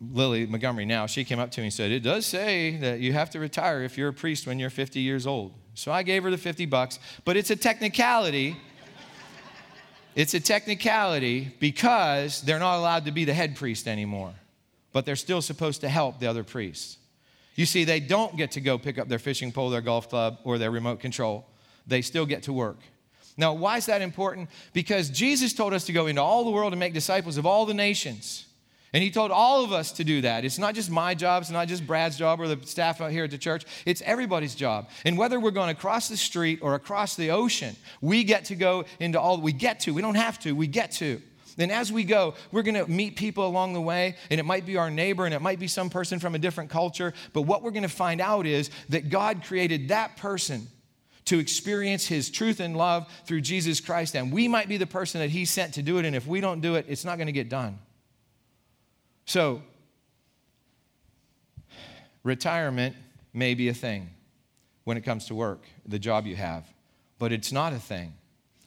Lily 0.01 0.45
Montgomery 0.45 0.85
now, 0.85 1.05
she 1.05 1.23
came 1.23 1.39
up 1.39 1.51
to 1.51 1.61
me 1.61 1.67
and 1.67 1.73
said, 1.73 1.91
It 1.91 2.01
does 2.01 2.25
say 2.25 2.77
that 2.77 2.99
you 2.99 3.13
have 3.13 3.29
to 3.31 3.39
retire 3.39 3.83
if 3.83 3.97
you're 3.97 4.09
a 4.09 4.13
priest 4.13 4.47
when 4.47 4.59
you're 4.59 4.69
50 4.69 4.99
years 4.99 5.27
old. 5.27 5.53
So 5.73 5.91
I 5.91 6.03
gave 6.03 6.23
her 6.23 6.31
the 6.31 6.37
50 6.37 6.65
bucks, 6.65 6.99
but 7.23 7.37
it's 7.37 7.49
a 7.49 7.55
technicality 7.55 8.57
It's 10.15 10.33
a 10.33 10.39
technicality 10.39 11.55
because 11.59 12.41
they're 12.41 12.59
not 12.59 12.77
allowed 12.77 13.05
to 13.05 13.11
be 13.11 13.25
the 13.25 13.33
head 13.33 13.55
priest 13.55 13.87
anymore, 13.87 14.33
but 14.91 15.05
they're 15.05 15.15
still 15.15 15.41
supposed 15.41 15.81
to 15.81 15.89
help 15.89 16.19
the 16.19 16.27
other 16.27 16.43
priests. 16.43 16.97
You 17.55 17.65
see, 17.65 17.83
they 17.83 17.99
don't 17.99 18.37
get 18.37 18.51
to 18.51 18.61
go 18.61 18.77
pick 18.77 18.97
up 18.97 19.07
their 19.07 19.19
fishing 19.19 19.51
pole, 19.51 19.69
their 19.69 19.81
golf 19.81 20.09
club, 20.09 20.39
or 20.43 20.57
their 20.57 20.71
remote 20.71 20.99
control. 20.99 21.45
They 21.85 22.01
still 22.01 22.25
get 22.25 22.43
to 22.43 22.53
work. 22.53 22.77
Now, 23.37 23.53
why 23.53 23.77
is 23.77 23.85
that 23.85 24.01
important? 24.01 24.49
Because 24.73 25.09
Jesus 25.09 25.53
told 25.53 25.73
us 25.73 25.85
to 25.85 25.93
go 25.93 26.07
into 26.07 26.21
all 26.21 26.43
the 26.43 26.51
world 26.51 26.73
and 26.73 26.79
make 26.79 26.93
disciples 26.93 27.37
of 27.37 27.45
all 27.45 27.65
the 27.65 27.73
nations. 27.73 28.45
And 28.91 29.03
he 29.03 29.11
told 29.11 29.29
all 29.31 29.63
of 29.63 29.71
us 29.71 29.91
to 29.93 30.03
do 30.03 30.21
that. 30.21 30.45
It's 30.45 30.57
not 30.57 30.73
just 30.73 30.89
my 30.89 31.13
job, 31.13 31.43
it's 31.43 31.51
not 31.51 31.67
just 31.67 31.85
Brad's 31.85 32.17
job 32.17 32.41
or 32.41 32.47
the 32.47 32.65
staff 32.65 33.01
out 33.01 33.11
here 33.11 33.23
at 33.23 33.31
the 33.31 33.37
church. 33.37 33.65
It's 33.85 34.01
everybody's 34.01 34.55
job. 34.55 34.89
And 35.05 35.17
whether 35.17 35.39
we're 35.39 35.51
going 35.51 35.69
across 35.69 36.09
the 36.09 36.17
street 36.17 36.59
or 36.61 36.73
across 36.73 37.15
the 37.15 37.31
ocean, 37.31 37.75
we 38.01 38.23
get 38.23 38.45
to 38.45 38.55
go 38.55 38.85
into 38.99 39.19
all 39.19 39.39
we 39.39 39.53
get 39.53 39.81
to. 39.81 39.93
We 39.93 40.01
don't 40.01 40.15
have 40.15 40.39
to, 40.39 40.53
we 40.53 40.65
get 40.67 40.91
to. 40.93 41.21
And 41.59 41.71
as 41.71 41.91
we 41.91 42.03
go, 42.03 42.35
we're 42.51 42.63
going 42.63 42.83
to 42.83 42.89
meet 42.89 43.17
people 43.17 43.45
along 43.45 43.73
the 43.73 43.81
way, 43.81 44.15
and 44.29 44.39
it 44.39 44.43
might 44.43 44.65
be 44.65 44.77
our 44.77 44.89
neighbor, 44.89 45.25
and 45.25 45.35
it 45.35 45.41
might 45.41 45.59
be 45.59 45.67
some 45.67 45.89
person 45.89 46.17
from 46.19 46.33
a 46.33 46.39
different 46.39 46.69
culture. 46.69 47.13
But 47.33 47.41
what 47.41 47.61
we're 47.61 47.71
going 47.71 47.83
to 47.83 47.89
find 47.89 48.21
out 48.21 48.45
is 48.45 48.71
that 48.87 49.09
God 49.09 49.43
created 49.43 49.89
that 49.89 50.15
person 50.15 50.67
to 51.25 51.37
experience 51.37 52.07
his 52.07 52.29
truth 52.29 52.59
and 52.59 52.77
love 52.77 53.11
through 53.25 53.41
Jesus 53.41 53.81
Christ. 53.81 54.15
And 54.15 54.31
we 54.31 54.47
might 54.47 54.69
be 54.69 54.77
the 54.77 54.87
person 54.87 55.19
that 55.19 55.29
he 55.29 55.45
sent 55.45 55.73
to 55.75 55.83
do 55.83 55.99
it. 55.99 56.05
And 56.05 56.15
if 56.15 56.25
we 56.25 56.39
don't 56.39 56.61
do 56.61 56.75
it, 56.75 56.85
it's 56.87 57.05
not 57.05 57.17
going 57.17 57.27
to 57.27 57.33
get 57.33 57.49
done. 57.49 57.77
So, 59.29 59.61
retirement 62.23 62.95
may 63.31 63.53
be 63.53 63.69
a 63.69 63.75
thing 63.75 64.09
when 64.85 64.97
it 64.97 65.01
comes 65.01 65.27
to 65.27 65.35
work, 65.35 65.61
the 65.85 65.99
job 65.99 66.25
you 66.25 66.35
have, 66.35 66.65
but 67.19 67.31
it's 67.31 67.51
not 67.51 67.71
a 67.71 67.77
thing 67.77 68.15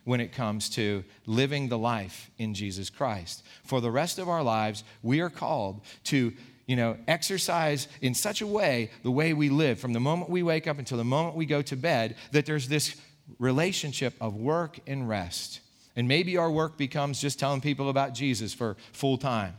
when 0.05 0.21
it 0.21 0.31
comes 0.31 0.69
to 0.77 1.03
living 1.27 1.69
the 1.69 1.79
life 1.79 2.31
in 2.39 2.55
Jesus 2.55 2.91
Christ. 2.91 3.43
For 3.65 3.81
the 3.81 3.91
rest 3.91 4.21
of 4.21 4.29
our 4.29 4.45
lives, 4.45 4.85
we 5.03 5.19
are 5.19 5.31
called 5.31 5.81
to 6.05 6.33
you 6.69 6.77
know, 6.77 6.97
exercise 7.09 7.89
in 8.01 8.15
such 8.15 8.41
a 8.41 8.47
way 8.47 8.93
the 9.03 9.11
way 9.11 9.33
we 9.33 9.49
live 9.49 9.81
from 9.81 9.93
the 9.93 9.99
moment 9.99 10.31
we 10.31 10.45
wake 10.45 10.69
up 10.69 10.79
until 10.79 10.97
the 10.97 11.03
moment 11.03 11.35
we 11.35 11.45
go 11.45 11.61
to 11.63 11.75
bed 11.75 12.15
that 12.31 12.47
there's 12.47 12.69
this 12.69 12.95
relationship 13.41 14.15
of 14.21 14.37
work 14.37 14.79
and 14.87 15.09
rest. 15.09 15.59
And 15.97 16.07
maybe 16.07 16.37
our 16.37 16.53
work 16.53 16.79
becomes 16.79 17.21
just 17.21 17.41
telling 17.41 17.61
people 17.61 17.89
about 17.89 18.15
Jesus 18.15 18.55
for 18.55 18.77
full 18.93 19.19
time. 19.19 19.55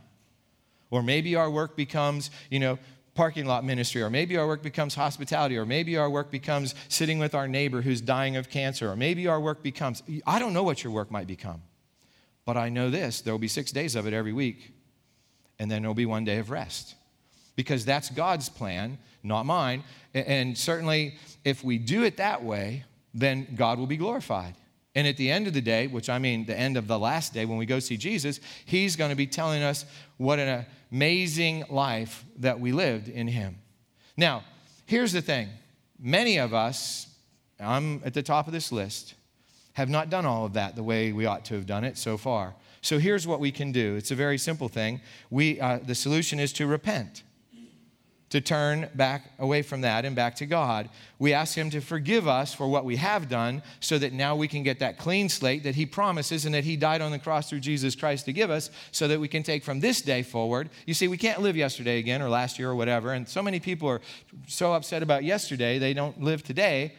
Or 0.90 1.02
maybe 1.02 1.36
our 1.36 1.50
work 1.50 1.76
becomes, 1.76 2.30
you 2.50 2.60
know, 2.60 2.78
parking 3.14 3.46
lot 3.46 3.64
ministry, 3.64 4.02
or 4.02 4.10
maybe 4.10 4.36
our 4.36 4.46
work 4.46 4.62
becomes 4.62 4.94
hospitality, 4.94 5.56
or 5.56 5.64
maybe 5.64 5.96
our 5.96 6.10
work 6.10 6.30
becomes 6.30 6.74
sitting 6.88 7.18
with 7.18 7.34
our 7.34 7.46
neighbor 7.46 7.80
who's 7.80 8.00
dying 8.00 8.36
of 8.36 8.50
cancer, 8.50 8.90
or 8.90 8.96
maybe 8.96 9.28
our 9.28 9.40
work 9.40 9.62
becomes, 9.62 10.02
I 10.26 10.38
don't 10.38 10.52
know 10.52 10.64
what 10.64 10.82
your 10.82 10.92
work 10.92 11.10
might 11.10 11.26
become, 11.26 11.62
but 12.44 12.56
I 12.56 12.68
know 12.68 12.90
this 12.90 13.20
there 13.20 13.32
will 13.32 13.38
be 13.38 13.48
six 13.48 13.70
days 13.70 13.94
of 13.94 14.06
it 14.06 14.12
every 14.12 14.32
week, 14.32 14.72
and 15.58 15.70
then 15.70 15.82
there'll 15.82 15.94
be 15.94 16.06
one 16.06 16.24
day 16.24 16.38
of 16.38 16.50
rest. 16.50 16.96
Because 17.56 17.84
that's 17.84 18.10
God's 18.10 18.48
plan, 18.48 18.98
not 19.22 19.46
mine. 19.46 19.84
And 20.12 20.58
certainly, 20.58 21.16
if 21.44 21.62
we 21.62 21.78
do 21.78 22.02
it 22.02 22.16
that 22.16 22.42
way, 22.42 22.82
then 23.14 23.46
God 23.54 23.78
will 23.78 23.86
be 23.86 23.96
glorified. 23.96 24.54
And 24.94 25.06
at 25.08 25.16
the 25.16 25.30
end 25.30 25.46
of 25.46 25.54
the 25.54 25.60
day, 25.60 25.86
which 25.88 26.08
I 26.08 26.18
mean 26.18 26.46
the 26.46 26.56
end 26.56 26.76
of 26.76 26.86
the 26.86 26.98
last 26.98 27.34
day 27.34 27.44
when 27.46 27.58
we 27.58 27.66
go 27.66 27.80
see 27.80 27.96
Jesus, 27.96 28.40
he's 28.64 28.94
going 28.94 29.10
to 29.10 29.16
be 29.16 29.26
telling 29.26 29.62
us 29.62 29.84
what 30.18 30.38
an 30.38 30.66
amazing 30.92 31.64
life 31.68 32.24
that 32.38 32.60
we 32.60 32.72
lived 32.72 33.08
in 33.08 33.26
him. 33.26 33.56
Now, 34.16 34.44
here's 34.86 35.12
the 35.12 35.22
thing 35.22 35.48
many 35.98 36.38
of 36.38 36.54
us, 36.54 37.08
I'm 37.58 38.02
at 38.04 38.14
the 38.14 38.22
top 38.22 38.46
of 38.46 38.52
this 38.52 38.70
list, 38.70 39.14
have 39.72 39.88
not 39.88 40.10
done 40.10 40.24
all 40.24 40.44
of 40.44 40.52
that 40.52 40.76
the 40.76 40.82
way 40.84 41.12
we 41.12 41.26
ought 41.26 41.44
to 41.46 41.54
have 41.54 41.66
done 41.66 41.82
it 41.82 41.98
so 41.98 42.16
far. 42.16 42.54
So 42.80 42.98
here's 42.98 43.26
what 43.26 43.40
we 43.40 43.50
can 43.50 43.72
do 43.72 43.96
it's 43.96 44.12
a 44.12 44.14
very 44.14 44.38
simple 44.38 44.68
thing. 44.68 45.00
We, 45.30 45.60
uh, 45.60 45.80
the 45.84 45.94
solution 45.94 46.38
is 46.38 46.52
to 46.54 46.66
repent 46.66 47.24
to 48.34 48.40
turn 48.40 48.90
back 48.96 49.30
away 49.38 49.62
from 49.62 49.82
that 49.82 50.04
and 50.04 50.16
back 50.16 50.34
to 50.34 50.44
God. 50.44 50.88
We 51.20 51.32
ask 51.32 51.56
Him 51.56 51.70
to 51.70 51.80
forgive 51.80 52.26
us 52.26 52.52
for 52.52 52.66
what 52.66 52.84
we 52.84 52.96
have 52.96 53.28
done 53.28 53.62
so 53.78 53.96
that 53.98 54.12
now 54.12 54.34
we 54.34 54.48
can 54.48 54.64
get 54.64 54.80
that 54.80 54.98
clean 54.98 55.28
slate 55.28 55.62
that 55.62 55.76
He 55.76 55.86
promises 55.86 56.44
and 56.44 56.52
that 56.52 56.64
He 56.64 56.76
died 56.76 57.00
on 57.00 57.12
the 57.12 57.20
cross 57.20 57.48
through 57.48 57.60
Jesus 57.60 57.94
Christ 57.94 58.24
to 58.24 58.32
give 58.32 58.50
us 58.50 58.70
so 58.90 59.06
that 59.06 59.20
we 59.20 59.28
can 59.28 59.44
take 59.44 59.62
from 59.62 59.78
this 59.78 60.02
day 60.02 60.24
forward. 60.24 60.68
You 60.84 60.94
see, 60.94 61.06
we 61.06 61.16
can't 61.16 61.42
live 61.42 61.56
yesterday 61.56 62.00
again 62.00 62.20
or 62.20 62.28
last 62.28 62.58
year 62.58 62.68
or 62.68 62.74
whatever. 62.74 63.12
And 63.12 63.28
so 63.28 63.40
many 63.40 63.60
people 63.60 63.88
are 63.88 64.00
so 64.48 64.72
upset 64.72 65.04
about 65.04 65.22
yesterday, 65.22 65.78
they 65.78 65.94
don't 65.94 66.20
live 66.20 66.42
today. 66.42 66.94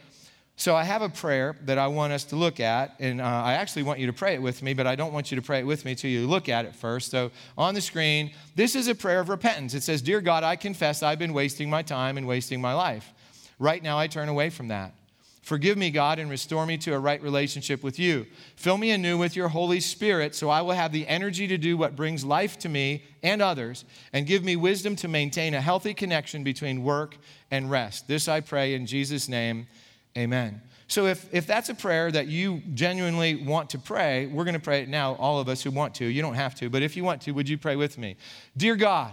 So 0.58 0.74
I 0.74 0.84
have 0.84 1.02
a 1.02 1.10
prayer 1.10 1.54
that 1.66 1.76
I 1.76 1.86
want 1.88 2.14
us 2.14 2.24
to 2.24 2.36
look 2.36 2.60
at, 2.60 2.94
and 2.98 3.20
uh, 3.20 3.24
I 3.24 3.54
actually 3.54 3.82
want 3.82 4.00
you 4.00 4.06
to 4.06 4.12
pray 4.14 4.32
it 4.32 4.40
with 4.40 4.62
me, 4.62 4.72
but 4.72 4.86
I 4.86 4.96
don't 4.96 5.12
want 5.12 5.30
you 5.30 5.36
to 5.36 5.42
pray 5.42 5.58
it 5.58 5.66
with 5.66 5.84
me 5.84 5.90
until 5.90 6.10
you 6.10 6.26
look 6.26 6.48
at 6.48 6.64
it 6.64 6.74
first. 6.74 7.10
So 7.10 7.30
on 7.58 7.74
the 7.74 7.82
screen, 7.82 8.32
this 8.54 8.74
is 8.74 8.88
a 8.88 8.94
prayer 8.94 9.20
of 9.20 9.28
repentance. 9.28 9.74
It 9.74 9.82
says, 9.82 10.00
Dear 10.00 10.22
God, 10.22 10.44
I 10.44 10.56
confess 10.56 11.02
I've 11.02 11.18
been 11.18 11.34
wasting 11.34 11.68
my 11.68 11.82
time 11.82 12.16
and 12.16 12.26
wasting 12.26 12.58
my 12.58 12.72
life. 12.72 13.12
Right 13.58 13.82
now, 13.82 13.98
I 13.98 14.06
turn 14.06 14.30
away 14.30 14.48
from 14.48 14.68
that. 14.68 14.94
Forgive 15.42 15.76
me, 15.76 15.90
God, 15.90 16.18
and 16.18 16.28
restore 16.30 16.66
me 16.66 16.76
to 16.78 16.94
a 16.94 16.98
right 16.98 17.22
relationship 17.22 17.84
with 17.84 17.98
you. 17.98 18.26
Fill 18.56 18.78
me 18.78 18.90
anew 18.90 19.16
with 19.18 19.36
your 19.36 19.48
Holy 19.48 19.78
Spirit 19.78 20.34
so 20.34 20.48
I 20.48 20.62
will 20.62 20.72
have 20.72 20.90
the 20.90 21.06
energy 21.06 21.46
to 21.48 21.58
do 21.58 21.76
what 21.76 21.94
brings 21.94 22.24
life 22.24 22.58
to 22.60 22.68
me 22.68 23.04
and 23.22 23.42
others, 23.42 23.84
and 24.12 24.26
give 24.26 24.42
me 24.42 24.56
wisdom 24.56 24.96
to 24.96 25.06
maintain 25.06 25.52
a 25.54 25.60
healthy 25.60 25.92
connection 25.92 26.42
between 26.42 26.82
work 26.82 27.16
and 27.50 27.70
rest. 27.70 28.08
This 28.08 28.26
I 28.26 28.40
pray 28.40 28.74
in 28.74 28.86
Jesus' 28.86 29.28
name. 29.28 29.68
Amen. 30.16 30.62
So 30.88 31.06
if, 31.06 31.32
if 31.34 31.46
that's 31.46 31.68
a 31.68 31.74
prayer 31.74 32.12
that 32.12 32.28
you 32.28 32.62
genuinely 32.74 33.34
want 33.34 33.70
to 33.70 33.78
pray, 33.78 34.26
we're 34.26 34.44
going 34.44 34.54
to 34.54 34.60
pray 34.60 34.82
it 34.82 34.88
now, 34.88 35.14
all 35.14 35.40
of 35.40 35.48
us 35.48 35.62
who 35.62 35.70
want 35.70 35.96
to. 35.96 36.04
You 36.04 36.22
don't 36.22 36.34
have 36.34 36.54
to, 36.56 36.70
but 36.70 36.82
if 36.82 36.96
you 36.96 37.02
want 37.02 37.22
to, 37.22 37.32
would 37.32 37.48
you 37.48 37.58
pray 37.58 37.74
with 37.74 37.98
me? 37.98 38.16
Dear 38.56 38.76
God, 38.76 39.12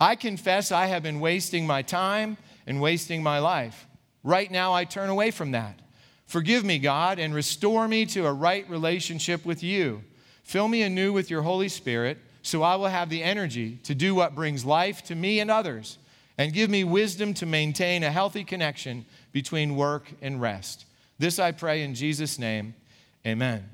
I 0.00 0.14
confess 0.14 0.70
I 0.70 0.86
have 0.86 1.02
been 1.02 1.20
wasting 1.20 1.66
my 1.66 1.82
time 1.82 2.36
and 2.66 2.80
wasting 2.80 3.22
my 3.22 3.40
life. 3.40 3.86
Right 4.22 4.50
now, 4.50 4.72
I 4.72 4.84
turn 4.84 5.10
away 5.10 5.30
from 5.30 5.50
that. 5.50 5.80
Forgive 6.26 6.64
me, 6.64 6.78
God, 6.78 7.18
and 7.18 7.34
restore 7.34 7.88
me 7.88 8.06
to 8.06 8.26
a 8.26 8.32
right 8.32 8.68
relationship 8.70 9.44
with 9.44 9.64
you. 9.64 10.04
Fill 10.44 10.68
me 10.68 10.82
anew 10.82 11.12
with 11.12 11.28
your 11.28 11.42
Holy 11.42 11.68
Spirit 11.68 12.18
so 12.42 12.62
I 12.62 12.76
will 12.76 12.86
have 12.86 13.10
the 13.10 13.22
energy 13.22 13.78
to 13.82 13.94
do 13.94 14.14
what 14.14 14.34
brings 14.34 14.64
life 14.64 15.02
to 15.04 15.14
me 15.14 15.40
and 15.40 15.50
others, 15.50 15.98
and 16.38 16.52
give 16.52 16.70
me 16.70 16.84
wisdom 16.84 17.34
to 17.34 17.46
maintain 17.46 18.02
a 18.02 18.10
healthy 18.10 18.44
connection 18.44 19.04
between 19.32 19.76
work 19.76 20.08
and 20.20 20.40
rest. 20.40 20.84
This 21.18 21.38
I 21.38 21.52
pray 21.52 21.82
in 21.82 21.94
Jesus' 21.94 22.38
name. 22.38 22.74
Amen. 23.26 23.68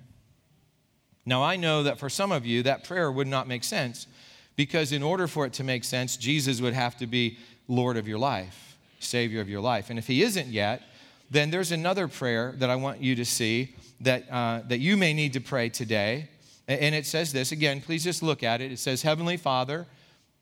Now, 1.25 1.43
I 1.43 1.57
know 1.57 1.83
that 1.83 1.99
for 1.99 2.09
some 2.09 2.33
of 2.33 2.47
you, 2.47 2.63
that 2.63 2.85
prayer 2.85 3.11
would 3.11 3.27
not 3.27 3.49
make 3.49 3.65
sense 3.65 4.07
because, 4.55 4.93
in 4.93 5.03
order 5.03 5.27
for 5.27 5.45
it 5.45 5.53
to 5.55 5.65
make 5.65 5.85
sense, 5.85 6.17
Jesus 6.17 6.61
would 6.61 6.75
have 6.75 6.97
to 6.99 7.07
be 7.07 7.39
Lord 7.69 7.97
of 7.97 8.07
your 8.07 8.19
life, 8.19 8.77
Savior 9.01 9.41
of 9.41 9.49
your 9.49 9.61
life. 9.61 9.91
And 9.91 9.99
if 9.99 10.07
He 10.07 10.23
isn't 10.23 10.49
yet, 10.49 10.83
then 11.31 11.51
there's 11.51 11.73
another 11.73 12.07
prayer 12.07 12.55
that 12.59 12.71
I 12.71 12.77
want 12.77 13.01
you 13.01 13.17
to 13.17 13.25
see 13.25 13.75
that, 14.01 14.31
uh, 14.31 14.61
that 14.69 14.79
you 14.79 14.97
may 14.97 15.13
need 15.13 15.33
to 15.33 15.41
pray 15.41 15.69
today. 15.69 16.29
And 16.69 16.95
it 16.95 17.07
says 17.07 17.33
this 17.33 17.53
again, 17.53 17.81
please 17.81 18.05
just 18.05 18.23
look 18.23 18.43
at 18.43 18.61
it. 18.61 18.73
It 18.73 18.79
says, 18.79 19.03
Heavenly 19.03 19.37
Father, 19.37 19.87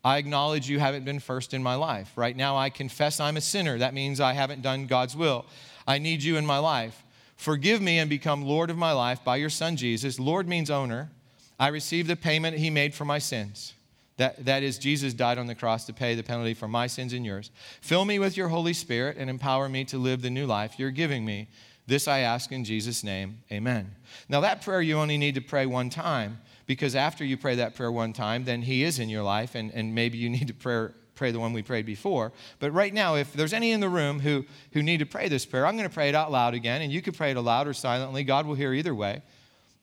I 0.05 0.19
acknowledge 0.19 0.69
you 0.69 0.79
haven't 0.79 1.05
been 1.05 1.19
first 1.19 1.55
in 1.55 1.63
my 1.63 1.77
life. 1.77 2.13
Right 2.15 2.37
now, 2.37 2.57
I 2.57 2.69
confess 2.69 3.21
I'm 3.21 3.39
a 3.39 3.41
sinner. 3.41 3.79
That 3.79 3.95
means 3.95 4.21
I 4.21 4.35
haven't 4.35 4.61
done 4.61 4.87
God's 4.87 5.17
will. 5.17 5.47
I 5.87 5.99
need 5.99 6.23
you 6.23 6.37
in 6.37 6.45
my 6.45 6.59
life. 6.59 7.03
Forgive 7.37 7.81
me 7.81 7.99
and 7.99 8.09
become 8.09 8.43
Lord 8.43 8.71
of 8.71 8.77
my 8.77 8.93
life 8.93 9.25
by 9.25 9.37
your 9.37 9.51
Son 9.51 9.77
Jesus. 9.77 10.21
Lord 10.21 10.47
means 10.47 10.71
owner. 10.71 11.11
I 11.59 11.69
receive 11.69 12.07
the 12.07 12.17
payment 12.17 12.59
he 12.59 12.69
made 12.69 12.95
for 12.95 13.05
my 13.05 13.19
sins. 13.19 13.75
That, 14.17 14.45
that 14.45 14.63
is, 14.63 14.79
Jesus 14.79 15.13
died 15.13 15.39
on 15.39 15.47
the 15.47 15.55
cross 15.55 15.87
to 15.87 15.93
pay 15.93 16.15
the 16.15 16.23
penalty 16.23 16.55
for 16.55 16.69
my 16.69 16.87
sins 16.87 17.13
and 17.13 17.27
yours. 17.27 17.51
Fill 17.81 18.05
me 18.05 18.19
with 18.19 18.37
your 18.37 18.49
Holy 18.49 18.73
Spirit 18.73 19.17
and 19.19 19.29
empower 19.29 19.69
me 19.69 19.85
to 19.87 19.99
live 19.99 20.23
the 20.23 20.31
new 20.31 20.47
life 20.47 20.75
you're 20.79 20.91
giving 20.91 21.25
me. 21.25 21.49
This 21.87 22.09
I 22.09 22.21
ask 22.21 22.51
in 22.51 22.65
Jesus' 22.65 23.05
name. 23.05 23.41
Amen. 23.53 23.95
Now, 24.29 24.41
that 24.41 24.63
prayer 24.63 24.81
you 24.81 24.97
only 24.99 25.19
need 25.19 25.35
to 25.35 25.41
pray 25.41 25.67
one 25.67 25.91
time 25.91 26.41
because 26.67 26.97
after 26.97 27.25
you 27.25 27.37
pray 27.37 27.57
that 27.57 27.75
prayer 27.75 27.93
one 27.93 28.13
time, 28.13 28.45
then 28.45 28.63
He 28.63 28.85
is 28.85 28.99
in 28.99 29.09
your 29.09 29.23
life, 29.23 29.55
and, 29.55 29.71
and 29.73 29.95
maybe 29.95 30.17
you 30.17 30.31
need 30.31 30.49
to 30.49 30.55
pray, 30.55 30.89
pray 31.15 31.31
the 31.31 31.41
one 31.41 31.53
we 31.53 31.63
prayed 31.63 31.85
before. 31.85 32.33
But 32.59 32.73
right 32.73 32.93
now, 32.93 33.17
if 33.17 33.33
there's 33.35 33.53
any 33.53 33.73
in 33.73 33.81
the 33.81 33.89
room 33.89 34.21
who, 34.21 34.47
who 34.73 34.83
need 34.83 34.99
to 34.99 35.07
pray 35.07 35.29
this 35.29 35.45
prayer, 35.45 35.67
I'm 35.67 35.77
going 35.77 35.89
to 35.89 35.95
pray 35.95 36.09
it 36.09 36.15
out 36.15 36.33
loud 36.33 36.55
again, 36.55 36.81
and 36.81 36.91
you 36.91 37.03
can 37.03 37.13
pray 37.13 37.33
it 37.33 37.37
aloud 37.37 37.67
or 37.67 37.75
silently. 37.75 38.25
God 38.25 38.47
will 38.47 38.55
hear 38.55 38.73
either 38.73 38.95
way. 38.95 39.23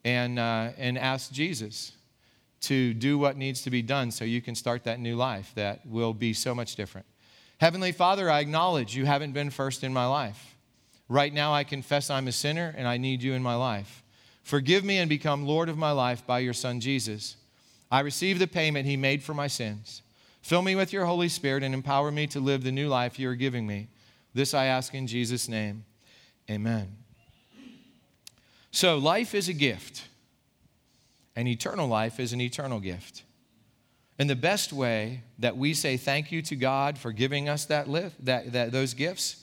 And, 0.03 0.39
uh, 0.39 0.71
and 0.79 0.97
ask 0.97 1.31
Jesus 1.31 1.91
to 2.61 2.95
do 2.95 3.19
what 3.19 3.37
needs 3.37 3.61
to 3.63 3.69
be 3.69 3.83
done 3.83 4.09
so 4.09 4.25
you 4.25 4.41
can 4.41 4.55
start 4.55 4.83
that 4.85 4.99
new 4.99 5.15
life 5.15 5.51
that 5.53 5.85
will 5.85 6.13
be 6.15 6.33
so 6.33 6.55
much 6.55 6.75
different. 6.75 7.05
Heavenly 7.59 7.91
Father, 7.91 8.27
I 8.27 8.39
acknowledge 8.39 8.95
you 8.95 9.05
haven't 9.05 9.33
been 9.33 9.51
first 9.51 9.83
in 9.83 9.93
my 9.93 10.07
life. 10.07 10.55
Right 11.11 11.33
now, 11.33 11.53
I 11.53 11.65
confess 11.65 12.09
I'm 12.09 12.29
a 12.29 12.31
sinner 12.31 12.73
and 12.77 12.87
I 12.87 12.95
need 12.95 13.21
you 13.21 13.33
in 13.33 13.43
my 13.43 13.55
life. 13.55 14.01
Forgive 14.43 14.85
me 14.85 14.97
and 14.97 15.09
become 15.09 15.45
Lord 15.45 15.67
of 15.67 15.77
my 15.77 15.91
life 15.91 16.25
by 16.25 16.39
your 16.39 16.53
Son 16.53 16.79
Jesus. 16.79 17.35
I 17.91 17.99
receive 17.99 18.39
the 18.39 18.47
payment 18.47 18.85
he 18.85 18.95
made 18.95 19.21
for 19.21 19.33
my 19.33 19.47
sins. 19.47 20.03
Fill 20.41 20.61
me 20.61 20.73
with 20.73 20.93
your 20.93 21.03
Holy 21.03 21.27
Spirit 21.27 21.63
and 21.63 21.73
empower 21.73 22.13
me 22.13 22.27
to 22.27 22.39
live 22.39 22.63
the 22.63 22.71
new 22.71 22.87
life 22.87 23.19
you 23.19 23.27
are 23.27 23.35
giving 23.35 23.67
me. 23.67 23.89
This 24.33 24.53
I 24.53 24.67
ask 24.67 24.93
in 24.93 25.05
Jesus' 25.05 25.49
name. 25.49 25.83
Amen. 26.49 26.95
So, 28.71 28.97
life 28.97 29.35
is 29.35 29.49
a 29.49 29.53
gift. 29.53 30.03
and 31.35 31.45
eternal 31.45 31.89
life 31.89 32.21
is 32.21 32.31
an 32.31 32.39
eternal 32.39 32.79
gift. 32.79 33.23
And 34.17 34.29
the 34.29 34.35
best 34.37 34.71
way 34.71 35.23
that 35.39 35.57
we 35.57 35.73
say 35.73 35.97
thank 35.97 36.31
you 36.31 36.41
to 36.43 36.55
God 36.55 36.97
for 36.97 37.11
giving 37.11 37.49
us 37.49 37.65
that, 37.65 37.89
live, 37.89 38.13
that, 38.21 38.53
that 38.53 38.71
those 38.71 38.93
gifts 38.93 39.41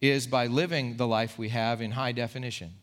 is 0.00 0.26
by 0.26 0.46
living 0.46 0.96
the 0.96 1.06
life 1.06 1.38
we 1.38 1.48
have 1.50 1.80
in 1.80 1.92
high 1.92 2.12
definition. 2.12 2.74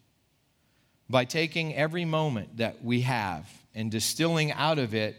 By 1.09 1.25
taking 1.25 1.75
every 1.75 2.05
moment 2.05 2.57
that 2.57 2.83
we 2.83 3.01
have 3.01 3.49
and 3.75 3.91
distilling 3.91 4.51
out 4.51 4.79
of 4.79 4.93
it 4.93 5.15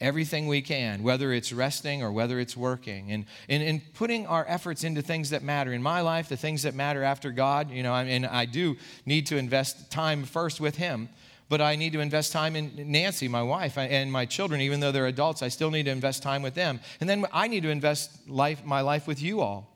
everything 0.00 0.46
we 0.46 0.62
can, 0.62 1.02
whether 1.02 1.32
it's 1.32 1.52
resting 1.52 2.02
or 2.02 2.10
whether 2.10 2.38
it's 2.40 2.56
working, 2.56 3.12
and, 3.12 3.26
and, 3.48 3.62
and 3.62 3.94
putting 3.94 4.26
our 4.26 4.44
efforts 4.48 4.84
into 4.84 5.02
things 5.02 5.30
that 5.30 5.42
matter. 5.42 5.72
In 5.72 5.82
my 5.82 6.00
life, 6.00 6.28
the 6.28 6.36
things 6.36 6.62
that 6.62 6.74
matter 6.74 7.02
after 7.02 7.30
God, 7.30 7.70
you 7.70 7.82
know, 7.82 7.94
and 7.94 8.26
I 8.26 8.46
do 8.46 8.76
need 9.06 9.26
to 9.26 9.36
invest 9.36 9.90
time 9.90 10.24
first 10.24 10.60
with 10.60 10.76
Him, 10.76 11.08
but 11.48 11.60
I 11.60 11.76
need 11.76 11.92
to 11.92 12.00
invest 12.00 12.32
time 12.32 12.56
in 12.56 12.72
Nancy, 12.90 13.28
my 13.28 13.42
wife, 13.42 13.76
and 13.76 14.10
my 14.10 14.24
children, 14.24 14.60
even 14.62 14.80
though 14.80 14.92
they're 14.92 15.06
adults, 15.06 15.42
I 15.42 15.48
still 15.48 15.70
need 15.70 15.84
to 15.84 15.90
invest 15.90 16.22
time 16.22 16.42
with 16.42 16.54
them. 16.54 16.80
And 17.00 17.10
then 17.10 17.26
I 17.32 17.48
need 17.48 17.62
to 17.64 17.70
invest 17.70 18.28
life, 18.28 18.64
my 18.64 18.80
life 18.80 19.06
with 19.06 19.20
you 19.20 19.40
all 19.40 19.71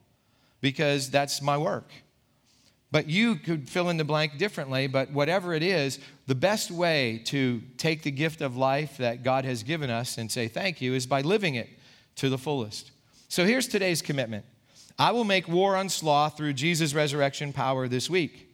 because 0.61 1.11
that's 1.11 1.43
my 1.43 1.57
work. 1.57 1.91
But 2.93 3.09
you 3.09 3.37
could 3.37 3.69
fill 3.69 3.91
in 3.91 3.97
the 3.97 4.05
blank 4.05 4.39
differently, 4.39 4.87
but 4.87 5.11
whatever 5.11 5.53
it 5.53 5.63
is, 5.63 5.99
the 6.27 6.35
best 6.35 6.71
way 6.71 7.21
to 7.27 7.61
take 7.79 8.03
the 8.03 8.11
gift 8.11 8.41
of 8.41 8.57
life 8.57 8.97
that 8.99 9.23
God 9.23 9.45
has 9.45 9.63
given 9.63 9.91
us 9.91 10.19
and 10.19 10.31
say 10.31 10.49
thank 10.49 10.81
you 10.81 10.95
is 10.95 11.07
by 11.07 11.21
living 11.21 11.57
it 11.57 11.69
to 12.17 12.29
the 12.29 12.39
fullest. 12.39 12.93
So 13.29 13.45
here's 13.45 13.69
today's 13.69 14.03
commitment 14.03 14.45
I 14.99 15.13
will 15.13 15.25
make 15.25 15.49
war 15.49 15.77
on 15.77 15.89
sloth 15.89 16.37
through 16.37 16.55
Jesus' 16.55 16.95
resurrection 16.95 17.53
power 17.53 17.89
this 17.89 18.09
week. 18.09 18.51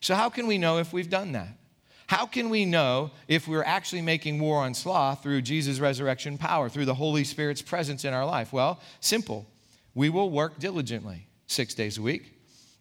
So, 0.00 0.14
how 0.14 0.30
can 0.30 0.46
we 0.46 0.58
know 0.58 0.78
if 0.78 0.92
we've 0.92 1.10
done 1.10 1.32
that? 1.32 1.58
How 2.06 2.26
can 2.26 2.50
we 2.50 2.64
know 2.64 3.10
if 3.28 3.48
we're 3.48 3.64
actually 3.64 4.02
making 4.02 4.38
war 4.40 4.62
on 4.62 4.74
sloth 4.74 5.22
through 5.22 5.42
Jesus' 5.42 5.80
resurrection 5.80 6.38
power, 6.38 6.68
through 6.68 6.84
the 6.84 6.94
Holy 6.94 7.24
Spirit's 7.24 7.62
presence 7.62 8.04
in 8.04 8.12
our 8.12 8.26
life? 8.26 8.52
Well, 8.52 8.80
simple. 9.00 9.46
We 9.94 10.08
will 10.08 10.30
work 10.30 10.58
diligently 10.58 11.26
six 11.52 11.74
days 11.74 11.98
a 11.98 12.02
week. 12.02 12.32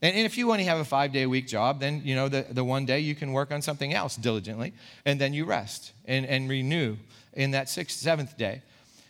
And, 0.01 0.25
if 0.25 0.36
you 0.38 0.51
only 0.51 0.63
have 0.63 0.79
a 0.79 0.86
five 0.86 1.12
day 1.12 1.23
a 1.23 1.29
week 1.29 1.47
job, 1.47 1.79
then 1.79 2.01
you 2.03 2.15
know 2.15 2.27
the, 2.27 2.45
the 2.49 2.63
one 2.63 2.86
day 2.86 2.99
you 2.99 3.13
can 3.13 3.34
work 3.34 3.51
on 3.51 3.62
something 3.62 3.93
else 3.93 4.15
diligently, 4.15 4.73
and 5.05 5.21
then 5.21 5.34
you 5.34 5.45
rest 5.45 5.93
and, 6.05 6.25
and 6.25 6.49
renew 6.49 6.97
in 7.34 7.51
that 7.51 7.69
sixth, 7.69 7.99
seventh 7.99 8.36
day. 8.38 8.62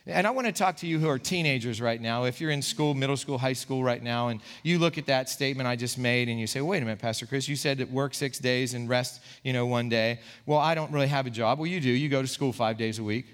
And 0.08 0.26
I 0.26 0.32
want 0.32 0.48
to 0.48 0.54
talk 0.54 0.78
to 0.78 0.88
you 0.88 0.98
who 0.98 1.08
are 1.08 1.20
teenagers 1.20 1.80
right 1.80 2.02
now. 2.02 2.24
If 2.24 2.42
you're 2.42 2.50
in 2.50 2.64
school, 2.64 2.96
middle 2.96 3.16
school, 3.16 3.38
high 3.38 3.54
school 3.54 3.84
right 3.84 4.02
now, 4.02 4.30
and 4.30 4.42
you 4.64 4.80
look 4.80 4.98
at 4.98 5.06
that 5.06 5.30
statement 5.30 5.68
I 5.68 5.76
just 5.76 5.98
made 6.00 6.28
and 6.28 6.40
you 6.40 6.48
say, 6.48 6.60
wait 6.60 6.82
a 6.82 6.86
minute, 6.86 7.00
Pastor 7.00 7.28
Chris, 7.28 7.48
you 7.48 7.56
said 7.56 7.78
that 7.78 7.92
work 7.92 8.16
six 8.16 8.40
days 8.40 8.74
and 8.74 8.90
rest, 8.90 9.22
you 9.44 9.54
know, 9.54 9.68
one 9.68 9.90
day. 9.90 10.20
Well, 10.48 10.58
I 10.58 10.74
don't 10.74 10.92
really 10.92 11.08
have 11.08 11.28
a 11.28 11.30
job. 11.30 11.60
Well, 11.60 11.68
you 11.68 11.80
do. 11.80 11.92
You 11.92 12.10
go 12.10 12.24
to 12.24 12.28
school 12.28 12.52
five 12.52 12.78
days 12.78 12.98
a 12.98 13.04
week. 13.04 13.28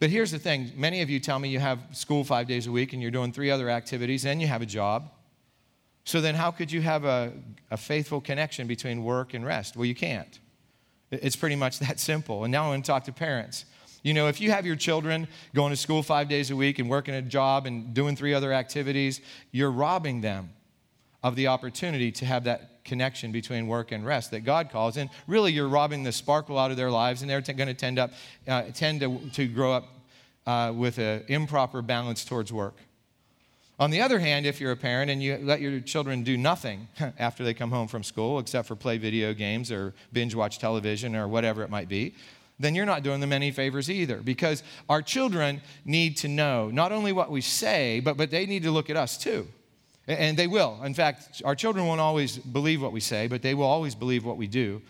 But 0.00 0.10
here's 0.10 0.32
the 0.32 0.40
thing 0.40 0.72
many 0.74 1.02
of 1.02 1.08
you 1.08 1.20
tell 1.20 1.38
me 1.38 1.48
you 1.48 1.60
have 1.60 1.78
school 1.92 2.24
five 2.24 2.48
days 2.48 2.66
a 2.66 2.72
week 2.72 2.92
and 2.92 3.00
you're 3.00 3.12
doing 3.12 3.32
three 3.32 3.52
other 3.52 3.70
activities 3.70 4.26
and 4.26 4.40
you 4.40 4.48
have 4.48 4.60
a 4.60 4.66
job. 4.66 5.08
So 6.04 6.20
then, 6.20 6.34
how 6.34 6.50
could 6.50 6.72
you 6.72 6.80
have 6.80 7.04
a, 7.04 7.32
a 7.70 7.76
faithful 7.76 8.20
connection 8.20 8.66
between 8.66 9.04
work 9.04 9.34
and 9.34 9.44
rest? 9.44 9.76
Well, 9.76 9.86
you 9.86 9.94
can't. 9.94 10.40
It's 11.10 11.36
pretty 11.36 11.56
much 11.56 11.78
that 11.80 12.00
simple. 12.00 12.44
And 12.44 12.52
now 12.52 12.66
I 12.66 12.68
want 12.68 12.84
to 12.84 12.90
talk 12.90 13.04
to 13.04 13.12
parents. 13.12 13.64
You 14.02 14.14
know, 14.14 14.26
if 14.26 14.40
you 14.40 14.50
have 14.50 14.66
your 14.66 14.74
children 14.74 15.28
going 15.54 15.70
to 15.70 15.76
school 15.76 16.02
five 16.02 16.28
days 16.28 16.50
a 16.50 16.56
week 16.56 16.80
and 16.80 16.90
working 16.90 17.14
a 17.14 17.22
job 17.22 17.66
and 17.66 17.94
doing 17.94 18.16
three 18.16 18.34
other 18.34 18.52
activities, 18.52 19.20
you're 19.52 19.70
robbing 19.70 20.20
them 20.20 20.50
of 21.22 21.36
the 21.36 21.46
opportunity 21.46 22.10
to 22.10 22.26
have 22.26 22.44
that 22.44 22.84
connection 22.84 23.30
between 23.30 23.68
work 23.68 23.92
and 23.92 24.04
rest 24.04 24.32
that 24.32 24.40
God 24.40 24.70
calls. 24.70 24.96
And 24.96 25.08
really, 25.28 25.52
you're 25.52 25.68
robbing 25.68 26.02
the 26.02 26.10
sparkle 26.10 26.58
out 26.58 26.72
of 26.72 26.76
their 26.76 26.90
lives, 26.90 27.22
and 27.22 27.30
they're 27.30 27.40
t- 27.40 27.52
going 27.52 27.68
to 27.68 27.74
tend, 27.74 28.00
up, 28.00 28.12
uh, 28.48 28.62
tend 28.74 29.00
to, 29.00 29.20
to 29.34 29.46
grow 29.46 29.72
up 29.72 29.88
uh, 30.46 30.72
with 30.74 30.98
an 30.98 31.24
improper 31.28 31.80
balance 31.80 32.24
towards 32.24 32.52
work. 32.52 32.74
On 33.78 33.90
the 33.90 34.00
other 34.00 34.18
hand, 34.18 34.46
if 34.46 34.60
you're 34.60 34.72
a 34.72 34.76
parent 34.76 35.10
and 35.10 35.22
you 35.22 35.38
let 35.38 35.60
your 35.60 35.80
children 35.80 36.22
do 36.22 36.36
nothing 36.36 36.88
after 37.18 37.42
they 37.42 37.54
come 37.54 37.70
home 37.70 37.88
from 37.88 38.02
school 38.02 38.38
except 38.38 38.68
for 38.68 38.76
play 38.76 38.98
video 38.98 39.32
games 39.32 39.72
or 39.72 39.94
binge 40.12 40.34
watch 40.34 40.58
television 40.58 41.16
or 41.16 41.26
whatever 41.26 41.62
it 41.62 41.70
might 41.70 41.88
be, 41.88 42.14
then 42.58 42.74
you're 42.74 42.86
not 42.86 43.02
doing 43.02 43.20
them 43.20 43.32
any 43.32 43.50
favors 43.50 43.90
either 43.90 44.18
because 44.18 44.62
our 44.88 45.02
children 45.02 45.60
need 45.84 46.16
to 46.18 46.28
know 46.28 46.70
not 46.70 46.92
only 46.92 47.12
what 47.12 47.30
we 47.30 47.40
say, 47.40 48.00
but, 48.00 48.16
but 48.16 48.30
they 48.30 48.46
need 48.46 48.62
to 48.62 48.70
look 48.70 48.90
at 48.90 48.96
us 48.96 49.16
too. 49.16 49.48
And 50.06 50.36
they 50.36 50.46
will. 50.46 50.80
In 50.82 50.94
fact, 50.94 51.42
our 51.44 51.54
children 51.54 51.86
won't 51.86 52.00
always 52.00 52.36
believe 52.36 52.82
what 52.82 52.92
we 52.92 53.00
say, 53.00 53.26
but 53.26 53.40
they 53.40 53.54
will 53.54 53.66
always 53.66 53.94
believe 53.94 54.24
what 54.24 54.36
we 54.36 54.46
do. 54.46 54.82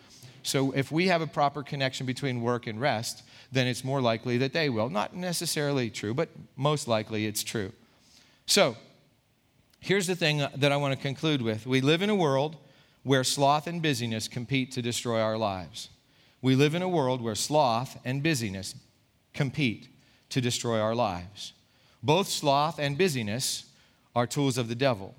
So 0.42 0.72
if 0.72 0.90
we 0.90 1.06
have 1.06 1.22
a 1.22 1.26
proper 1.26 1.62
connection 1.62 2.04
between 2.04 2.42
work 2.42 2.66
and 2.66 2.80
rest, 2.80 3.22
then 3.52 3.66
it's 3.66 3.84
more 3.84 4.00
likely 4.00 4.38
that 4.38 4.52
they 4.52 4.70
will. 4.70 4.90
Not 4.90 5.14
necessarily 5.14 5.90
true, 5.90 6.14
but 6.14 6.30
most 6.56 6.88
likely 6.88 7.26
it's 7.26 7.42
true. 7.42 7.72
So, 8.46 8.76
here's 9.80 10.06
the 10.06 10.16
thing 10.16 10.46
that 10.56 10.72
I 10.72 10.76
want 10.76 10.94
to 10.94 11.00
conclude 11.00 11.42
with 11.42 11.66
we 11.66 11.80
live 11.80 12.02
in 12.02 12.10
a 12.10 12.14
world 12.14 12.56
where 13.02 13.24
sloth 13.24 13.66
and 13.66 13.82
busyness 13.82 14.28
compete 14.28 14.72
to 14.72 14.82
destroy 14.82 15.20
our 15.20 15.36
lives. 15.36 15.88
We 16.40 16.54
live 16.54 16.74
in 16.74 16.82
a 16.82 16.88
world 16.88 17.20
where 17.20 17.34
sloth 17.34 17.98
and 18.04 18.22
busyness 18.22 18.74
compete 19.32 19.88
to 20.30 20.40
destroy 20.40 20.80
our 20.80 20.94
lives. 20.94 21.52
Both 22.02 22.28
sloth 22.28 22.78
and 22.78 22.98
busyness 22.98 23.64
are 24.14 24.26
tools 24.26 24.58
of 24.58 24.68
the 24.68 24.74
devil. 24.74 25.14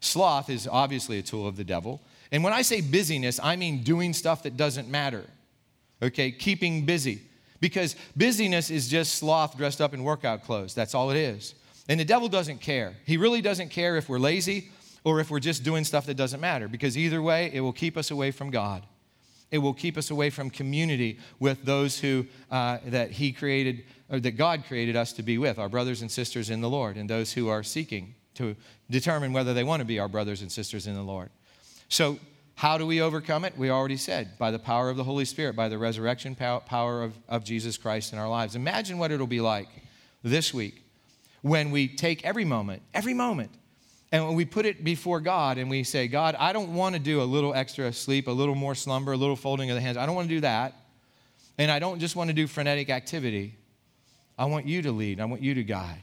Sloth 0.00 0.50
is 0.50 0.68
obviously 0.70 1.18
a 1.18 1.22
tool 1.22 1.46
of 1.46 1.56
the 1.56 1.64
devil. 1.64 2.00
And 2.30 2.42
when 2.42 2.52
I 2.52 2.62
say 2.62 2.80
busyness, 2.80 3.38
I 3.42 3.56
mean 3.56 3.82
doing 3.82 4.12
stuff 4.12 4.42
that 4.44 4.56
doesn't 4.56 4.88
matter. 4.88 5.24
Okay, 6.02 6.30
keeping 6.32 6.84
busy. 6.84 7.22
Because 7.60 7.94
busyness 8.16 8.70
is 8.70 8.88
just 8.88 9.14
sloth 9.14 9.56
dressed 9.56 9.80
up 9.80 9.94
in 9.94 10.02
workout 10.02 10.44
clothes. 10.44 10.74
That's 10.74 10.94
all 10.94 11.10
it 11.10 11.16
is. 11.16 11.54
And 11.88 11.98
the 11.98 12.04
devil 12.04 12.28
doesn't 12.28 12.60
care. 12.60 12.94
He 13.04 13.16
really 13.16 13.40
doesn't 13.40 13.70
care 13.70 13.96
if 13.96 14.08
we're 14.08 14.18
lazy 14.18 14.70
or 15.04 15.20
if 15.20 15.30
we're 15.30 15.40
just 15.40 15.64
doing 15.64 15.84
stuff 15.84 16.06
that 16.06 16.14
doesn't 16.14 16.40
matter, 16.40 16.68
because 16.68 16.96
either 16.96 17.20
way, 17.20 17.50
it 17.52 17.60
will 17.60 17.72
keep 17.72 17.96
us 17.96 18.10
away 18.10 18.30
from 18.30 18.50
God. 18.50 18.86
It 19.50 19.58
will 19.58 19.74
keep 19.74 19.98
us 19.98 20.10
away 20.10 20.30
from 20.30 20.48
community 20.48 21.18
with 21.38 21.64
those 21.64 21.98
who 21.98 22.26
uh, 22.50 22.78
that 22.86 23.10
He 23.10 23.32
created 23.32 23.84
or 24.08 24.20
that 24.20 24.32
God 24.32 24.64
created 24.66 24.96
us 24.96 25.12
to 25.14 25.22
be 25.22 25.38
with, 25.38 25.58
our 25.58 25.68
brothers 25.68 26.02
and 26.02 26.10
sisters 26.10 26.50
in 26.50 26.60
the 26.60 26.70
Lord, 26.70 26.96
and 26.96 27.08
those 27.08 27.32
who 27.32 27.48
are 27.48 27.62
seeking 27.62 28.14
to 28.34 28.56
determine 28.90 29.32
whether 29.32 29.52
they 29.52 29.64
want 29.64 29.80
to 29.80 29.84
be 29.84 29.98
our 29.98 30.08
brothers 30.08 30.40
and 30.40 30.50
sisters 30.50 30.86
in 30.86 30.94
the 30.94 31.02
Lord. 31.02 31.30
So, 31.88 32.18
how 32.54 32.78
do 32.78 32.86
we 32.86 33.00
overcome 33.00 33.44
it? 33.44 33.56
We 33.58 33.70
already 33.70 33.96
said 33.96 34.38
by 34.38 34.50
the 34.50 34.58
power 34.58 34.88
of 34.88 34.96
the 34.96 35.04
Holy 35.04 35.24
Spirit, 35.24 35.56
by 35.56 35.68
the 35.68 35.78
resurrection 35.78 36.34
power 36.34 37.02
of, 37.02 37.14
of 37.28 37.44
Jesus 37.44 37.76
Christ 37.76 38.12
in 38.12 38.18
our 38.18 38.28
lives. 38.28 38.54
Imagine 38.54 38.98
what 38.98 39.10
it'll 39.10 39.26
be 39.26 39.40
like 39.40 39.68
this 40.22 40.54
week 40.54 40.82
when 41.42 41.70
we 41.70 41.88
take 41.88 42.24
every 42.24 42.44
moment, 42.44 42.82
every 42.94 43.14
moment, 43.14 43.50
and 44.12 44.26
when 44.26 44.34
we 44.34 44.44
put 44.44 44.66
it 44.66 44.84
before 44.84 45.20
God 45.20 45.56
and 45.56 45.70
we 45.70 45.84
say, 45.84 46.06
God, 46.06 46.36
I 46.38 46.52
don't 46.52 46.74
want 46.74 46.94
to 46.94 46.98
do 46.98 47.22
a 47.22 47.24
little 47.24 47.54
extra 47.54 47.92
sleep, 47.92 48.28
a 48.28 48.30
little 48.30 48.54
more 48.54 48.74
slumber, 48.74 49.12
a 49.12 49.16
little 49.16 49.36
folding 49.36 49.70
of 49.70 49.74
the 49.74 49.80
hands. 49.80 49.96
I 49.96 50.04
don't 50.04 50.14
want 50.14 50.28
to 50.28 50.34
do 50.34 50.40
that. 50.42 50.74
And 51.56 51.70
I 51.70 51.78
don't 51.78 51.98
just 51.98 52.14
want 52.14 52.28
to 52.28 52.34
do 52.34 52.46
frenetic 52.46 52.90
activity. 52.90 53.56
I 54.38 54.44
want 54.44 54.66
you 54.66 54.82
to 54.82 54.92
lead, 54.92 55.20
I 55.20 55.24
want 55.24 55.42
you 55.42 55.54
to 55.54 55.64
guide. 55.64 56.02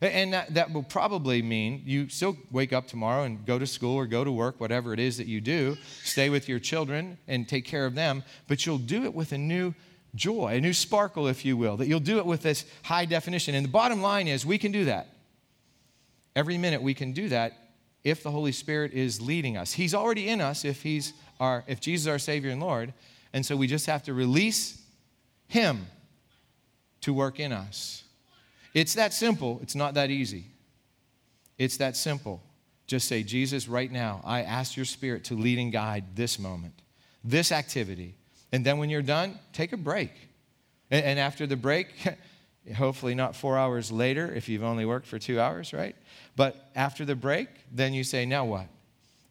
And 0.00 0.32
that, 0.32 0.54
that 0.54 0.72
will 0.72 0.84
probably 0.84 1.42
mean 1.42 1.82
you 1.84 2.08
still 2.08 2.36
wake 2.52 2.72
up 2.72 2.86
tomorrow 2.86 3.24
and 3.24 3.44
go 3.44 3.58
to 3.58 3.66
school 3.66 3.96
or 3.96 4.06
go 4.06 4.22
to 4.22 4.30
work, 4.30 4.60
whatever 4.60 4.92
it 4.92 5.00
is 5.00 5.16
that 5.16 5.26
you 5.26 5.40
do, 5.40 5.76
stay 6.04 6.30
with 6.30 6.48
your 6.48 6.60
children 6.60 7.18
and 7.26 7.48
take 7.48 7.64
care 7.64 7.84
of 7.84 7.96
them, 7.96 8.22
but 8.46 8.64
you'll 8.64 8.78
do 8.78 9.02
it 9.04 9.12
with 9.12 9.32
a 9.32 9.38
new 9.38 9.74
joy, 10.14 10.54
a 10.54 10.60
new 10.60 10.72
sparkle, 10.72 11.28
if 11.28 11.44
you 11.44 11.56
will, 11.56 11.76
that 11.76 11.88
you'll 11.88 12.00
do 12.00 12.18
it 12.18 12.26
with 12.26 12.42
this 12.42 12.64
high 12.82 13.04
definition. 13.04 13.54
And 13.54 13.64
the 13.64 13.70
bottom 13.70 14.02
line 14.02 14.28
is 14.28 14.44
we 14.44 14.58
can 14.58 14.72
do 14.72 14.86
that. 14.86 15.08
Every 16.34 16.58
minute 16.58 16.82
we 16.82 16.94
can 16.94 17.12
do 17.12 17.28
that 17.30 17.52
if 18.04 18.22
the 18.22 18.30
Holy 18.30 18.52
Spirit 18.52 18.92
is 18.92 19.20
leading 19.20 19.56
us. 19.56 19.72
He's 19.72 19.94
already 19.94 20.28
in 20.28 20.40
us 20.40 20.64
if 20.64 20.82
he's 20.82 21.12
our 21.40 21.64
if 21.66 21.80
Jesus 21.80 22.04
is 22.04 22.08
our 22.08 22.18
Savior 22.18 22.50
and 22.50 22.60
Lord. 22.60 22.94
And 23.32 23.44
so 23.44 23.56
we 23.56 23.66
just 23.66 23.86
have 23.86 24.02
to 24.04 24.14
release 24.14 24.80
him 25.48 25.86
to 27.02 27.12
work 27.12 27.40
in 27.40 27.52
us. 27.52 28.04
It's 28.74 28.94
that 28.94 29.12
simple, 29.12 29.58
it's 29.62 29.74
not 29.74 29.94
that 29.94 30.10
easy. 30.10 30.46
It's 31.58 31.78
that 31.78 31.96
simple. 31.96 32.42
Just 32.86 33.08
say, 33.08 33.22
Jesus, 33.22 33.68
right 33.68 33.90
now, 33.90 34.20
I 34.24 34.42
ask 34.42 34.76
your 34.76 34.86
spirit 34.86 35.24
to 35.24 35.34
lead 35.34 35.58
and 35.58 35.72
guide 35.72 36.04
this 36.14 36.38
moment, 36.38 36.74
this 37.22 37.52
activity, 37.52 38.14
and 38.52 38.64
then 38.64 38.78
when 38.78 38.90
you're 38.90 39.02
done, 39.02 39.38
take 39.52 39.72
a 39.72 39.76
break. 39.76 40.10
And, 40.90 41.18
after 41.18 41.46
the 41.46 41.56
break, 41.56 41.88
hopefully 42.76 43.14
not 43.14 43.36
four 43.36 43.58
hours 43.58 43.92
later 43.92 44.32
if 44.34 44.48
you've 44.48 44.62
only 44.62 44.86
worked 44.86 45.06
for 45.06 45.18
two 45.18 45.38
hours, 45.38 45.74
right? 45.74 45.94
But 46.34 46.56
after 46.74 47.04
the 47.04 47.14
break, 47.14 47.48
then 47.70 47.92
you 47.92 48.04
say, 48.04 48.24
now 48.24 48.46
what? 48.46 48.66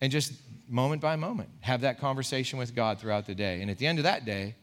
And 0.01 0.11
just 0.11 0.34
moment 0.70 1.01
by 1.01 1.15
moment, 1.15 1.49
have 1.61 1.82
that 1.82 1.99
conversation 1.99 2.59
with 2.59 2.76
God 2.76 2.99
throughout 2.99 3.26
the 3.26 3.34
day. 3.34 3.61
And 3.61 3.72
at 3.72 3.80
the 3.80 3.88
end 3.88 3.97
of 3.97 4.03
that 4.03 4.26
day, 4.26 4.55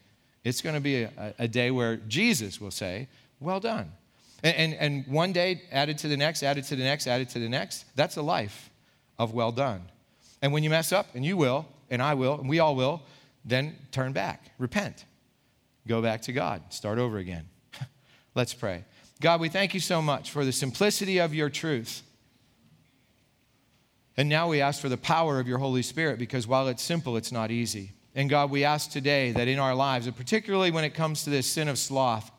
it's 0.44 0.60
going 0.60 0.74
to 0.74 0.80
be 0.80 1.02
a, 1.02 1.34
a 1.38 1.48
day 1.48 1.70
where 1.70 1.96
Jesus 1.96 2.60
will 2.60 2.70
say, 2.70 3.08
well 3.40 3.58
done. 3.58 3.90
And, 4.44 4.56
and, 4.56 4.74
and 4.74 5.06
one 5.06 5.32
day 5.32 5.62
added 5.72 5.98
to 5.98 6.08
the 6.08 6.16
next, 6.16 6.42
added 6.42 6.64
to 6.64 6.76
the 6.76 6.84
next, 6.84 7.06
added 7.06 7.30
to 7.30 7.38
the 7.38 7.48
next, 7.48 7.86
that's 7.96 8.16
a 8.16 8.22
life 8.22 8.70
of 9.18 9.32
well 9.32 9.50
done. 9.50 9.82
And 10.42 10.52
when 10.52 10.62
you 10.62 10.70
mess 10.70 10.92
up, 10.92 11.06
and 11.14 11.24
you 11.24 11.36
will, 11.36 11.66
and 11.90 12.02
I 12.02 12.14
will, 12.14 12.38
and 12.38 12.48
we 12.48 12.58
all 12.58 12.76
will, 12.76 13.02
then 13.44 13.76
turn 13.90 14.12
back, 14.12 14.52
repent, 14.58 15.04
go 15.86 16.00
back 16.00 16.22
to 16.22 16.32
God, 16.32 16.62
start 16.70 16.98
over 16.98 17.18
again. 17.18 17.46
Let's 18.34 18.54
pray. 18.54 18.84
God, 19.20 19.40
we 19.40 19.48
thank 19.48 19.74
you 19.74 19.80
so 19.80 20.02
much 20.02 20.30
for 20.30 20.44
the 20.44 20.52
simplicity 20.52 21.18
of 21.18 21.34
your 21.34 21.50
truth. 21.50 22.02
And 24.16 24.28
now 24.28 24.48
we 24.48 24.60
ask 24.60 24.80
for 24.80 24.88
the 24.88 24.96
power 24.96 25.40
of 25.40 25.48
your 25.48 25.58
Holy 25.58 25.82
Spirit 25.82 26.18
because 26.18 26.46
while 26.46 26.68
it's 26.68 26.82
simple, 26.82 27.16
it's 27.16 27.32
not 27.32 27.50
easy. 27.50 27.92
And 28.14 28.30
God, 28.30 28.50
we 28.50 28.64
ask 28.64 28.90
today 28.90 29.32
that 29.32 29.48
in 29.48 29.58
our 29.58 29.74
lives, 29.74 30.06
and 30.06 30.16
particularly 30.16 30.70
when 30.70 30.84
it 30.84 30.94
comes 30.94 31.24
to 31.24 31.30
this 31.30 31.46
sin 31.46 31.68
of 31.68 31.78
sloth, 31.78 32.30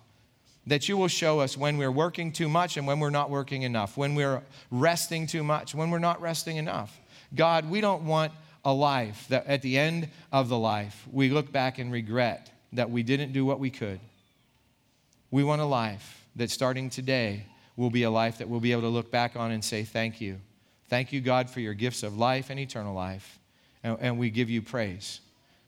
that 0.67 0.87
you 0.87 0.97
will 0.97 1.09
show 1.09 1.41
us 1.41 1.57
when 1.57 1.77
we're 1.77 1.91
working 1.91 2.31
too 2.31 2.49
much 2.49 2.77
and 2.77 2.87
when 2.87 2.99
we're 2.99 3.09
not 3.09 3.29
working 3.29 3.63
enough, 3.63 3.97
when 3.97 4.15
we're 4.15 4.41
resting 4.71 5.27
too 5.27 5.43
much, 5.43 5.75
when 5.75 5.91
we're 5.91 5.99
not 5.99 6.21
resting 6.21 6.57
enough. 6.57 6.99
God, 7.35 7.69
we 7.69 7.81
don't 7.81 8.05
want 8.05 8.31
a 8.65 8.73
life 8.73 9.27
that 9.29 9.45
at 9.45 9.61
the 9.61 9.77
end 9.77 10.09
of 10.31 10.49
the 10.49 10.57
life, 10.57 11.07
we 11.11 11.29
look 11.29 11.51
back 11.51 11.77
and 11.77 11.91
regret 11.91 12.51
that 12.73 12.89
we 12.89 13.03
didn't 13.03 13.31
do 13.31 13.45
what 13.45 13.59
we 13.59 13.69
could. 13.69 13.99
We 15.31 15.43
want 15.43 15.61
a 15.61 15.65
life 15.65 16.25
that 16.35 16.49
starting 16.49 16.89
today 16.89 17.45
will 17.77 17.91
be 17.91 18.03
a 18.03 18.09
life 18.09 18.39
that 18.39 18.49
we'll 18.49 18.59
be 18.59 18.71
able 18.71 18.81
to 18.81 18.89
look 18.89 19.11
back 19.11 19.35
on 19.35 19.51
and 19.51 19.63
say, 19.63 19.83
Thank 19.83 20.19
you. 20.19 20.39
Thank 20.87 21.11
you, 21.11 21.21
God, 21.21 21.49
for 21.49 21.59
your 21.61 21.73
gifts 21.73 22.03
of 22.03 22.17
life 22.17 22.49
and 22.49 22.59
eternal 22.59 22.93
life. 22.93 23.39
And, 23.83 23.97
and 23.99 24.19
we 24.19 24.29
give 24.29 24.49
you 24.49 24.61
praise 24.61 25.19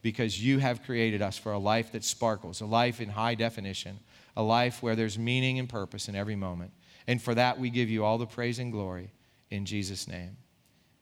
because 0.02 0.44
you 0.44 0.60
have 0.60 0.84
created 0.84 1.22
us 1.22 1.38
for 1.38 1.52
a 1.52 1.58
life 1.58 1.92
that 1.92 2.04
sparkles, 2.04 2.62
a 2.62 2.66
life 2.66 3.02
in 3.02 3.10
high 3.10 3.36
definition, 3.36 4.00
a 4.36 4.44
life 4.44 4.84
where 4.84 4.96
there's 4.96 5.18
meaning 5.18 5.60
and 5.60 5.68
purpose 5.68 6.08
in 6.08 6.16
every 6.16 6.36
moment. 6.36 6.72
And 7.08 7.22
for 7.22 7.34
that, 7.36 7.60
we 7.60 7.70
give 7.70 7.90
you 7.90 8.06
all 8.06 8.18
the 8.18 8.28
praise 8.28 8.60
and 8.60 8.72
glory 8.72 9.12
in 9.50 9.66
Jesus' 9.66 10.08
name. 10.08 10.38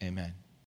Amen. 0.01 0.44